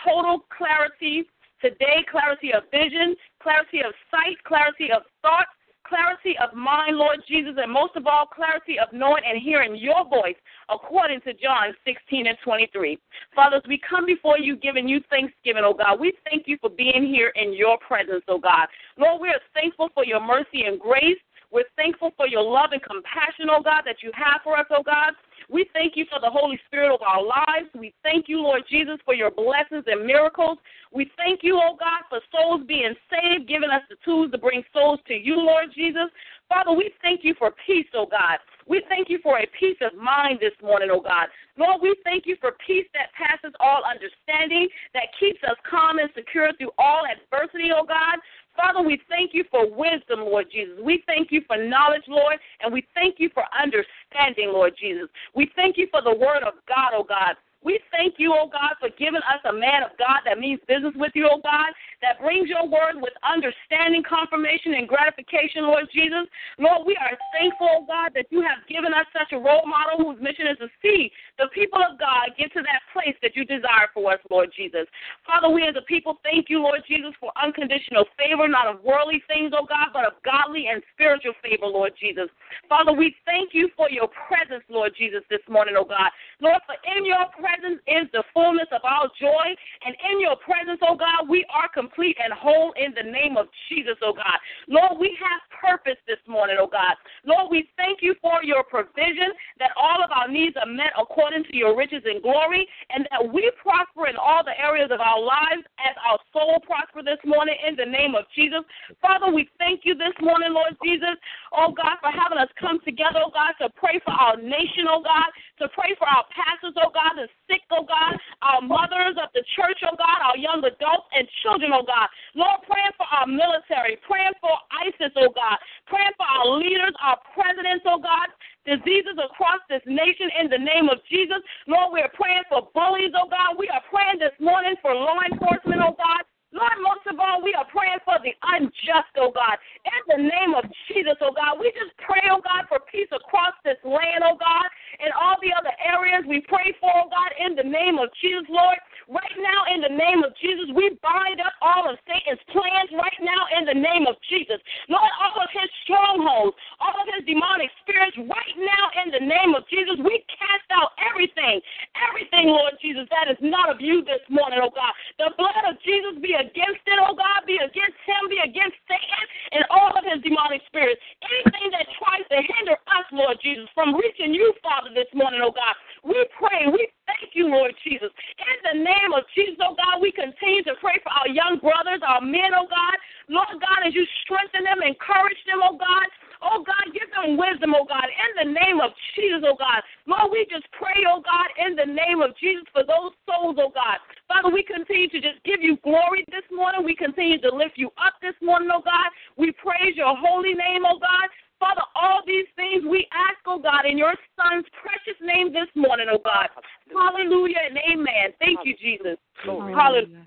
total 0.04 0.46
clarity 0.56 1.26
today, 1.62 2.06
clarity 2.12 2.54
of 2.54 2.64
vision, 2.70 3.16
clarity 3.42 3.80
of 3.80 3.94
sight, 4.12 4.38
clarity 4.44 4.90
of 4.92 5.04
thought, 5.22 5.48
clarity 5.88 6.36
of 6.42 6.54
mind, 6.54 6.98
Lord 6.98 7.20
Jesus, 7.28 7.54
and 7.58 7.72
most 7.72 7.96
of 7.96 8.08
all, 8.08 8.26
clarity 8.26 8.78
of 8.80 8.90
knowing 8.92 9.24
and 9.28 9.42
hearing 9.42 9.76
your 9.76 10.04
voice 10.08 10.36
according 10.70 11.22
to 11.22 11.34
John 11.34 11.74
16 11.86 12.28
and 12.28 12.38
23. 12.44 13.00
Fathers, 13.36 13.64
we 13.68 13.80
come 13.88 14.06
before 14.06 14.40
you 14.40 14.56
giving 14.56 14.88
you 14.88 15.02
thanksgiving, 15.10 15.64
oh 15.66 15.74
God. 15.74 16.00
We 16.00 16.14
thank 16.30 16.48
you 16.48 16.58
for 16.60 16.70
being 16.70 17.06
here 17.06 17.32
in 17.36 17.54
your 17.54 17.78
presence, 17.80 18.24
oh 18.28 18.40
God. 18.40 18.68
Lord, 18.98 19.22
we 19.22 19.30
are 19.30 19.42
thankful 19.54 19.90
for 19.94 20.06
your 20.06 20.20
mercy 20.20 20.64
and 20.66 20.80
grace. 20.80 21.18
We're 21.52 21.70
thankful 21.78 22.12
for 22.18 22.28
your 22.28 22.44
love 22.44 22.72
and 22.74 22.84
compassion, 22.84 23.48
oh 23.50 23.62
God, 23.64 23.84
that 23.86 24.04
you 24.04 24.12
have 24.14 24.42
for 24.44 24.58
us, 24.58 24.68
oh 24.72 24.84
God. 24.84 25.14
We 25.50 25.66
thank 25.74 25.96
you 25.96 26.06
for 26.10 26.20
the 26.20 26.30
Holy 26.30 26.60
Spirit 26.68 26.94
of 26.94 27.02
our 27.02 27.24
lives. 27.24 27.70
We 27.74 27.94
thank 28.04 28.28
you, 28.28 28.42
Lord 28.42 28.64
Jesus, 28.70 28.98
for 29.06 29.14
your 29.14 29.32
blessings 29.32 29.86
and 29.88 30.06
miracles. 30.06 30.58
We 30.92 31.10
thank 31.16 31.40
you, 31.42 31.56
oh 31.56 31.78
God, 31.80 32.04
for 32.10 32.20
souls 32.32 32.62
being 32.68 32.94
saved, 33.10 33.48
giving 33.48 33.70
us 33.70 33.82
the 33.90 33.96
tools 34.04 34.32
to 34.32 34.38
bring 34.38 34.64
souls 34.74 35.00
to 35.08 35.14
you, 35.14 35.38
Lord 35.38 35.68
Jesus. 35.74 36.12
Father, 36.50 36.72
we 36.72 36.92
thank 37.02 37.24
you 37.24 37.34
for 37.38 37.54
peace, 37.66 37.88
oh 37.94 38.08
God. 38.10 38.40
We 38.68 38.84
thank 38.90 39.10
you 39.10 39.20
for 39.24 39.40
a 39.40 39.48
peace 39.58 39.78
of 39.82 39.98
mind 39.98 40.40
this 40.42 40.56
morning, 40.62 40.90
oh 40.92 41.00
God. 41.00 41.28
Lord, 41.58 41.82
we 41.82 41.96
thank 42.04 42.26
you 42.26 42.36
for 42.40 42.52
peace 42.66 42.86
that 42.94 43.16
passes 43.16 43.56
all 43.60 43.84
understanding, 43.88 44.68
that 44.94 45.08
keeps 45.20 45.40
us 45.44 45.56
calm 45.70 46.00
and 46.00 46.10
secure 46.16 46.52
through 46.58 46.72
all 46.78 47.04
adversity, 47.08 47.70
oh 47.74 47.86
God. 47.86 48.20
Father, 48.58 48.82
we 48.82 49.00
thank 49.08 49.32
you 49.34 49.44
for 49.52 49.70
wisdom, 49.70 50.22
Lord 50.22 50.48
Jesus. 50.52 50.80
We 50.84 51.04
thank 51.06 51.32
you 51.32 51.42
for 51.46 51.56
knowledge, 51.56 52.04
Lord, 52.08 52.38
and 52.62 52.74
we 52.74 52.86
thank 52.96 53.16
you 53.20 53.30
for 53.34 53.44
understanding, 53.54 54.52
Lord 54.52 54.74
Jesus. 54.78 55.08
We 55.36 55.52
thank 55.56 55.78
you 55.78 55.88
for 55.92 56.02
the 56.02 56.14
word 56.14 56.42
of 56.42 56.56
God, 56.68 56.92
oh 56.94 57.06
God. 57.08 57.36
We 57.66 57.80
thank 57.90 58.16
you, 58.22 58.34
oh 58.38 58.46
God, 58.46 58.78
for 58.80 58.90
giving 59.02 59.26
us 59.26 59.42
a 59.50 59.52
man 59.52 59.82
of 59.82 59.98
God 59.98 60.22
that 60.30 60.38
means 60.38 60.62
business 60.70 60.94
with 60.94 61.12
you, 61.18 61.26
oh 61.26 61.42
God, 61.42 61.74
that 62.06 62.22
brings 62.22 62.48
your 62.48 62.70
word 62.70 63.02
with 63.02 63.18
understanding, 63.26 64.06
confirmation, 64.06 64.78
and 64.78 64.86
gratification, 64.86 65.66
Lord 65.66 65.90
Jesus. 65.90 66.30
Lord, 66.62 66.86
we 66.86 66.94
are 67.02 67.18
thankful, 67.34 67.82
oh 67.82 67.86
God, 67.90 68.14
that 68.14 68.30
you 68.30 68.46
have 68.46 68.62
given 68.70 68.94
us 68.94 69.10
such 69.10 69.34
a 69.34 69.42
role 69.42 69.66
model 69.66 69.98
whose 69.98 70.22
mission 70.22 70.46
is 70.46 70.62
to 70.62 70.70
see 70.86 71.10
the 71.42 71.50
people 71.50 71.82
of 71.82 71.98
God 71.98 72.38
get 72.38 72.54
to 72.54 72.62
that 72.62 72.86
place 72.94 73.18
that 73.26 73.34
you 73.34 73.42
desire 73.42 73.90
for 73.90 74.14
us, 74.14 74.22
Lord 74.30 74.54
Jesus. 74.54 74.86
Father, 75.26 75.50
we 75.50 75.66
as 75.66 75.74
a 75.74 75.86
people 75.90 76.22
thank 76.22 76.54
you, 76.54 76.62
Lord 76.62 76.86
Jesus, 76.86 77.18
for 77.18 77.34
unconditional 77.42 78.06
favor, 78.22 78.46
not 78.46 78.70
of 78.70 78.86
worldly 78.86 79.26
things, 79.26 79.50
oh 79.58 79.66
God, 79.66 79.98
but 79.98 80.06
of 80.06 80.22
godly 80.22 80.70
and 80.70 80.86
spiritual 80.94 81.34
favor, 81.42 81.66
Lord 81.66 81.98
Jesus. 81.98 82.30
Father, 82.70 82.94
we 82.94 83.18
thank 83.26 83.58
you 83.58 83.74
for 83.74 83.90
your 83.90 84.08
presence, 84.30 84.64
Lord 84.70 84.94
Jesus, 84.94 85.26
this 85.34 85.42
morning, 85.50 85.74
oh 85.74 85.90
God. 85.90 86.14
Lord, 86.38 86.62
for 86.70 86.78
in 86.86 87.02
your 87.02 87.26
presence 87.34 87.47
is 87.88 88.08
the 88.12 88.24
fullness 88.34 88.68
of 88.72 88.82
our 88.84 89.10
joy, 89.20 89.48
and 89.86 89.96
in 90.12 90.20
your 90.20 90.36
presence, 90.38 90.80
oh 90.84 90.96
God, 90.96 91.30
we 91.30 91.46
are 91.54 91.70
complete 91.70 92.18
and 92.24 92.34
whole 92.34 92.74
in 92.76 92.94
the 92.94 93.10
name 93.10 93.38
of 93.38 93.48
Jesus, 93.70 93.96
oh 94.04 94.14
God. 94.14 94.38
Lord, 94.68 95.00
we 95.00 95.18
have 95.20 95.42
purpose 95.52 96.00
this 96.08 96.22
morning, 96.28 96.58
oh 96.60 96.68
God. 96.68 96.96
Lord, 97.26 97.50
we 97.52 97.70
thank 97.78 98.00
you 98.02 98.16
for 98.22 98.44
your 98.44 98.64
provision, 98.64 99.32
that 99.60 99.72
all 99.80 100.04
of 100.04 100.12
our 100.12 100.28
needs 100.28 100.56
are 100.60 100.70
met 100.70 100.92
according 101.00 101.44
to 101.46 101.56
your 101.56 101.76
riches 101.76 102.04
and 102.06 102.22
glory, 102.22 102.68
and 102.90 103.08
that 103.12 103.24
we 103.24 103.50
prosper 103.62 104.08
in 104.08 104.16
all 104.16 104.44
the 104.44 104.56
areas 104.60 104.92
of 104.92 105.00
our 105.00 105.20
lives 105.20 105.64
as 105.80 105.96
our 106.04 106.20
soul 106.34 106.60
prosper 106.62 107.02
this 107.04 107.20
morning 107.26 107.56
in 107.68 107.76
the 107.76 107.86
name 107.86 108.16
of 108.16 108.26
Jesus. 108.36 108.62
Father, 109.02 109.32
we 109.32 109.50
thank 109.58 109.82
you 109.84 109.96
this 109.96 110.16
morning, 110.22 110.54
Lord 110.54 110.76
Jesus, 110.84 111.16
oh 111.56 111.72
God, 111.72 111.98
for 112.02 112.12
having 112.12 112.38
us 112.38 112.52
come 112.60 112.80
together, 112.84 113.24
oh 113.24 113.32
God, 113.32 113.56
to 113.64 113.72
pray 113.76 114.00
for 114.04 114.14
our 114.14 114.38
nation, 114.38 114.86
oh 114.90 115.02
God, 115.02 115.30
to 115.64 115.68
pray 115.74 115.96
for 115.98 116.08
our 116.08 116.26
pastors, 116.34 116.76
oh 116.78 116.92
God, 116.94 117.16
the 117.18 117.28
sick, 117.48 117.64
oh 117.72 117.84
God, 117.84 118.20
our 118.44 118.62
mothers 118.62 119.18
of 119.18 119.32
the 119.34 119.44
church, 119.56 119.80
oh 119.88 119.96
God, 119.96 120.20
our 120.22 120.38
young 120.38 120.62
adults 120.64 121.08
and 121.16 121.26
children, 121.42 121.72
oh 121.74 121.84
God. 121.84 122.08
Lord, 122.36 122.62
praying 122.68 122.96
for 123.00 123.08
our 123.10 123.28
military, 123.28 123.98
praying 124.06 124.36
for 124.40 124.54
ISIS, 124.72 125.12
oh 125.18 125.32
God, 125.34 125.58
praying 125.88 126.14
for 126.16 126.28
our 126.28 126.60
leaders, 126.60 126.94
our 127.02 127.18
presidents, 127.34 127.88
oh 127.88 128.00
God, 128.00 128.30
diseases 128.68 129.16
across 129.16 129.64
this 129.72 129.84
nation 129.88 130.28
in 130.44 130.52
the 130.52 130.60
name 130.60 130.92
of 130.92 131.00
Jesus. 131.08 131.40
Lord, 131.66 131.96
we 131.96 132.04
are 132.04 132.12
praying 132.14 132.44
for 132.52 132.68
bullies, 132.76 133.16
oh 133.16 133.32
God. 133.32 133.56
We 133.56 133.72
are 133.72 133.84
praying 133.88 134.20
this 134.20 134.36
morning 134.44 134.76
for 134.84 134.94
law 134.94 135.24
enforcement, 135.24 135.80
oh 135.82 135.96
God. 135.96 136.28
Lord, 136.58 136.82
most 136.82 137.06
of 137.06 137.22
all, 137.22 137.46
we 137.46 137.54
are 137.54 137.70
praying 137.70 138.02
for 138.02 138.18
the 138.26 138.34
unjust, 138.58 139.14
oh 139.22 139.30
God. 139.30 139.62
In 139.86 140.02
the 140.10 140.22
name 140.26 140.58
of 140.58 140.66
Jesus, 140.90 141.14
oh 141.22 141.30
God, 141.30 141.62
we 141.62 141.70
just 141.78 141.94
pray, 142.02 142.26
oh 142.34 142.42
God, 142.42 142.66
for 142.66 142.82
peace 142.90 143.10
across 143.14 143.54
this 143.62 143.78
land, 143.86 144.26
oh 144.26 144.34
God, 144.34 144.66
and 144.98 145.14
all 145.14 145.38
the 145.38 145.54
other 145.54 145.70
areas 145.86 146.26
we 146.26 146.42
pray 146.50 146.74
for, 146.82 146.90
oh 146.90 147.14
God, 147.14 147.30
in 147.38 147.54
the 147.54 147.68
name 147.68 148.02
of 148.02 148.10
Jesus, 148.18 148.50
Lord. 148.50 148.82
Right 149.08 149.38
now, 149.40 149.64
in 149.72 149.80
the 149.80 149.94
name 149.94 150.20
of 150.26 150.36
Jesus, 150.36 150.68
we 150.76 150.98
bind 151.00 151.40
up 151.40 151.56
all 151.64 151.88
of 151.88 151.96
Satan's 152.04 152.44
plans 152.52 152.92
right 152.92 153.22
now 153.24 153.48
in 153.56 153.64
the 153.64 153.78
name 153.78 154.04
of 154.04 154.20
Jesus. 154.28 154.60
Lord, 154.92 155.08
all 155.24 155.40
of 155.40 155.48
his 155.54 155.70
strongholds, 155.88 156.58
all 156.84 156.92
of 156.92 157.08
his 157.16 157.24
demonic 157.24 157.72
spirits 157.86 158.20
right 158.20 158.56
now 158.60 158.84
in 159.00 159.14
the 159.16 159.24
name 159.24 159.56
of 159.56 159.64
Jesus, 159.72 159.96
we 160.04 160.26
cast 160.28 160.68
out 160.76 160.92
everything, 161.00 161.64
everything, 162.04 162.52
Lord 162.52 162.76
Jesus, 162.84 163.08
that 163.16 163.32
is 163.32 163.40
not 163.40 163.72
of 163.72 163.80
you 163.80 164.04
this 164.04 164.20
morning, 164.28 164.60
oh 164.60 164.74
God. 164.76 164.92
The 165.22 165.32
blood 165.40 165.64
of 165.72 165.80
Jesus 165.88 166.20
be 166.20 166.36
against 166.36 166.47
it, 166.56 167.00
oh 167.04 167.16
God, 167.16 167.44
be 167.48 167.58
against 167.58 168.00
him, 168.08 168.30
be 168.30 168.40
against 168.44 168.78
Satan 168.88 169.24
and 169.52 169.64
all 169.72 169.92
of 169.96 170.04
his 170.06 170.22
demonic 170.24 170.62
spirits. 170.68 171.02
Anything 171.24 171.72
that 171.76 171.88
tries 172.00 172.26
to 172.32 172.38
hinder 172.40 172.78
us, 172.94 173.06
Lord 173.12 173.38
Jesus, 173.42 173.68
from 173.74 173.96
reaching 173.96 174.34
you, 174.34 174.54
Father, 174.64 174.94
this 174.94 175.10
morning, 175.14 175.42
oh 175.44 175.52
God, 175.52 175.76
we 176.06 176.18
pray, 176.38 176.70
we 176.72 176.88
thank 177.10 177.34
you, 177.36 177.52
Lord 177.52 177.74
Jesus. 177.84 178.12
In 178.40 178.58
the 178.64 178.78
name 178.84 179.12
of 179.16 179.28
Jesus, 179.36 179.60
oh 179.60 179.76
God, 179.76 180.00
we 180.00 180.12
continue 180.12 180.64
to 180.68 180.76
pray 180.80 181.00
for 181.04 181.12
our 181.12 181.28
young 181.28 181.60
brothers, 181.60 182.00
our 182.06 182.22
men, 182.22 182.56
oh 182.56 182.70
God. 182.70 182.98
Lord 183.28 183.60
God, 183.60 183.84
as 183.84 183.92
you 183.92 184.08
strengthen 184.24 184.64
them, 184.64 184.80
encourage 184.80 185.40
them, 185.44 185.60
oh 185.60 185.76
God. 185.76 186.08
Oh 186.42 186.62
God, 186.62 186.94
give 186.94 187.10
them 187.18 187.34
wisdom, 187.34 187.74
oh 187.74 187.86
God, 187.86 188.06
in 188.06 188.32
the 188.38 188.50
name 188.54 188.80
of 188.80 188.94
Jesus, 189.16 189.42
oh 189.42 189.58
God. 189.58 189.82
Lord, 190.06 190.30
we 190.32 190.46
just 190.46 190.70
pray, 190.72 190.96
oh 191.10 191.22
God, 191.22 191.50
in 191.58 191.76
the 191.76 191.90
name 191.90 192.22
of 192.22 192.38
Jesus 192.38 192.64
for 192.70 192.86
those 192.86 193.12
souls, 193.26 193.58
oh 193.58 193.74
God. 193.74 193.98
Father, 194.30 194.54
we 194.54 194.62
continue 194.62 195.10
to 195.10 195.20
just 195.20 195.42
give 195.44 195.66
you 195.66 195.82
glory 195.82 196.24
this 196.30 196.46
morning. 196.54 196.86
We 196.86 196.96
continue 196.96 197.42
to 197.42 197.50
lift 197.50 197.76
you 197.76 197.90
up 197.98 198.22
this 198.22 198.38
morning, 198.42 198.70
oh 198.70 198.86
God. 198.86 199.10
We 199.36 199.52
praise 199.52 199.98
your 199.98 200.14
holy 200.14 200.54
name, 200.54 200.86
oh 200.86 201.02
God. 201.02 201.28
Father, 201.58 201.82
all 201.98 202.22
these 202.22 202.46
things 202.56 202.86
we 202.86 203.10
ask, 203.10 203.42
oh 203.50 203.58
God, 203.58 203.90
in 203.90 203.98
your 203.98 204.14
Son's 204.38 204.70
precious 204.78 205.18
name 205.26 205.50
this 205.50 205.70
morning, 205.74 206.06
oh 206.14 206.22
God. 206.22 206.54
Hallelujah 206.94 207.66
and 207.66 207.82
amen. 207.82 208.38
Thank 208.38 208.62
you, 208.62 208.78
Jesus. 208.78 209.18
Hallelujah. 209.42 210.22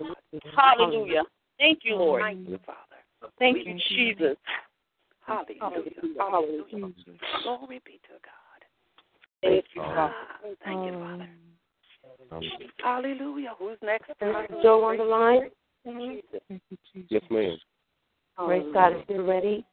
Hallelujah. 0.55 1.23
Thank 1.57 1.87
you, 1.87 1.95
Lord. 1.95 2.21
Thank 2.21 2.49
you, 2.49 2.59
Father. 2.65 2.99
Thank 3.39 3.65
you, 3.65 3.79
Jesus. 3.87 4.35
Hallelujah. 5.25 5.83
Hallelujah. 6.17 6.93
Glory 7.43 7.81
be 7.85 7.99
to 8.03 8.17
God. 8.23 8.59
Thank 9.41 9.65
you, 9.73 9.81
Father. 9.81 10.13
Thank 10.65 10.85
you, 10.85 10.99
Father. 10.99 11.29
Hallelujah. 12.83 13.53
Who's 13.57 13.77
next? 13.81 14.11
Joe 14.61 14.83
on 14.83 14.97
the 14.97 15.03
line. 15.03 15.49
Yes, 17.09 17.23
ma'am. 17.29 17.57
Praise 18.37 18.65
God. 18.73 18.93
Is 18.93 19.03
you 19.21 19.29
ready? 19.29 19.65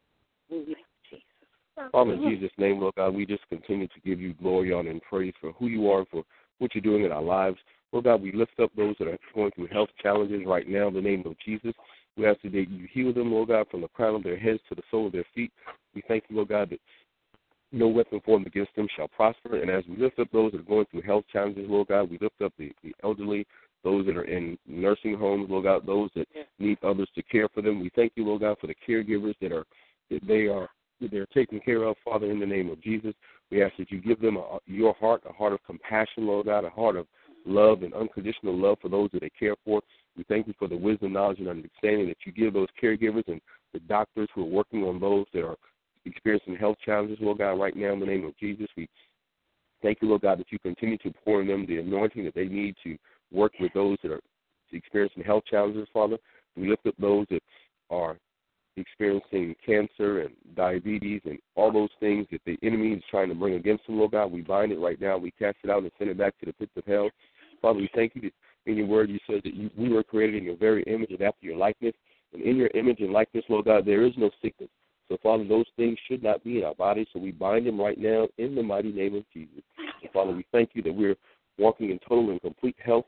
Father, 1.92 2.14
in 2.14 2.28
Jesus' 2.28 2.50
name, 2.58 2.80
Lord 2.80 2.94
God, 2.96 3.14
we 3.14 3.24
just 3.24 3.48
continue 3.48 3.86
to 3.86 4.00
give 4.04 4.20
you 4.20 4.34
glory, 4.34 4.72
honor, 4.72 4.90
and 4.90 5.02
praise 5.02 5.32
for 5.40 5.52
who 5.52 5.68
you 5.68 5.90
are 5.90 6.00
and 6.00 6.08
for 6.08 6.24
what 6.58 6.74
you're 6.74 6.82
doing 6.82 7.04
in 7.04 7.12
our 7.12 7.22
lives. 7.22 7.56
Lord 7.92 8.04
God, 8.04 8.20
we 8.20 8.32
lift 8.32 8.58
up 8.60 8.70
those 8.76 8.96
that 8.98 9.08
are 9.08 9.18
going 9.34 9.52
through 9.52 9.68
health 9.68 9.88
challenges 10.02 10.42
right 10.44 10.68
now 10.68 10.88
in 10.88 10.94
the 10.94 11.00
name 11.00 11.22
of 11.24 11.36
Jesus. 11.44 11.72
We 12.16 12.26
ask 12.26 12.40
that 12.42 12.52
you 12.52 12.88
heal 12.92 13.12
them, 13.14 13.32
Lord 13.32 13.48
God, 13.48 13.66
from 13.70 13.82
the 13.82 13.88
crown 13.88 14.16
of 14.16 14.24
their 14.24 14.38
heads 14.38 14.60
to 14.68 14.74
the 14.74 14.82
sole 14.90 15.06
of 15.06 15.12
their 15.12 15.24
feet. 15.34 15.52
We 15.94 16.02
thank 16.08 16.24
you, 16.28 16.36
Lord 16.36 16.48
God, 16.48 16.70
that 16.70 16.80
no 17.70 17.86
weapon 17.86 18.20
formed 18.24 18.46
against 18.46 18.74
them 18.74 18.88
shall 18.96 19.08
prosper. 19.08 19.60
And 19.60 19.70
as 19.70 19.84
we 19.88 19.96
lift 19.96 20.18
up 20.18 20.28
those 20.32 20.52
that 20.52 20.60
are 20.60 20.64
going 20.64 20.86
through 20.90 21.02
health 21.02 21.24
challenges, 21.32 21.66
Lord 21.68 21.88
God, 21.88 22.10
we 22.10 22.18
lift 22.20 22.42
up 22.42 22.52
the, 22.58 22.72
the 22.82 22.92
elderly, 23.04 23.46
those 23.84 24.06
that 24.06 24.16
are 24.16 24.24
in 24.24 24.58
nursing 24.66 25.16
homes, 25.16 25.48
Lord 25.48 25.64
God, 25.64 25.86
those 25.86 26.10
that 26.16 26.26
need 26.58 26.78
others 26.82 27.08
to 27.14 27.22
care 27.22 27.48
for 27.48 27.62
them. 27.62 27.80
We 27.80 27.90
thank 27.94 28.12
you, 28.16 28.24
Lord 28.24 28.42
God, 28.42 28.56
for 28.60 28.66
the 28.66 28.74
caregivers 28.86 29.34
that 29.40 29.52
are 29.52 29.64
that 30.10 30.26
they 30.26 30.46
are 30.46 30.68
that 31.00 31.10
they're 31.10 31.26
taken 31.26 31.60
care 31.60 31.84
of, 31.84 31.96
Father, 32.04 32.30
in 32.30 32.40
the 32.40 32.46
name 32.46 32.70
of 32.70 32.82
Jesus. 32.82 33.14
We 33.50 33.62
ask 33.62 33.74
that 33.78 33.90
you 33.90 34.00
give 34.00 34.20
them 34.20 34.36
a, 34.36 34.58
your 34.66 34.94
heart, 34.94 35.22
a 35.28 35.32
heart 35.32 35.52
of 35.52 35.60
compassion, 35.64 36.26
Lord 36.26 36.46
God, 36.46 36.64
a 36.64 36.70
heart 36.70 36.96
of 36.96 37.06
love 37.46 37.82
and 37.82 37.94
unconditional 37.94 38.56
love 38.56 38.78
for 38.82 38.88
those 38.88 39.10
that 39.12 39.20
they 39.20 39.30
care 39.30 39.54
for. 39.64 39.80
We 40.16 40.24
thank 40.24 40.48
you 40.48 40.54
for 40.58 40.66
the 40.66 40.76
wisdom, 40.76 41.12
knowledge, 41.12 41.38
and 41.38 41.48
understanding 41.48 42.08
that 42.08 42.18
you 42.26 42.32
give 42.32 42.52
those 42.52 42.68
caregivers 42.82 43.28
and 43.28 43.40
the 43.72 43.78
doctors 43.80 44.28
who 44.34 44.42
are 44.42 44.50
working 44.50 44.82
on 44.82 45.00
those 45.00 45.26
that 45.32 45.44
are 45.44 45.56
experiencing 46.04 46.56
health 46.56 46.76
challenges, 46.84 47.18
Lord 47.20 47.38
God, 47.38 47.52
right 47.52 47.76
now 47.76 47.92
in 47.92 48.00
the 48.00 48.06
name 48.06 48.24
of 48.24 48.36
Jesus. 48.36 48.66
We 48.76 48.88
thank 49.82 49.98
you, 50.02 50.08
Lord 50.08 50.22
God, 50.22 50.40
that 50.40 50.50
you 50.50 50.58
continue 50.58 50.98
to 50.98 51.12
pour 51.24 51.40
in 51.40 51.46
them 51.46 51.66
the 51.66 51.78
anointing 51.78 52.24
that 52.24 52.34
they 52.34 52.46
need 52.46 52.74
to 52.82 52.96
work 53.32 53.52
with 53.60 53.72
those 53.74 53.98
that 54.02 54.12
are 54.12 54.20
experiencing 54.72 55.22
health 55.22 55.44
challenges, 55.50 55.88
Father. 55.92 56.18
We 56.56 56.68
lift 56.68 56.86
up 56.86 56.94
those 56.98 57.26
that 57.30 57.42
are 57.90 58.16
experiencing 58.76 59.54
cancer 59.64 60.20
and 60.20 60.30
diabetes 60.56 61.20
and 61.24 61.38
all 61.56 61.72
those 61.72 61.90
things 62.00 62.26
that 62.30 62.40
the 62.46 62.58
enemy 62.62 62.92
is 62.92 63.02
trying 63.10 63.28
to 63.28 63.34
bring 63.34 63.54
against 63.54 63.86
them, 63.86 63.98
Lord 63.98 64.12
God. 64.12 64.32
We 64.32 64.42
bind 64.42 64.72
it 64.72 64.78
right 64.78 65.00
now. 65.00 65.18
We 65.18 65.30
cast 65.32 65.56
it 65.64 65.70
out 65.70 65.82
and 65.82 65.92
send 65.98 66.10
it 66.10 66.18
back 66.18 66.38
to 66.38 66.46
the 66.46 66.52
pits 66.52 66.72
of 66.76 66.84
hell. 66.86 67.10
Father, 67.60 67.80
we 67.80 67.90
thank 67.94 68.14
you 68.14 68.22
that 68.22 68.32
in 68.66 68.76
your 68.76 68.86
word 68.86 69.10
you 69.10 69.18
said 69.26 69.40
that 69.44 69.54
you, 69.54 69.70
we 69.76 69.88
were 69.88 70.02
created 70.02 70.36
in 70.36 70.44
your 70.44 70.56
very 70.56 70.82
image 70.84 71.10
and 71.10 71.22
after 71.22 71.46
your 71.46 71.56
likeness. 71.56 71.94
And 72.32 72.42
in 72.42 72.56
your 72.56 72.68
image 72.74 73.00
and 73.00 73.12
likeness, 73.12 73.44
Lord 73.48 73.64
God, 73.64 73.84
there 73.84 74.04
is 74.04 74.12
no 74.16 74.30
sickness. 74.42 74.68
So, 75.08 75.16
Father, 75.22 75.44
those 75.48 75.64
things 75.76 75.98
should 76.06 76.22
not 76.22 76.44
be 76.44 76.58
in 76.58 76.64
our 76.64 76.74
bodies, 76.74 77.06
so 77.12 77.18
we 77.18 77.32
bind 77.32 77.66
them 77.66 77.80
right 77.80 77.98
now 77.98 78.28
in 78.36 78.54
the 78.54 78.62
mighty 78.62 78.92
name 78.92 79.14
of 79.14 79.24
Jesus. 79.32 79.62
So, 80.02 80.08
Father, 80.12 80.32
we 80.32 80.44
thank 80.52 80.70
you 80.74 80.82
that 80.82 80.94
we're 80.94 81.16
walking 81.58 81.90
in 81.90 81.98
total 82.00 82.30
and 82.30 82.40
complete 82.42 82.76
health 82.84 83.06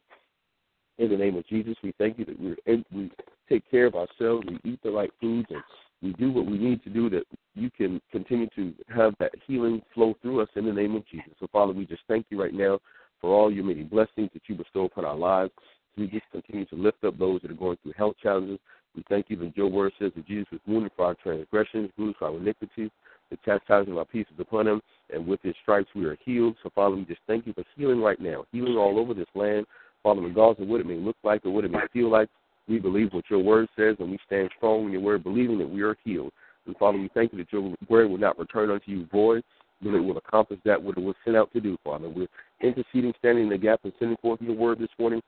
in 1.00 1.10
the 1.10 1.16
name 1.16 1.36
of 1.36 1.46
Jesus. 1.48 1.74
We 1.82 1.94
thank 1.98 2.18
you 2.18 2.26
that 2.26 2.38
in, 2.66 2.84
we 2.92 3.10
take 3.48 3.68
care 3.70 3.86
of 3.86 3.94
ourselves, 3.94 4.46
we 4.46 4.70
eat 4.70 4.80
the 4.82 4.90
right 4.90 5.10
foods, 5.20 5.48
and 5.50 5.62
we 6.02 6.12
do 6.12 6.30
what 6.30 6.46
we 6.46 6.58
need 6.58 6.84
to 6.84 6.90
do 6.90 7.10
that 7.10 7.24
you 7.54 7.70
can 7.70 8.00
continue 8.12 8.48
to 8.54 8.74
have 8.94 9.14
that 9.18 9.32
healing 9.46 9.82
flow 9.94 10.14
through 10.22 10.42
us 10.42 10.48
in 10.56 10.66
the 10.66 10.72
name 10.72 10.94
of 10.94 11.06
Jesus. 11.08 11.32
So, 11.40 11.46
Father, 11.50 11.72
we 11.72 11.86
just 11.86 12.02
thank 12.06 12.26
you 12.28 12.40
right 12.40 12.54
now 12.54 12.78
for 13.20 13.34
all 13.34 13.50
your 13.50 13.64
many 13.64 13.82
blessings 13.82 14.30
that 14.34 14.42
you 14.46 14.54
bestow 14.54 14.84
upon 14.84 15.04
our 15.04 15.16
lives. 15.16 15.50
We 15.96 16.06
just 16.06 16.24
continue 16.30 16.66
to 16.66 16.76
lift 16.76 17.02
up 17.04 17.18
those 17.18 17.42
that 17.42 17.50
are 17.50 17.54
going 17.54 17.78
through 17.82 17.94
health 17.96 18.16
challenges. 18.22 18.58
We 18.94 19.04
thank 19.08 19.26
you 19.28 19.36
that 19.36 19.56
your 19.56 19.68
word 19.68 19.92
says 19.98 20.12
that 20.16 20.26
Jesus 20.26 20.48
was 20.52 20.60
wounded 20.66 20.92
for 20.96 21.06
our 21.06 21.14
transgressions, 21.14 21.90
bruised 21.96 22.18
for 22.18 22.28
our 22.28 22.36
iniquities. 22.36 22.90
The 23.30 23.36
chastisement 23.44 23.90
of 23.90 23.98
our 23.98 24.04
peace 24.04 24.26
is 24.32 24.40
upon 24.40 24.66
him, 24.66 24.80
and 25.12 25.26
with 25.26 25.40
his 25.42 25.54
stripes 25.62 25.88
we 25.94 26.04
are 26.04 26.16
healed. 26.24 26.56
So, 26.62 26.70
Father, 26.74 26.96
we 26.96 27.04
just 27.04 27.20
thank 27.26 27.46
you 27.46 27.52
for 27.52 27.64
healing 27.76 28.00
right 28.00 28.20
now, 28.20 28.44
healing 28.52 28.76
all 28.76 28.98
over 28.98 29.14
this 29.14 29.28
land. 29.34 29.66
Father, 30.02 30.22
regardless 30.22 30.62
of 30.62 30.68
what 30.68 30.80
it 30.80 30.86
may 30.86 30.96
look 30.96 31.16
like 31.22 31.44
or 31.44 31.50
what 31.50 31.64
it 31.64 31.70
may 31.70 31.80
feel 31.92 32.10
like, 32.10 32.28
we 32.68 32.78
believe 32.78 33.12
what 33.12 33.24
your 33.28 33.40
word 33.40 33.68
says, 33.76 33.96
and 33.98 34.10
we 34.10 34.18
stand 34.26 34.50
strong 34.56 34.86
in 34.86 34.92
your 34.92 35.00
word, 35.00 35.24
believing 35.24 35.58
that 35.58 35.68
we 35.68 35.82
are 35.82 35.96
healed. 36.04 36.32
And 36.66 36.76
Father, 36.76 36.98
we 36.98 37.10
thank 37.14 37.32
you 37.32 37.38
that 37.38 37.52
your 37.52 37.74
word 37.88 38.08
will 38.08 38.18
not 38.18 38.38
return 38.38 38.70
unto 38.70 38.90
you 38.90 39.06
void, 39.10 39.42
but 39.82 39.94
it 39.94 40.00
will 40.00 40.18
accomplish 40.18 40.60
that 40.64 40.80
what 40.80 40.96
it 40.96 41.02
was 41.02 41.16
sent 41.24 41.36
out 41.36 41.52
to 41.52 41.60
do, 41.60 41.76
Father. 41.84 42.08
We're 42.08 42.28
interceding, 42.62 43.12
standing 43.18 43.44
in 43.44 43.50
the 43.50 43.58
gap, 43.58 43.80
and 43.84 43.92
sending 43.98 44.16
forth 44.18 44.40
your 44.40 44.54
word 44.54 44.78
this 44.78 44.90
morning 44.98 45.22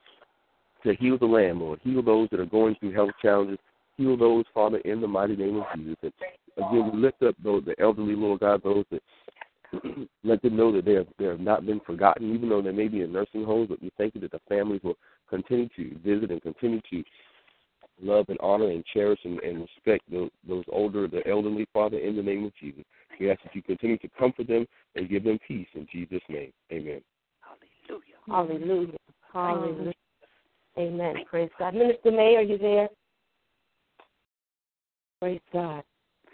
to 0.84 0.94
heal 0.94 1.18
the 1.18 1.26
land, 1.26 1.58
Lord. 1.58 1.80
Heal 1.82 2.02
those 2.02 2.28
that 2.30 2.40
are 2.40 2.46
going 2.46 2.76
through 2.76 2.92
health 2.92 3.10
challenges. 3.20 3.58
Heal 3.96 4.16
those, 4.16 4.44
Father, 4.52 4.78
in 4.78 5.00
the 5.00 5.08
mighty 5.08 5.36
name 5.36 5.56
of 5.56 5.66
Jesus. 5.76 6.12
And 6.56 6.66
again, 6.66 6.90
we 6.92 7.00
lift 7.00 7.22
up 7.22 7.34
those, 7.42 7.64
the 7.64 7.74
elderly, 7.80 8.14
Lord 8.14 8.40
God, 8.40 8.62
those 8.62 8.84
that 8.90 9.02
let 10.24 10.42
them 10.42 10.56
know 10.56 10.72
that 10.72 10.84
they 10.84 10.94
have, 10.94 11.06
they 11.18 11.24
have 11.24 11.40
not 11.40 11.66
been 11.66 11.80
forgotten, 11.80 12.34
even 12.34 12.48
though 12.48 12.62
they 12.62 12.72
may 12.72 12.88
be 12.88 13.02
in 13.02 13.12
nursing 13.12 13.44
homes. 13.44 13.68
But 13.68 13.82
we 13.82 13.90
thank 13.96 14.14
you 14.14 14.20
that 14.22 14.32
the 14.32 14.40
families 14.48 14.80
will 14.82 14.98
continue 15.28 15.68
to 15.76 15.98
visit 16.04 16.30
and 16.30 16.42
continue 16.42 16.80
to 16.90 17.02
love 18.00 18.26
and 18.28 18.38
honor 18.40 18.70
and 18.70 18.84
cherish 18.92 19.20
and, 19.24 19.38
and 19.40 19.60
respect 19.60 20.02
those, 20.10 20.30
those 20.46 20.64
older, 20.70 21.06
the 21.08 21.26
elderly, 21.28 21.66
Father, 21.72 21.98
in 21.98 22.16
the 22.16 22.22
name 22.22 22.44
of 22.44 22.52
Jesus. 22.60 22.84
We 23.20 23.30
ask 23.30 23.42
that 23.42 23.54
you 23.54 23.62
continue 23.62 23.98
to 23.98 24.08
comfort 24.18 24.48
them 24.48 24.66
and 24.96 25.08
give 25.08 25.24
them 25.24 25.38
peace 25.46 25.68
in 25.74 25.86
Jesus' 25.90 26.22
name. 26.28 26.52
Amen. 26.72 27.00
Hallelujah. 28.26 28.58
Hallelujah. 28.62 28.98
Hallelujah. 29.32 29.92
Amen. 30.78 31.14
Praise 31.28 31.50
God. 31.58 31.74
Minister 31.74 32.10
May, 32.10 32.36
are 32.36 32.42
you 32.42 32.58
there? 32.58 32.88
Praise 35.20 35.40
God. 35.52 35.84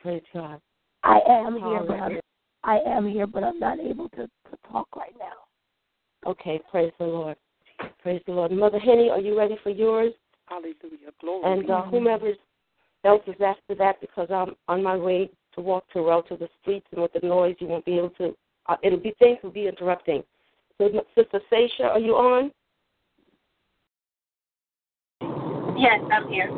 Praise 0.02 0.22
God. 0.32 0.60
I 1.02 1.20
am 1.28 1.54
here, 1.54 1.84
but 1.86 2.00
I'm, 2.00 2.20
I 2.68 2.80
am 2.86 3.08
here, 3.08 3.26
but 3.26 3.42
I'm 3.42 3.58
not 3.58 3.80
able 3.80 4.10
to, 4.10 4.26
to 4.26 4.58
talk 4.70 4.94
right 4.94 5.14
now. 5.18 6.30
Okay, 6.30 6.60
praise 6.70 6.92
the 6.98 7.06
Lord. 7.06 7.36
Praise 8.02 8.20
the 8.26 8.32
Lord. 8.32 8.52
Mother 8.52 8.78
Henny, 8.78 9.08
are 9.08 9.20
you 9.20 9.38
ready 9.38 9.56
for 9.62 9.70
yours? 9.70 10.12
Hallelujah. 10.44 11.12
Glory. 11.18 11.50
And 11.50 11.70
uh, 11.70 11.84
whomever 11.84 12.32
else 13.04 13.22
is 13.26 13.40
after 13.42 13.74
that, 13.76 14.02
because 14.02 14.28
I'm 14.30 14.54
on 14.68 14.82
my 14.82 14.96
way 14.96 15.30
to 15.54 15.62
walk 15.62 15.86
to 15.88 15.94
Terrell 15.94 16.22
to 16.24 16.36
the 16.36 16.48
streets, 16.60 16.86
and 16.92 17.00
with 17.00 17.12
the 17.14 17.26
noise, 17.26 17.56
you 17.58 17.68
won't 17.68 17.86
be 17.86 17.96
able 17.96 18.10
to. 18.10 18.36
Uh, 18.66 18.76
it'll 18.82 19.00
be 19.00 19.14
things 19.18 19.38
will 19.42 19.50
be 19.50 19.66
interrupting. 19.66 20.22
So, 20.76 20.90
Sister 21.16 21.40
Sasha, 21.48 21.84
are 21.84 21.98
you 21.98 22.16
on? 22.16 22.52
Yes, 25.78 26.00
I'm 26.12 26.28
here. 26.28 26.50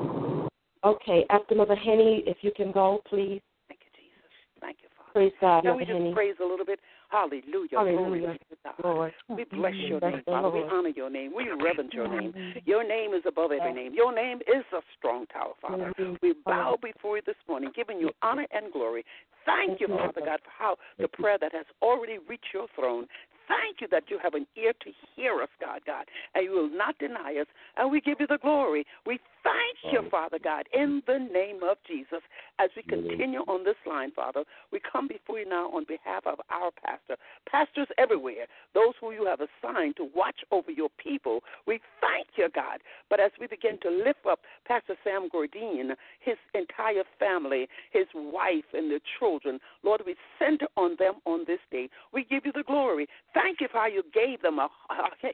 Okay, 0.82 1.24
after 1.30 1.54
Mother 1.54 1.76
Henny, 1.76 2.24
if 2.26 2.38
you 2.40 2.50
can 2.56 2.72
go, 2.72 3.00
please. 3.08 3.40
Thank 3.68 3.80
you, 3.84 3.92
Jesus. 3.94 4.30
Thank 4.60 4.78
you, 4.82 4.88
Father. 4.96 4.99
Praise 5.12 5.32
God, 5.40 5.62
Can 5.62 5.76
we 5.76 5.84
just 5.84 5.92
Henny. 5.92 6.14
praise 6.14 6.36
a 6.40 6.44
little 6.44 6.64
bit? 6.64 6.78
Hallelujah. 7.08 7.68
Hallelujah. 7.72 7.98
Glory 7.98 8.38
to 8.38 8.56
God. 8.64 8.74
Lord. 8.84 9.12
We 9.28 9.44
bless 9.44 9.74
your 9.74 9.98
Bless 9.98 10.12
name, 10.12 10.22
the 10.24 10.30
Father. 10.30 10.50
We 10.50 10.62
honor 10.62 10.90
your 10.90 11.10
name. 11.10 11.32
We 11.34 11.48
reverence 11.50 11.90
your 11.92 12.08
name. 12.08 12.32
Your 12.64 12.86
name 12.86 13.14
is 13.14 13.22
above 13.26 13.50
every 13.50 13.72
name. 13.72 13.94
Your 13.94 14.14
name 14.14 14.38
is 14.46 14.64
a 14.72 14.80
strong 14.96 15.26
tower, 15.26 15.54
Father. 15.60 15.92
We 16.22 16.34
bow 16.46 16.78
before 16.80 17.16
you 17.16 17.22
this 17.26 17.36
morning, 17.48 17.70
giving 17.74 17.98
you 17.98 18.10
honor 18.22 18.46
and 18.52 18.72
glory. 18.72 19.04
Thank 19.44 19.80
you, 19.80 19.88
Father 19.88 20.20
God, 20.24 20.40
for 20.44 20.52
how 20.56 20.76
the 20.98 21.08
prayer 21.08 21.38
that 21.40 21.52
has 21.52 21.66
already 21.82 22.18
reached 22.28 22.52
your 22.54 22.66
throne. 22.76 23.06
Thank 23.48 23.80
you 23.80 23.88
that 23.90 24.04
you 24.08 24.18
have 24.22 24.34
an 24.34 24.46
ear 24.56 24.72
to 24.72 24.90
hear 25.16 25.42
us, 25.42 25.48
God, 25.60 25.80
God, 25.84 26.04
and 26.36 26.44
you 26.44 26.52
will 26.52 26.70
not 26.70 26.96
deny 26.98 27.34
us. 27.40 27.48
And 27.76 27.90
we 27.90 28.00
give 28.00 28.20
you 28.20 28.28
the 28.28 28.38
glory. 28.38 28.86
We 29.06 29.18
thank 29.42 29.92
you, 29.92 30.08
Father 30.10 30.38
God, 30.42 30.66
in 30.72 31.02
the 31.06 31.18
name 31.18 31.60
of 31.62 31.76
Jesus. 31.86 32.20
As 32.58 32.70
we 32.76 32.82
continue 32.82 33.40
on 33.40 33.64
this 33.64 33.76
line, 33.86 34.12
Father, 34.12 34.44
we 34.72 34.80
come 34.80 35.08
before 35.08 35.38
you 35.38 35.48
now 35.48 35.70
on 35.70 35.84
behalf 35.84 36.26
of 36.26 36.38
our 36.50 36.70
pastor, 36.84 37.16
pastors 37.50 37.88
everywhere, 37.98 38.46
those 38.74 38.94
who 39.00 39.12
you 39.12 39.24
have 39.26 39.40
assigned 39.40 39.96
to 39.96 40.08
watch 40.14 40.36
over 40.50 40.70
your 40.70 40.90
people. 41.02 41.40
We 41.66 41.80
thank 42.00 42.28
you, 42.36 42.48
God. 42.54 42.80
But 43.08 43.20
as 43.20 43.30
we 43.40 43.46
begin 43.46 43.78
to 43.82 43.90
lift 43.90 44.26
up 44.28 44.40
Pastor 44.66 44.96
Sam 45.04 45.28
Gordine, 45.32 45.94
his 46.20 46.36
entire 46.54 47.04
family, 47.18 47.68
his 47.92 48.06
wife, 48.14 48.64
and 48.74 48.90
their 48.90 49.00
children, 49.18 49.58
Lord, 49.82 50.02
we 50.04 50.14
center 50.38 50.66
on 50.76 50.96
them 50.98 51.14
on 51.24 51.44
this 51.46 51.60
day. 51.70 51.88
We 52.12 52.24
give 52.24 52.44
you 52.44 52.52
the 52.52 52.64
glory. 52.64 53.06
Thank 53.34 53.60
you 53.60 53.68
for 53.70 53.78
how 53.78 53.86
you 53.86 54.02
gave 54.12 54.42
them 54.42 54.58
a, 54.58 54.68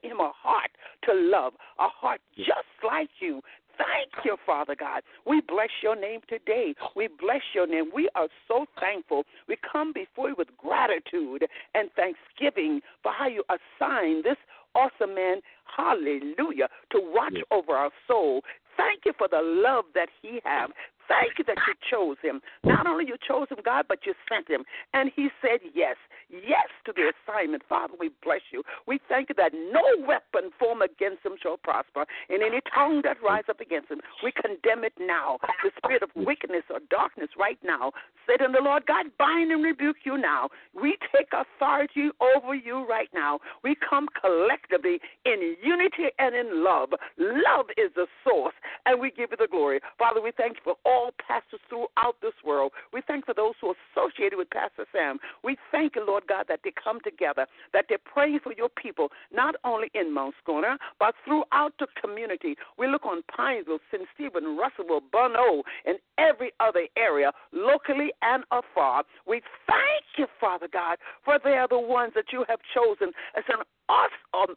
him 0.03 0.21
a 0.21 0.33
heart 0.35 0.71
to 1.05 1.13
love, 1.15 1.55
a 1.79 1.89
heart 1.89 2.21
just 2.37 2.71
like 2.87 3.11
you. 3.21 3.43
Thank 3.79 4.25
you, 4.25 4.37
Father 4.47 4.75
God. 4.75 5.03
We 5.27 5.43
bless 5.47 5.69
your 5.83 5.97
name 5.97 6.21
today. 6.29 6.75
We 6.95 7.09
bless 7.21 7.43
your 7.55 7.67
name. 7.67 7.91
We 7.95 8.09
are 8.15 8.29
so 8.49 8.67
thankful. 8.81 9.25
We 9.49 9.57
come 9.71 9.93
before 9.93 10.31
you 10.31 10.35
with 10.37 10.49
gratitude 10.57 11.47
and 11.75 11.91
thanksgiving 11.97 12.81
for 13.03 13.13
how 13.13 13.29
you 13.29 13.45
assign 13.49 14.23
this 14.23 14.37
awesome 14.75 15.15
man, 15.15 15.41
hallelujah, 15.65 16.69
to 16.93 17.01
watch 17.03 17.37
over 17.51 17.73
our 17.73 17.91
soul. 18.07 18.43
Thank 18.77 19.07
you 19.07 19.13
for 19.17 19.29
the 19.29 19.41
love 19.43 19.87
that 19.95 20.09
he 20.21 20.41
has. 20.45 20.71
Thank 21.09 21.39
you 21.39 21.45
that 21.45 21.59
you 21.67 21.75
chose 21.91 22.17
him. 22.23 22.41
Not 22.65 22.87
only 22.87 23.07
you 23.07 23.17
chose 23.27 23.49
him, 23.51 23.59
God, 23.65 23.87
but 23.89 24.01
you 24.07 24.15
sent 24.29 24.49
him. 24.49 24.65
And 24.93 25.11
he 25.15 25.29
said 25.41 25.61
yes. 25.75 25.97
Yes 26.29 26.69
to 26.85 26.93
the 26.93 27.13
assignment. 27.15 27.63
Father, 27.69 27.95
we 27.99 28.11
bless 28.23 28.41
you. 28.51 28.63
We 28.87 28.99
thank 29.09 29.29
you 29.29 29.35
that 29.37 29.53
no 29.55 29.83
weapon 30.07 30.51
formed 30.59 30.83
against 30.83 31.25
him 31.25 31.35
shall 31.41 31.57
prosper. 31.57 32.05
And 32.29 32.43
any 32.43 32.61
tongue 32.75 33.03
that 33.05 33.23
rise 33.23 33.45
up 33.49 33.61
against 33.61 33.91
him, 33.91 34.01
we 34.25 34.33
condemn 34.33 34.85
it 34.85 34.95
now. 34.99 35.39
The 35.63 35.71
spirit 35.77 36.03
of 36.03 36.11
wickedness 36.17 36.65
or 36.71 36.81
darkness 36.91 37.31
right 37.39 37.59
now. 37.63 37.93
Satan, 38.27 38.51
the 38.51 38.61
Lord 38.61 38.87
God, 38.87 39.07
bind 39.19 39.53
and 39.53 39.63
rebuke 39.63 40.03
you 40.05 40.19
now. 40.19 40.49
We 40.75 40.97
take 41.15 41.29
authority 41.31 42.11
over 42.21 42.55
you 42.55 42.85
right 42.89 43.09
now. 43.15 43.39
We 43.63 43.77
come 43.89 44.09
collectively 44.21 44.99
in 45.25 45.57
unity 45.63 46.11
and 46.19 46.35
in 46.35 46.65
love. 46.65 46.91
Love 47.19 47.67
is 47.77 47.91
the 47.95 48.07
source, 48.25 48.55
and 48.85 49.01
we 49.01 49.11
give 49.11 49.31
you 49.31 49.37
the 49.39 49.47
glory. 49.49 49.79
Father, 49.99 50.21
we 50.21 50.33
thank 50.37 50.57
you 50.57 50.63
for 50.65 50.75
all 50.85 50.96
pastors 51.27 51.61
throughout 51.69 52.17
this 52.23 52.35
world. 52.45 52.73
We 52.93 53.03
thank 53.07 53.27
for 53.27 53.35
those 53.35 53.55
who 53.61 53.69
are 53.69 53.75
associated 53.93 54.37
with 54.37 54.51
Pastor 54.51 54.87
Sam. 54.93 55.19
We 55.43 55.57
thank 55.71 55.97
you, 55.97 56.05
Lord 56.07 56.25
God, 56.29 56.47
that 56.49 56.61
they 56.65 56.73
come 56.73 57.01
together, 57.03 57.47
that 57.73 57.87
they're 57.89 57.99
praying 58.05 58.41
for 58.43 58.53
your 58.53 58.69
people, 58.69 59.09
not 59.33 59.55
only 59.65 59.91
in 59.95 60.13
Mount 60.13 60.35
Scorner, 60.43 60.79
but 60.99 61.15
throughout 61.25 61.73
the 61.79 61.87
community. 62.01 62.57
We 62.79 62.87
look 62.87 63.05
on 63.05 63.23
Pineville, 63.35 63.79
St. 63.91 64.07
Stephen, 64.15 64.57
Russellville, 64.57 65.03
Bono, 65.13 65.63
and 65.85 65.99
every 66.19 66.53
other 66.61 66.87
area, 66.97 67.33
locally 67.53 68.13
and 68.23 68.45
afar. 68.51 69.05
We 69.27 69.43
thank 69.67 70.05
you, 70.17 70.27
Father 70.41 70.69
God, 70.73 70.99
for 71.25 71.39
they 71.43 71.53
are 71.53 71.69
the 71.69 71.79
ones 71.79 72.13
that 72.15 72.27
you 72.33 72.45
have 72.49 72.61
chosen 72.75 73.13
as 73.37 73.45
an 73.49 73.63
awesome, 73.89 74.57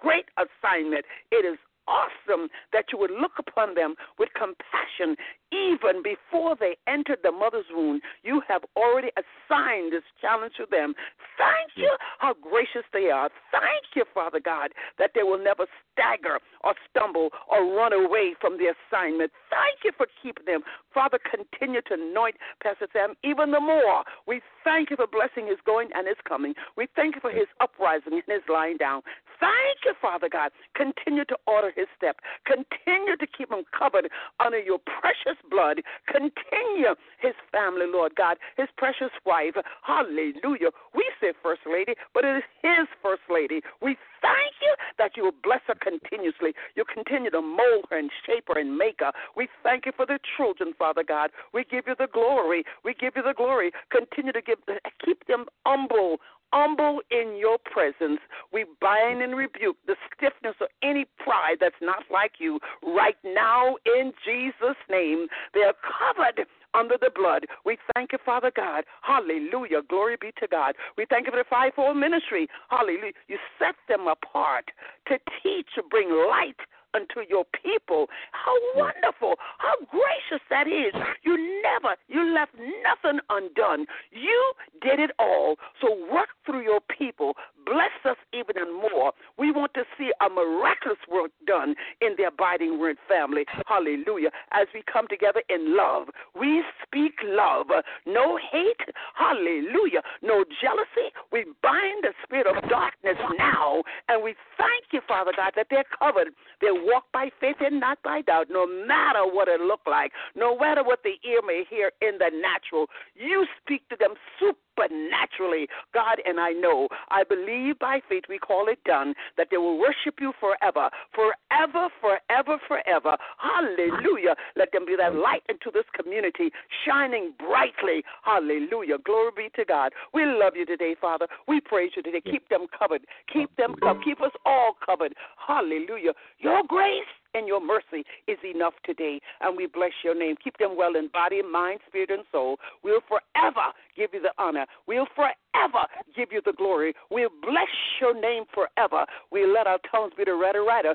great 0.00 0.26
assignment. 0.36 1.04
It 1.30 1.44
is 1.44 1.58
awesome 1.86 2.48
that 2.72 2.86
you 2.92 2.98
would 2.98 3.10
look 3.10 3.32
upon 3.38 3.74
them 3.74 3.94
with 4.18 4.28
compassion 4.34 5.16
even 5.52 6.02
before 6.02 6.56
they 6.58 6.76
entered 6.86 7.18
the 7.22 7.30
mother's 7.30 7.66
womb. 7.70 8.00
You 8.22 8.42
have 8.48 8.62
already 8.76 9.10
assigned 9.16 9.92
this 9.92 10.02
challenge 10.20 10.54
to 10.56 10.66
them. 10.70 10.94
Thank 11.38 11.76
you 11.76 11.94
how 12.18 12.34
gracious 12.34 12.86
they 12.92 13.10
are. 13.10 13.30
Thank 13.52 13.94
you, 13.94 14.04
Father 14.12 14.40
God, 14.40 14.70
that 14.98 15.10
they 15.14 15.22
will 15.22 15.42
never 15.42 15.66
stagger 15.92 16.38
or 16.62 16.74
stumble 16.90 17.30
or 17.50 17.74
run 17.74 17.92
away 17.92 18.34
from 18.40 18.58
the 18.58 18.72
assignment. 18.74 19.30
Thank 19.50 19.84
you 19.84 19.92
for 19.96 20.06
keeping 20.22 20.46
them. 20.46 20.62
Father, 20.92 21.18
continue 21.18 21.82
to 21.82 21.94
anoint 21.94 22.36
Pastor 22.62 22.88
Sam 22.92 23.14
even 23.22 23.50
the 23.50 23.60
more. 23.60 24.04
We 24.26 24.40
thank 24.64 24.90
you 24.90 24.96
for 24.96 25.06
blessing 25.06 25.46
his 25.46 25.58
going 25.64 25.88
and 25.94 26.06
his 26.06 26.16
coming. 26.26 26.54
We 26.76 26.88
thank 26.96 27.14
you 27.14 27.20
for 27.20 27.30
his 27.30 27.46
uprising 27.60 28.14
and 28.14 28.22
his 28.26 28.42
lying 28.48 28.76
down. 28.76 29.02
Thank 29.40 29.84
you, 29.84 29.94
Father 30.00 30.28
God. 30.28 30.50
Continue 30.74 31.24
to 31.26 31.36
order 31.46 31.72
his 31.74 31.86
step. 31.96 32.16
Continue 32.46 33.16
to 33.16 33.26
keep 33.26 33.50
him 33.50 33.64
covered 33.76 34.08
under 34.40 34.58
your 34.58 34.78
precious 34.78 35.38
blood. 35.50 35.80
Continue 36.06 36.94
his 37.20 37.34
family, 37.52 37.86
Lord 37.86 38.14
God, 38.14 38.36
his 38.56 38.68
precious 38.76 39.10
wife. 39.24 39.54
Hallelujah. 39.82 40.70
We 40.94 41.04
say 41.20 41.32
First 41.42 41.62
Lady, 41.66 41.94
but 42.12 42.24
it 42.24 42.36
is 42.38 42.44
his 42.62 42.86
First 43.02 43.22
Lady. 43.28 43.60
We 43.82 43.96
thank 44.22 44.54
you 44.62 44.74
that 44.98 45.16
you 45.16 45.24
will 45.24 45.38
bless 45.42 45.60
her 45.66 45.74
continuously. 45.74 46.54
You 46.76 46.84
continue 46.92 47.30
to 47.30 47.42
mold 47.42 47.86
her 47.90 47.98
and 47.98 48.10
shape 48.26 48.44
her 48.48 48.58
and 48.58 48.76
make 48.76 49.00
her. 49.00 49.12
We 49.36 49.48
thank 49.62 49.86
you 49.86 49.92
for 49.96 50.06
the 50.06 50.18
children, 50.36 50.72
Father 50.78 51.04
God. 51.04 51.30
We 51.52 51.64
give 51.64 51.84
you 51.86 51.94
the 51.98 52.08
glory. 52.12 52.64
We 52.84 52.94
give 52.94 53.14
you 53.16 53.22
the 53.22 53.34
glory. 53.36 53.72
Continue 53.90 54.32
to 54.32 54.42
give, 54.42 54.58
keep 55.04 55.26
them 55.26 55.46
humble, 55.66 56.18
humble 56.54 57.00
in 57.10 57.36
your 57.36 57.58
presence. 57.58 58.20
We 58.52 58.64
bind 58.80 59.22
and 59.22 59.36
rebuke 59.36 59.76
the 59.86 59.96
stiffness 60.14 60.54
of 60.60 60.68
any 60.82 61.04
pride 61.18 61.56
that's 61.60 61.74
not 61.82 62.04
like 62.12 62.34
you 62.38 62.60
right 62.82 63.16
now 63.24 63.74
in 63.84 64.12
Jesus' 64.24 64.78
name. 64.88 65.26
They 65.52 65.62
are 65.62 65.74
covered 65.82 66.46
under 66.72 66.96
the 67.00 67.10
blood. 67.14 67.46
We 67.64 67.78
thank 67.94 68.12
you, 68.12 68.18
Father 68.24 68.52
God. 68.54 68.84
Hallelujah. 69.02 69.82
Glory 69.88 70.16
be 70.20 70.30
to 70.40 70.46
God. 70.46 70.74
We 70.96 71.06
thank 71.10 71.26
you 71.26 71.32
for 71.32 71.38
the 71.38 71.50
fivefold 71.50 71.96
ministry. 71.96 72.48
Hallelujah. 72.70 73.12
You 73.26 73.38
set 73.58 73.74
them 73.88 74.06
apart 74.06 74.66
to 75.08 75.18
teach, 75.42 75.66
to 75.74 75.82
bring 75.90 76.08
light 76.10 76.58
unto 76.94 77.28
your 77.28 77.44
people. 77.62 78.08
How 78.32 78.54
wonderful, 78.76 79.34
how 79.58 79.74
gracious 79.90 80.42
that 80.50 80.66
is. 80.66 80.94
You 81.22 81.36
never, 81.62 81.96
you 82.08 82.32
left 82.34 82.52
nothing 82.54 83.20
undone. 83.30 83.86
You 84.10 84.52
did 84.82 85.00
it 85.00 85.10
all. 85.18 85.56
So 85.80 85.96
work 86.12 86.28
through 86.46 86.62
your 86.62 86.80
people. 86.80 87.34
Bless 87.66 87.92
us 88.04 88.16
even 88.32 88.56
and 88.58 88.72
more. 88.74 89.12
We 89.38 89.50
want 89.50 89.72
to 89.74 89.84
see 89.98 90.10
a 90.20 90.28
miraculous 90.28 90.98
work 91.10 91.30
done 91.46 91.74
in 92.00 92.14
the 92.16 92.24
abiding 92.24 92.78
word 92.78 92.96
family. 93.08 93.44
Hallelujah. 93.66 94.30
As 94.52 94.66
we 94.74 94.82
come 94.90 95.08
together 95.08 95.42
in 95.48 95.76
love, 95.76 96.08
we 96.38 96.62
speak 96.82 97.14
love. 97.24 97.66
No 98.06 98.38
hate. 98.52 98.80
Hallelujah. 99.14 100.02
No 100.22 100.44
jealousy. 100.60 101.12
We 101.32 101.44
bind 101.62 102.04
the 102.04 102.12
spirit 102.22 102.46
of 102.46 102.68
darkness 102.68 103.16
now. 103.38 103.82
And 104.08 104.22
we 104.22 104.34
thank 104.58 104.92
you, 104.92 105.00
Father 105.08 105.32
God, 105.34 105.52
that 105.56 105.68
they're 105.70 105.84
covered. 105.98 106.28
They 106.60 106.70
walk 106.84 107.04
by 107.12 107.30
faith 107.40 107.56
and 107.60 107.80
not 107.80 107.98
by 108.02 108.20
doubt, 108.22 108.46
no 108.50 108.66
matter 108.66 109.24
what 109.24 109.48
it 109.48 109.60
look 109.60 109.80
like, 109.86 110.12
no 110.36 110.56
matter 110.58 110.82
what 110.82 111.02
the 111.02 111.16
ear 111.28 111.40
may 111.46 111.64
hear 111.68 111.92
in 112.00 112.18
the 112.18 112.30
natural. 112.30 112.86
You 113.14 113.46
speak 113.60 113.88
to 113.88 113.96
them 113.98 114.14
super 114.38 114.58
supernaturally, 114.74 115.68
God, 115.92 116.18
and 116.24 116.40
I 116.40 116.50
know, 116.50 116.88
I 117.10 117.24
believe 117.24 117.78
by 117.78 118.00
faith, 118.08 118.24
we 118.28 118.38
call 118.38 118.68
it 118.68 118.82
done, 118.84 119.14
that 119.36 119.48
they 119.50 119.56
will 119.56 119.78
worship 119.78 120.16
you 120.20 120.32
forever, 120.40 120.90
forever, 121.14 121.88
forever, 122.00 122.58
forever. 122.66 123.16
Hallelujah. 123.38 124.34
Let 124.56 124.72
them 124.72 124.84
be 124.86 124.96
that 124.96 125.14
light 125.14 125.42
into 125.48 125.70
this 125.72 125.84
community, 125.94 126.50
shining 126.86 127.32
brightly. 127.38 128.02
Hallelujah. 128.24 128.98
Glory 129.04 129.30
be 129.36 129.48
to 129.56 129.64
God. 129.64 129.92
We 130.12 130.24
love 130.24 130.54
you 130.56 130.66
today, 130.66 130.94
Father. 131.00 131.26
We 131.48 131.60
praise 131.60 131.92
you 131.96 132.02
today. 132.02 132.20
Keep 132.20 132.48
them 132.48 132.66
covered. 132.76 133.02
Keep 133.32 133.56
them 133.56 133.74
covered. 133.80 134.04
Keep 134.04 134.20
us 134.20 134.32
all 134.44 134.74
covered. 134.84 135.14
Hallelujah. 135.46 136.12
Your 136.38 136.62
grace 136.66 137.02
and 137.34 137.46
your 137.46 137.64
mercy 137.64 138.04
is 138.26 138.38
enough 138.44 138.74
today. 138.84 139.20
And 139.40 139.56
we 139.56 139.66
bless 139.66 139.92
your 140.02 140.14
name. 140.18 140.36
Keep 140.42 140.58
them 140.58 140.76
well 140.76 140.96
in 140.96 141.08
body, 141.08 141.42
mind, 141.42 141.80
spirit, 141.88 142.10
and 142.10 142.24
soul. 142.32 142.56
We'll 142.82 143.02
forever 143.08 143.72
give 143.96 144.10
you 144.12 144.22
the 144.22 144.32
honor. 144.38 144.66
We'll 144.86 145.06
forever 145.14 145.86
give 146.16 146.28
you 146.32 146.40
the 146.44 146.52
glory. 146.52 146.94
We'll 147.10 147.30
bless 147.42 147.72
your 148.00 148.18
name 148.18 148.44
forever. 148.52 149.06
We'll 149.30 149.52
let 149.52 149.66
our 149.66 149.78
tongues 149.90 150.12
be 150.16 150.24
the 150.24 150.34
writer 150.34 150.62
writer 150.62 150.94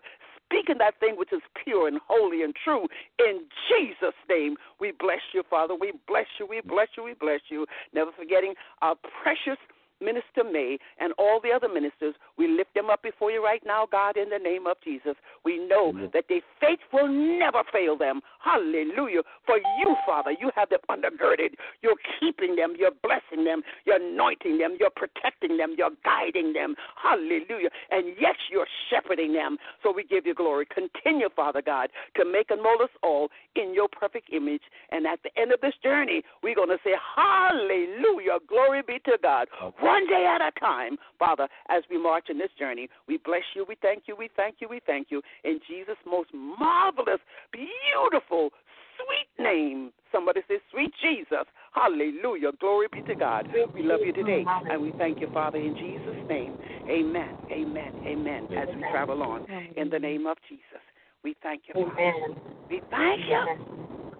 speaking 0.49 0.77
that 0.79 0.99
thing 0.99 1.15
which 1.15 1.31
is 1.31 1.41
pure 1.63 1.87
and 1.87 1.99
holy 2.07 2.41
and 2.41 2.55
true. 2.63 2.87
In 3.19 3.45
Jesus' 3.69 4.17
name, 4.27 4.55
we 4.79 4.91
bless 4.99 5.21
you, 5.33 5.43
Father. 5.47 5.75
We 5.75 5.93
bless 6.07 6.25
you, 6.39 6.47
we 6.47 6.61
bless 6.61 6.87
you, 6.97 7.03
we 7.03 7.13
bless 7.13 7.41
you. 7.49 7.65
Never 7.93 8.11
forgetting 8.17 8.55
our 8.81 8.95
precious 9.21 9.59
Minister 10.01 10.43
May, 10.49 10.77
and 10.99 11.13
all 11.17 11.39
the 11.41 11.51
other 11.51 11.67
ministers. 11.67 12.15
We 12.37 12.47
lift 12.47 12.73
them 12.73 12.89
up 12.89 13.03
before 13.03 13.31
you 13.31 13.43
right 13.43 13.61
now, 13.65 13.87
God, 13.91 14.17
in 14.17 14.29
the 14.29 14.37
name 14.37 14.67
of 14.67 14.77
Jesus. 14.83 15.15
We 15.43 15.59
know 15.67 15.89
Amen. 15.89 16.09
that 16.13 16.25
their 16.29 16.41
faith 16.59 16.79
will 16.93 17.07
never 17.07 17.63
fail 17.71 17.97
them. 17.97 18.21
Hallelujah. 18.43 19.21
For 19.45 19.57
you, 19.57 19.95
Father, 20.05 20.31
you 20.31 20.51
have 20.55 20.69
them 20.69 20.79
undergirded. 20.89 21.55
You're 21.81 21.99
keeping 22.19 22.55
them. 22.55 22.75
You're 22.77 22.95
blessing 23.03 23.43
them. 23.43 23.61
You're 23.85 23.97
anointing 23.97 24.57
them. 24.57 24.77
You're 24.79 24.89
protecting 24.95 25.57
them. 25.57 25.75
You're 25.77 25.95
guiding 26.03 26.53
them. 26.53 26.75
Hallelujah. 27.01 27.69
And 27.91 28.15
yes, 28.19 28.35
you're 28.49 28.67
shepherding 28.89 29.33
them. 29.33 29.57
So 29.83 29.91
we 29.91 30.03
give 30.03 30.25
you 30.25 30.33
glory. 30.33 30.65
Continue, 30.65 31.29
Father 31.35 31.61
God, 31.61 31.89
to 32.15 32.25
make 32.25 32.51
and 32.51 32.61
mold 32.61 32.81
us 32.81 32.89
all 33.03 33.29
in 33.55 33.73
your 33.73 33.87
perfect 33.87 34.29
image. 34.31 34.63
And 34.91 35.05
at 35.05 35.19
the 35.23 35.29
end 35.39 35.51
of 35.51 35.61
this 35.61 35.73
journey, 35.83 36.23
we're 36.41 36.55
going 36.55 36.69
to 36.69 36.77
say, 36.83 36.93
Hallelujah. 37.15 38.39
Glory 38.47 38.81
be 38.85 38.99
to 39.05 39.17
God. 39.21 39.47
Okay 39.61 39.88
one 39.89 40.07
day 40.07 40.25
at 40.25 40.41
a 40.41 40.51
time, 40.59 40.97
Father, 41.17 41.47
as 41.69 41.83
we 41.89 42.01
march 42.01 42.25
in 42.29 42.37
this 42.37 42.49
journey. 42.57 42.89
We 43.07 43.17
bless 43.17 43.43
you, 43.55 43.65
we 43.67 43.75
thank 43.81 44.03
you, 44.07 44.15
we 44.15 44.29
thank 44.35 44.55
you, 44.59 44.67
we 44.69 44.79
thank 44.85 45.07
you. 45.09 45.21
In 45.43 45.59
Jesus' 45.67 45.97
most 46.05 46.29
marvelous, 46.33 47.19
beautiful, 47.51 48.51
sweet 48.97 49.43
name. 49.43 49.91
Somebody 50.11 50.41
say, 50.47 50.55
Sweet 50.71 50.91
Jesus. 51.01 51.45
Hallelujah. 51.73 52.51
Glory 52.59 52.87
be 52.91 53.01
to 53.03 53.15
God. 53.15 53.47
We 53.73 53.83
love 53.83 53.99
you 54.03 54.11
today. 54.11 54.43
And 54.69 54.81
we 54.81 54.91
thank 54.97 55.21
you, 55.21 55.27
Father, 55.33 55.59
in 55.59 55.75
Jesus' 55.75 56.27
name. 56.27 56.53
Amen. 56.89 57.29
Amen. 57.51 57.93
Amen. 58.07 58.47
As 58.57 58.67
we 58.75 58.81
travel 58.91 59.21
on. 59.21 59.45
In 59.77 59.89
the 59.89 59.99
name 59.99 60.25
of 60.25 60.37
Jesus. 60.49 60.81
We 61.23 61.35
thank 61.43 61.63
you. 61.67 61.75
Amen. 61.75 62.35
We 62.69 62.81
thank 62.89 63.21
you. 63.27 63.55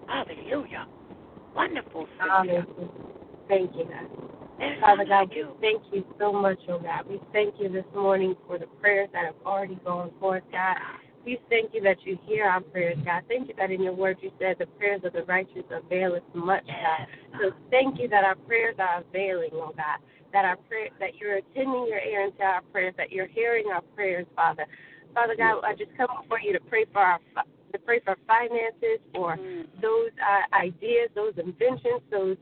Hallelujah. 0.08 0.86
Wonderful 1.56 2.08
Savior. 2.20 2.66
Thank 3.48 3.72
you, 3.76 3.86
God. 3.86 4.49
Father 4.82 5.06
God, 5.06 5.30
we 5.30 5.46
thank 5.62 5.84
you 5.92 6.06
so 6.20 6.34
much, 6.34 6.60
oh 6.68 6.80
God. 6.80 7.08
We 7.10 7.20
thank 7.32 7.56
you 7.60 7.70
this 7.70 7.86
morning 7.96 8.36
for 8.48 8.58
the 8.58 8.66
prayers 8.82 9.10
that 9.14 9.26
have 9.26 9.36
already 9.46 9.80
gone 9.86 10.12
forth, 10.20 10.44
God. 10.52 10.78
We 11.26 11.40
thank 11.50 11.74
you 11.74 11.82
that 11.82 11.98
you 12.04 12.18
hear 12.26 12.46
our 12.46 12.62
prayers, 12.62 12.98
God. 13.06 13.24
Thank 13.28 13.50
you 13.50 13.54
that 13.58 13.72
in 13.72 13.84
your 13.84 13.94
word 13.94 14.18
you 14.22 14.32
said 14.40 14.58
the 14.60 14.66
prayers 14.66 15.02
of 15.04 15.14
the 15.14 15.24
righteous 15.24 15.64
availeth 15.70 16.24
much, 16.34 16.66
God. 16.66 17.08
So 17.42 17.52
thank 17.70 18.00
you 18.00 18.08
that 18.10 18.24
our 18.24 18.36
prayers 18.36 18.76
are 18.80 19.02
availing, 19.02 19.52
oh 19.54 19.74
God. 19.76 20.00
That 20.34 20.46
our 20.46 20.58
prayer, 20.58 20.90
that 21.00 21.16
you're 21.16 21.38
attending 21.38 21.88
your 21.88 22.00
ear 22.00 22.26
into 22.26 22.44
our 22.44 22.62
prayers, 22.72 22.94
that 22.98 23.12
you're 23.12 23.28
hearing 23.28 23.66
our 23.74 23.82
prayers, 23.96 24.26
Father. 24.36 24.66
Father 25.14 25.36
God, 25.36 25.62
I 25.66 25.74
just 25.74 25.96
come 25.98 26.10
before 26.22 26.40
you 26.40 26.54
to 26.54 26.60
pray 26.60 26.86
for 26.92 27.00
our 27.00 27.20
to 27.72 27.80
pray 27.80 28.00
for 28.04 28.18
finances, 28.28 29.00
for 29.14 29.38
mm. 29.38 29.66
those 29.82 30.10
uh, 30.22 30.56
ideas, 30.56 31.10
those 31.16 31.34
inventions, 31.38 32.02
those 32.10 32.38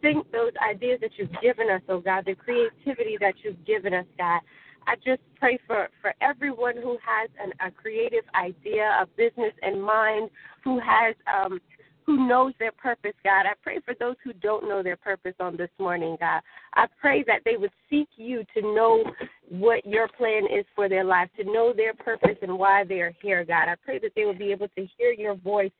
think 0.00 0.30
those 0.32 0.52
ideas 0.68 1.00
that 1.00 1.10
you've 1.16 1.40
given 1.42 1.68
us, 1.70 1.82
oh 1.88 2.00
God, 2.00 2.24
the 2.26 2.34
creativity 2.34 3.16
that 3.20 3.34
you've 3.42 3.64
given 3.64 3.94
us, 3.94 4.06
God. 4.18 4.40
I 4.86 4.96
just 4.96 5.20
pray 5.38 5.58
for, 5.66 5.88
for 6.00 6.14
everyone 6.20 6.76
who 6.76 6.96
has 7.04 7.30
an, 7.42 7.52
a 7.66 7.70
creative 7.70 8.24
idea, 8.34 8.98
a 9.00 9.06
business 9.16 9.52
in 9.62 9.80
mind, 9.80 10.30
who 10.64 10.80
has 10.80 11.14
um, 11.32 11.60
who 12.06 12.26
knows 12.26 12.52
their 12.58 12.72
purpose, 12.72 13.12
God. 13.22 13.46
I 13.46 13.52
pray 13.62 13.78
for 13.84 13.94
those 14.00 14.16
who 14.24 14.32
don't 14.32 14.68
know 14.68 14.82
their 14.82 14.96
purpose 14.96 15.34
on 15.38 15.56
this 15.56 15.70
morning, 15.78 16.16
God. 16.18 16.40
I 16.74 16.86
pray 17.00 17.22
that 17.28 17.42
they 17.44 17.56
would 17.56 17.70
seek 17.88 18.08
you 18.16 18.42
to 18.54 18.62
know 18.62 19.04
what 19.48 19.86
your 19.86 20.08
plan 20.08 20.44
is 20.46 20.64
for 20.74 20.88
their 20.88 21.04
life, 21.04 21.28
to 21.38 21.44
know 21.44 21.72
their 21.72 21.94
purpose 21.94 22.36
and 22.42 22.58
why 22.58 22.84
they 22.84 23.00
are 23.00 23.12
here, 23.22 23.44
God. 23.44 23.68
I 23.68 23.76
pray 23.84 24.00
that 24.00 24.12
they 24.16 24.24
will 24.24 24.34
be 24.34 24.50
able 24.50 24.68
to 24.68 24.88
hear 24.98 25.12
your 25.12 25.36
voice 25.36 25.70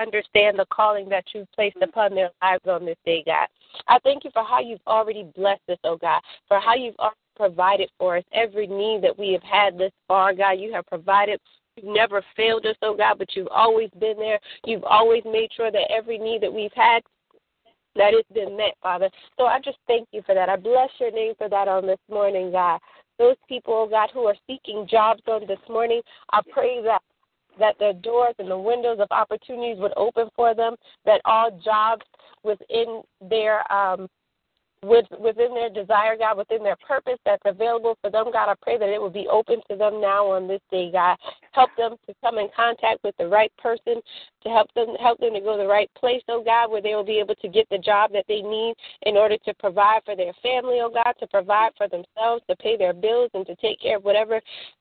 understand 0.00 0.58
the 0.58 0.66
calling 0.72 1.08
that 1.08 1.24
you've 1.34 1.50
placed 1.52 1.76
upon 1.82 2.14
their 2.14 2.30
lives 2.42 2.66
on 2.66 2.84
this 2.84 2.96
day, 3.04 3.22
God. 3.26 3.46
I 3.88 3.98
thank 4.00 4.24
you 4.24 4.30
for 4.32 4.44
how 4.44 4.60
you've 4.60 4.80
already 4.86 5.30
blessed 5.36 5.68
us, 5.68 5.78
oh 5.84 5.96
God, 5.96 6.20
for 6.48 6.60
how 6.60 6.74
you've 6.74 6.96
already 6.98 7.16
provided 7.36 7.90
for 7.98 8.18
us 8.18 8.24
every 8.34 8.66
need 8.66 9.02
that 9.02 9.18
we 9.18 9.32
have 9.32 9.42
had 9.42 9.78
this 9.78 9.92
far, 10.06 10.34
God. 10.34 10.52
You 10.52 10.72
have 10.72 10.86
provided. 10.86 11.40
You've 11.76 11.94
never 11.94 12.22
failed 12.36 12.66
us, 12.66 12.76
oh 12.82 12.96
God, 12.96 13.16
but 13.18 13.34
you've 13.34 13.48
always 13.48 13.90
been 13.98 14.16
there. 14.18 14.40
You've 14.64 14.84
always 14.84 15.22
made 15.24 15.50
sure 15.56 15.70
that 15.70 15.90
every 15.90 16.18
need 16.18 16.42
that 16.42 16.52
we've 16.52 16.72
had 16.74 17.02
that 17.96 18.14
it's 18.14 18.28
been 18.32 18.56
met, 18.56 18.74
Father. 18.82 19.10
So 19.36 19.46
I 19.46 19.58
just 19.60 19.78
thank 19.86 20.08
you 20.12 20.22
for 20.24 20.34
that. 20.34 20.48
I 20.48 20.56
bless 20.56 20.90
your 20.98 21.10
name 21.10 21.34
for 21.36 21.48
that 21.48 21.68
on 21.68 21.86
this 21.86 21.98
morning, 22.08 22.52
God. 22.52 22.80
Those 23.18 23.36
people, 23.48 23.74
oh 23.74 23.88
God, 23.88 24.10
who 24.14 24.24
are 24.26 24.36
seeking 24.46 24.86
jobs 24.90 25.22
on 25.26 25.46
this 25.46 25.58
morning, 25.68 26.00
I 26.32 26.40
pray 26.52 26.82
that 26.84 27.02
that 27.60 27.78
the 27.78 27.98
doors 28.02 28.34
and 28.38 28.50
the 28.50 28.58
windows 28.58 28.98
of 29.00 29.08
opportunities 29.10 29.78
would 29.78 29.92
open 29.96 30.28
for 30.34 30.54
them, 30.54 30.74
that 31.04 31.20
all 31.24 31.50
jobs 31.64 32.04
within 32.42 33.02
their 33.20 33.70
um, 33.72 34.08
with, 34.82 35.04
within 35.18 35.52
their 35.52 35.68
desire, 35.68 36.16
God, 36.16 36.38
within 36.38 36.62
their 36.62 36.76
purpose 36.76 37.18
that's 37.24 37.42
available 37.44 37.98
for 38.00 38.10
them, 38.10 38.32
God. 38.32 38.50
I 38.50 38.54
pray 38.62 38.78
that 38.78 38.88
it 38.88 39.00
will 39.00 39.10
be 39.10 39.28
open 39.30 39.60
to 39.70 39.76
them 39.76 40.00
now 40.00 40.30
on 40.30 40.48
this 40.48 40.60
day, 40.70 40.90
God. 40.90 41.18
Help 41.52 41.70
them 41.76 41.96
to 42.06 42.14
come 42.22 42.38
in 42.38 42.48
contact 42.56 43.04
with 43.04 43.14
the 43.18 43.28
right 43.28 43.52
person, 43.58 44.00
to 44.42 44.48
help 44.48 44.72
them 44.74 44.88
help 45.00 45.20
them 45.20 45.34
to 45.34 45.40
go 45.40 45.56
to 45.56 45.62
the 45.62 45.68
right 45.68 45.90
place, 45.98 46.22
oh 46.28 46.42
God, 46.42 46.70
where 46.70 46.80
they 46.80 46.94
will 46.94 47.04
be 47.04 47.18
able 47.18 47.34
to 47.36 47.48
get 47.48 47.68
the 47.70 47.78
job 47.78 48.12
that 48.12 48.24
they 48.26 48.40
need 48.40 48.74
in 49.02 49.16
order 49.16 49.36
to 49.44 49.54
provide 49.54 50.00
for 50.04 50.16
their 50.16 50.32
family, 50.42 50.78
oh 50.80 50.90
God, 50.90 51.12
to 51.20 51.26
provide 51.26 51.72
for 51.76 51.88
themselves, 51.88 52.42
to 52.48 52.56
pay 52.56 52.76
their 52.76 52.94
bills 52.94 53.30
and 53.34 53.46
to 53.46 53.56
take 53.56 53.80
care 53.80 53.98
of 53.98 54.04
whatever 54.04 54.40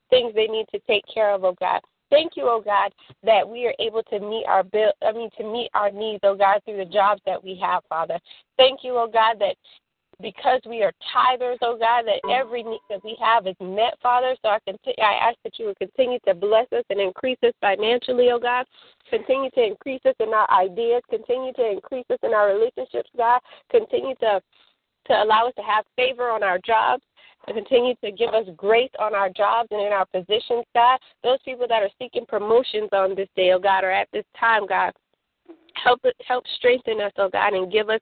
things 0.10 0.34
they 0.34 0.48
need 0.48 0.66
to 0.72 0.80
take 0.88 1.04
care 1.14 1.34
of, 1.34 1.44
oh 1.44 1.56
God. 1.60 1.82
Thank 2.10 2.34
you, 2.36 2.44
oh 2.48 2.62
God, 2.64 2.92
that 3.24 3.48
we 3.48 3.66
are 3.68 3.76
able 3.80 4.04
to 4.04 4.20
meet 4.20 4.46
our 4.48 4.64
bill 4.64 4.92
I 5.06 5.12
mean 5.12 5.30
to 5.38 5.44
meet 5.44 5.70
our 5.74 5.92
needs, 5.92 6.22
oh 6.24 6.36
God, 6.36 6.62
through 6.66 6.78
the 6.78 6.92
jobs 6.92 7.22
that 7.26 7.44
we 7.44 7.60
have, 7.62 7.84
Father. 7.88 8.20
Thank 8.58 8.80
you, 8.84 8.98
oh 8.98 9.10
God, 9.12 9.38
that 9.40 9.56
because 10.22 10.62
we 10.68 10.84
are 10.84 10.92
tithers, 11.16 11.58
oh 11.62 11.78
God, 11.78 12.04
that 12.04 12.22
every 12.30 12.64
need 12.64 12.82
that 12.90 13.04
we 13.04 13.18
have 13.22 13.48
is 13.48 13.56
met, 13.62 13.96
Father. 14.02 14.36
So 14.42 14.50
I 14.50 14.60
continue, 14.66 15.02
I 15.02 15.30
ask 15.30 15.38
that 15.44 15.58
you 15.58 15.68
would 15.68 15.80
continue 15.80 16.20
to 16.28 16.34
bless 16.34 16.68
us 16.74 16.84
and 16.90 17.00
increase 17.00 17.38
us 17.44 17.54
financially, 17.62 18.30
oh 18.32 18.40
God. 18.40 18.66
Continue 19.10 19.50
to 19.52 19.64
increase 19.64 20.02
us 20.06 20.16
in 20.20 20.34
our 20.34 20.50
ideas. 20.52 21.02
Continue 21.10 21.54
to 21.54 21.72
increase 21.72 22.06
us 22.10 22.20
in 22.24 22.34
our 22.34 22.54
relationships, 22.54 23.10
God. 23.16 23.40
Continue 23.72 24.16
to 24.16 24.42
to 25.08 25.24
allow 25.24 25.48
us 25.48 25.54
to 25.56 25.64
have 25.64 25.86
favor 25.96 26.30
on 26.30 26.44
our 26.44 26.60
jobs. 26.60 27.02
To 27.48 27.54
continue 27.54 27.96
to 28.04 28.12
give 28.12 28.30
us 28.30 28.46
grace 28.56 28.92
on 29.00 29.16
our 29.16 29.30
jobs 29.30 29.70
and 29.72 29.82
in 29.82 29.92
our 29.92 30.06
positions, 30.06 30.66
God. 30.76 31.00
Those 31.24 31.40
people 31.44 31.68
that 31.68 31.82
are 31.82 31.90
seeking 31.98 32.26
promotions 32.28 32.90
on 32.92 33.16
this 33.16 33.30
day, 33.36 33.52
oh 33.54 33.60
God, 33.60 33.84
or 33.84 33.92
at 33.92 34.08
this 34.14 34.26
time, 34.40 34.68
God, 34.68 34.94
help 35.82 36.02
help 36.28 36.44
strengthen 36.58 37.02
us, 37.02 37.12
oh 37.18 37.30
God, 37.30 37.54
and 37.54 37.72
give 37.72 37.90
us 37.90 38.02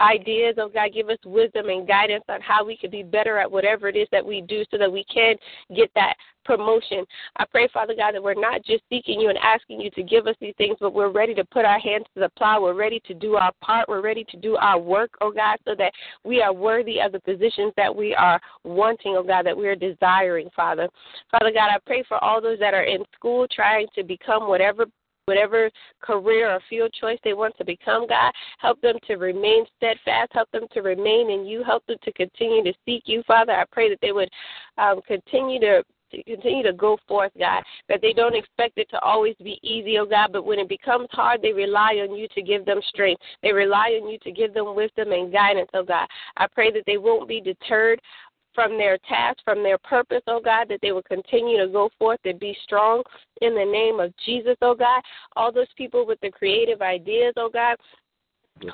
ideas, 0.00 0.56
oh 0.58 0.68
God, 0.68 0.90
give 0.94 1.08
us 1.08 1.18
wisdom 1.24 1.68
and 1.68 1.86
guidance 1.86 2.24
on 2.28 2.40
how 2.40 2.64
we 2.64 2.76
could 2.76 2.90
be 2.90 3.02
better 3.02 3.38
at 3.38 3.50
whatever 3.50 3.88
it 3.88 3.96
is 3.96 4.08
that 4.12 4.24
we 4.24 4.40
do 4.40 4.64
so 4.70 4.78
that 4.78 4.90
we 4.90 5.04
can 5.12 5.36
get 5.74 5.90
that 5.94 6.14
promotion. 6.44 7.04
I 7.36 7.44
pray, 7.50 7.68
Father 7.72 7.94
God, 7.94 8.14
that 8.14 8.22
we're 8.22 8.34
not 8.34 8.64
just 8.64 8.84
seeking 8.88 9.20
you 9.20 9.28
and 9.28 9.38
asking 9.38 9.80
you 9.80 9.90
to 9.90 10.02
give 10.02 10.26
us 10.26 10.36
these 10.40 10.54
things, 10.56 10.76
but 10.80 10.94
we're 10.94 11.10
ready 11.10 11.34
to 11.34 11.44
put 11.44 11.64
our 11.64 11.80
hands 11.80 12.06
to 12.14 12.20
the 12.20 12.28
plow. 12.30 12.62
We're 12.62 12.74
ready 12.74 13.00
to 13.06 13.14
do 13.14 13.34
our 13.34 13.52
part. 13.60 13.88
We're 13.88 14.00
ready 14.00 14.24
to 14.30 14.36
do 14.36 14.56
our 14.56 14.78
work, 14.78 15.10
oh 15.20 15.32
God, 15.32 15.58
so 15.64 15.74
that 15.76 15.92
we 16.24 16.40
are 16.40 16.52
worthy 16.52 17.00
of 17.00 17.12
the 17.12 17.20
positions 17.20 17.72
that 17.76 17.94
we 17.94 18.14
are 18.14 18.40
wanting, 18.64 19.16
oh 19.16 19.24
God, 19.24 19.44
that 19.44 19.56
we 19.56 19.66
are 19.66 19.74
desiring, 19.74 20.48
Father. 20.54 20.88
Father 21.30 21.50
God, 21.52 21.70
I 21.74 21.78
pray 21.84 22.04
for 22.06 22.22
all 22.22 22.40
those 22.40 22.58
that 22.60 22.74
are 22.74 22.84
in 22.84 23.02
school 23.14 23.46
trying 23.50 23.86
to 23.94 24.04
become 24.04 24.48
whatever 24.48 24.86
whatever 25.26 25.70
career 26.00 26.50
or 26.50 26.60
field 26.70 26.92
choice 26.98 27.18
they 27.24 27.34
want 27.34 27.56
to 27.58 27.64
become, 27.64 28.06
God. 28.06 28.32
Help 28.58 28.80
them 28.80 28.96
to 29.08 29.16
remain 29.16 29.64
steadfast. 29.76 30.32
Help 30.32 30.50
them 30.52 30.66
to 30.72 30.80
remain 30.80 31.30
in 31.30 31.44
you. 31.44 31.64
Help 31.64 31.84
them 31.86 31.98
to 32.04 32.12
continue 32.12 32.62
to 32.62 32.72
seek 32.84 33.02
you, 33.06 33.22
Father. 33.26 33.52
I 33.52 33.64
pray 33.70 33.88
that 33.88 33.98
they 34.00 34.12
would 34.12 34.30
um, 34.78 35.00
continue 35.06 35.60
to 35.60 35.82
to 36.12 36.22
continue 36.22 36.62
to 36.62 36.72
go 36.72 36.96
forth, 37.08 37.32
God, 37.38 37.62
that 37.88 38.00
they 38.00 38.12
don't 38.12 38.36
expect 38.36 38.78
it 38.78 38.88
to 38.90 38.98
always 39.00 39.34
be 39.42 39.58
easy, 39.62 39.98
oh 39.98 40.06
God, 40.06 40.30
but 40.32 40.44
when 40.44 40.58
it 40.58 40.68
becomes 40.68 41.08
hard, 41.10 41.42
they 41.42 41.52
rely 41.52 41.94
on 41.94 42.16
you 42.16 42.28
to 42.34 42.42
give 42.42 42.64
them 42.64 42.80
strength. 42.88 43.20
They 43.42 43.52
rely 43.52 43.98
on 44.00 44.08
you 44.08 44.18
to 44.20 44.30
give 44.30 44.54
them 44.54 44.74
wisdom 44.74 45.12
and 45.12 45.32
guidance, 45.32 45.68
oh 45.74 45.82
God. 45.82 46.06
I 46.36 46.46
pray 46.46 46.70
that 46.72 46.84
they 46.86 46.96
won't 46.96 47.28
be 47.28 47.40
deterred 47.40 48.00
from 48.56 48.76
their 48.76 48.98
task, 49.08 49.38
from 49.44 49.62
their 49.62 49.78
purpose, 49.78 50.22
oh 50.26 50.40
God, 50.44 50.66
that 50.68 50.80
they 50.82 50.90
will 50.90 51.02
continue 51.02 51.58
to 51.58 51.68
go 51.70 51.90
forth 51.98 52.18
and 52.24 52.40
be 52.40 52.56
strong 52.64 53.04
in 53.42 53.54
the 53.54 53.64
name 53.64 54.00
of 54.00 54.12
Jesus, 54.24 54.56
oh 54.62 54.74
God. 54.74 55.02
All 55.36 55.52
those 55.52 55.72
people 55.76 56.04
with 56.04 56.18
the 56.22 56.30
creative 56.32 56.82
ideas, 56.82 57.34
oh 57.36 57.50
God, 57.52 57.76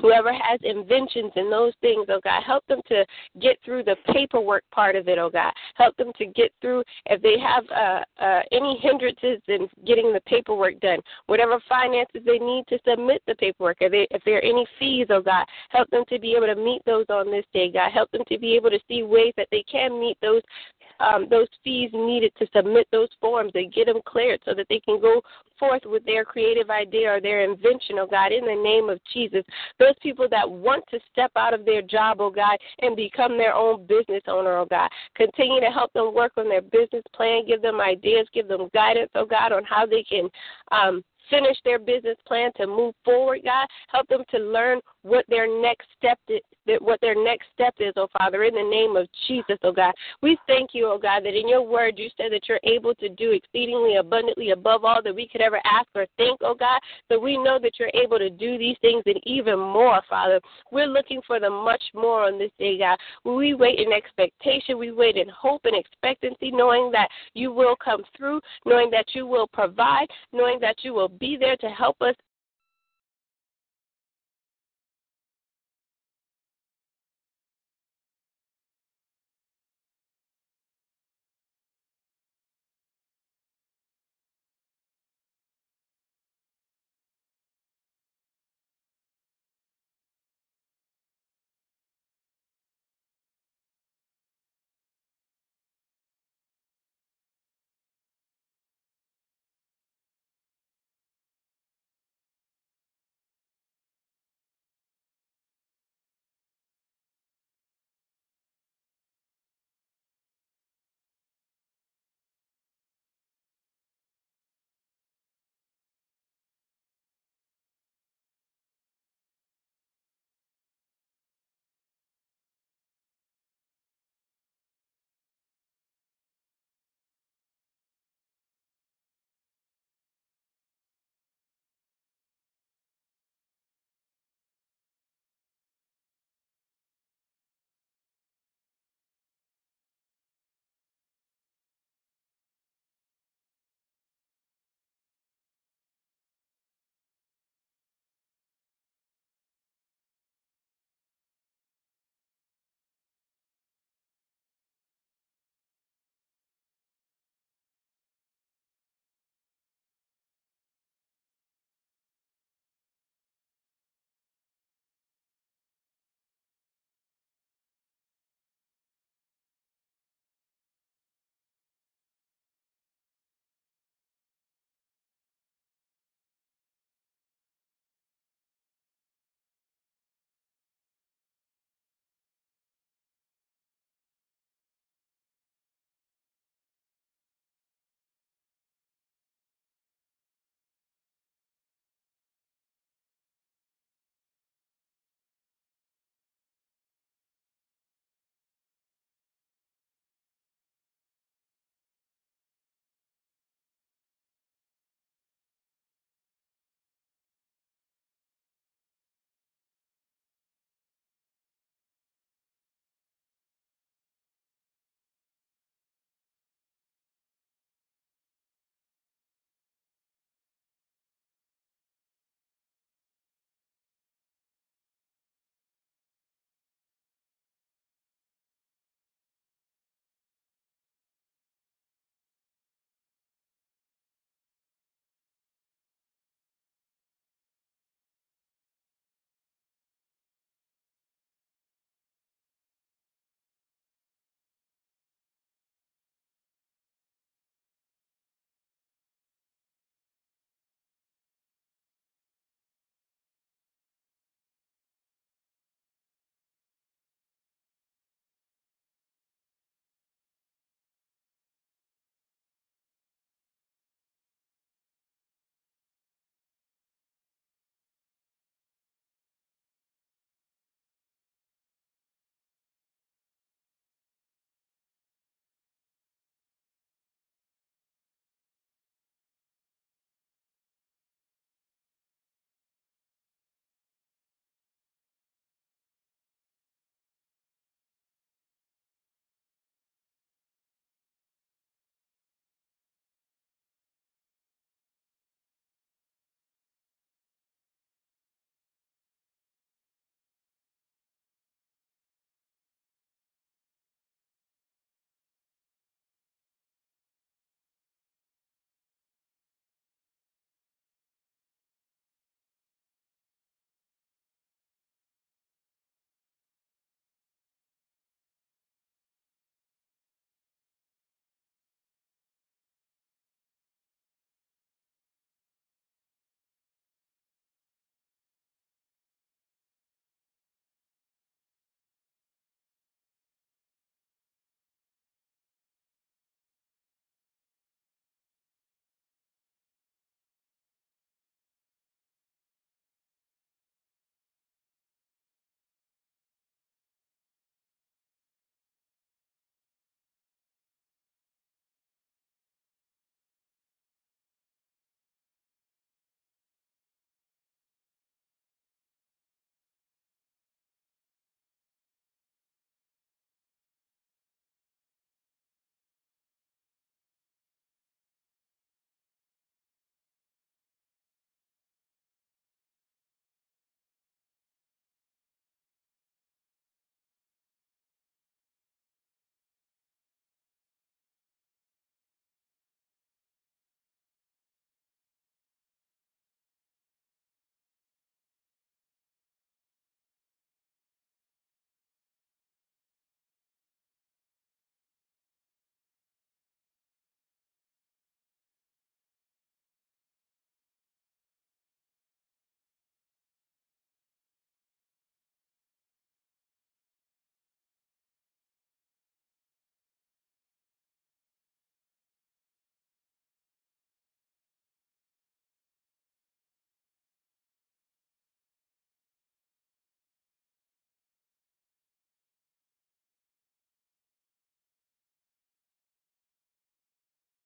Whoever 0.01 0.33
has 0.33 0.61
inventions 0.62 1.33
and 1.35 1.51
those 1.51 1.72
things, 1.80 2.07
oh 2.09 2.20
God, 2.22 2.43
help 2.45 2.64
them 2.66 2.80
to 2.89 3.05
get 3.41 3.59
through 3.64 3.83
the 3.83 3.97
paperwork 4.12 4.62
part 4.70 4.95
of 4.95 5.09
it, 5.09 5.18
oh 5.18 5.28
God. 5.28 5.53
Help 5.74 5.97
them 5.97 6.12
to 6.18 6.26
get 6.26 6.53
through 6.61 6.85
if 7.07 7.20
they 7.20 7.37
have 7.39 7.64
uh, 7.70 8.22
uh, 8.22 8.43
any 8.53 8.78
hindrances 8.80 9.41
in 9.49 9.68
getting 9.85 10.12
the 10.12 10.20
paperwork 10.26 10.78
done, 10.80 11.01
whatever 11.26 11.61
finances 11.68 12.22
they 12.24 12.39
need 12.39 12.64
to 12.68 12.78
submit 12.89 13.22
the 13.26 13.35
paperwork. 13.35 13.78
If, 13.80 13.91
they, 13.91 14.07
if 14.11 14.22
there 14.24 14.37
are 14.37 14.43
any 14.43 14.66
fees, 14.78 15.09
oh 15.11 15.20
God, 15.20 15.45
help 15.70 15.91
them 15.91 16.05
to 16.11 16.18
be 16.18 16.35
able 16.35 16.47
to 16.47 16.57
meet 16.57 16.83
those 16.87 17.07
on 17.09 17.30
this 17.30 17.45
day, 17.53 17.70
God. 17.70 17.91
Help 17.93 18.11
them 18.12 18.22
to 18.28 18.39
be 18.39 18.55
able 18.55 18.70
to 18.70 18.78
see 18.87 19.03
ways 19.03 19.33
that 19.37 19.49
they 19.51 19.64
can 19.70 19.99
meet 19.99 20.16
those 20.22 20.43
um, 21.03 21.26
those 21.28 21.48
fees 21.64 21.90
needed 21.92 22.32
to 22.38 22.46
submit 22.55 22.86
those 22.92 23.09
forms 23.20 23.53
and 23.55 23.72
get 23.72 23.86
them 23.86 24.00
cleared 24.07 24.40
so 24.44 24.55
that 24.55 24.66
they 24.68 24.80
can 24.80 25.00
go 25.00 25.20
forth 25.59 25.82
with 25.84 26.05
their 26.05 26.24
creative 26.24 26.70
idea 26.70 27.14
or 27.14 27.20
their 27.20 27.44
invention, 27.44 27.98
oh 27.98 28.07
God, 28.07 28.32
in 28.32 28.44
the 28.44 28.62
name 28.62 28.88
of 28.88 29.00
Jesus. 29.12 29.44
Those 29.78 29.94
people 30.03 30.28
that 30.30 30.48
want 30.48 30.84
to 30.90 31.00
step 31.11 31.32
out 31.36 31.55
of 31.55 31.64
their 31.64 31.82
job, 31.82 32.18
oh 32.20 32.30
God, 32.30 32.57
and 32.80 32.96
become 32.96 33.36
their 33.36 33.55
own 33.55 33.86
business 33.86 34.22
owner, 34.28 34.57
oh 34.59 34.66
God. 34.66 34.88
Continue 35.14 35.61
to 35.61 35.70
help 35.70 35.92
them 35.92 36.14
work 36.14 36.32
on 36.36 36.48
their 36.48 36.62
business 36.62 37.05
plan, 37.14 37.44
give 37.46 37.62
them 37.62 37.80
ideas, 37.80 38.26
give 38.32 38.48
them 38.48 38.68
guidance, 38.72 39.11
oh 39.14 39.26
God, 39.26 39.53
on 39.53 39.64
how 39.64 39.86
they 39.86 40.03
can 40.03 40.28
um, 40.70 41.03
finish 41.30 41.57
their 41.64 41.78
business 41.78 42.16
plan 42.26 42.50
to 42.57 42.66
move 42.66 42.94
forward, 43.05 43.40
God. 43.44 43.66
Help 43.88 44.09
them 44.09 44.22
to 44.30 44.38
learn 44.38 44.80
what 45.03 45.24
their 45.28 45.62
next 45.62 45.86
step 45.96 46.18
what 46.80 47.00
their 47.00 47.14
next 47.14 47.46
step 47.54 47.74
is, 47.78 47.92
oh 47.96 48.08
Father, 48.18 48.44
in 48.44 48.54
the 48.54 48.62
name 48.62 48.96
of 48.96 49.08
Jesus, 49.26 49.58
oh 49.62 49.72
God. 49.72 49.92
We 50.22 50.38
thank 50.46 50.70
you, 50.72 50.86
oh 50.86 50.98
God, 50.98 51.24
that 51.24 51.38
in 51.38 51.48
your 51.48 51.62
word 51.62 51.94
you 51.98 52.08
said 52.16 52.32
that 52.32 52.48
you're 52.48 52.60
able 52.64 52.94
to 52.96 53.08
do 53.08 53.32
exceedingly 53.32 53.96
abundantly 53.96 54.50
above 54.50 54.84
all 54.84 55.02
that 55.02 55.14
we 55.14 55.28
could 55.28 55.40
ever 55.40 55.60
ask 55.64 55.88
or 55.94 56.06
think, 56.16 56.40
oh 56.42 56.54
God. 56.54 56.80
So 57.10 57.18
we 57.18 57.36
know 57.36 57.58
that 57.60 57.78
you're 57.78 57.90
able 57.94 58.18
to 58.18 58.30
do 58.30 58.58
these 58.58 58.76
things 58.80 59.02
and 59.06 59.20
even 59.24 59.58
more, 59.58 60.00
Father. 60.08 60.40
We're 60.70 60.86
looking 60.86 61.20
for 61.26 61.40
the 61.40 61.50
much 61.50 61.82
more 61.94 62.24
on 62.24 62.38
this 62.38 62.50
day, 62.58 62.78
God. 62.78 62.98
We 63.24 63.54
wait 63.54 63.78
in 63.78 63.92
expectation, 63.92 64.78
we 64.78 64.92
wait 64.92 65.16
in 65.16 65.28
hope 65.28 65.62
and 65.64 65.76
expectancy, 65.76 66.50
knowing 66.50 66.90
that 66.92 67.08
you 67.34 67.52
will 67.52 67.76
come 67.76 68.02
through, 68.16 68.40
knowing 68.66 68.90
that 68.90 69.06
you 69.14 69.26
will 69.26 69.46
provide, 69.46 70.06
knowing 70.32 70.58
that 70.60 70.76
you 70.82 70.94
will 70.94 71.08
be 71.08 71.36
there 71.38 71.56
to 71.56 71.68
help 71.68 72.00
us 72.00 72.14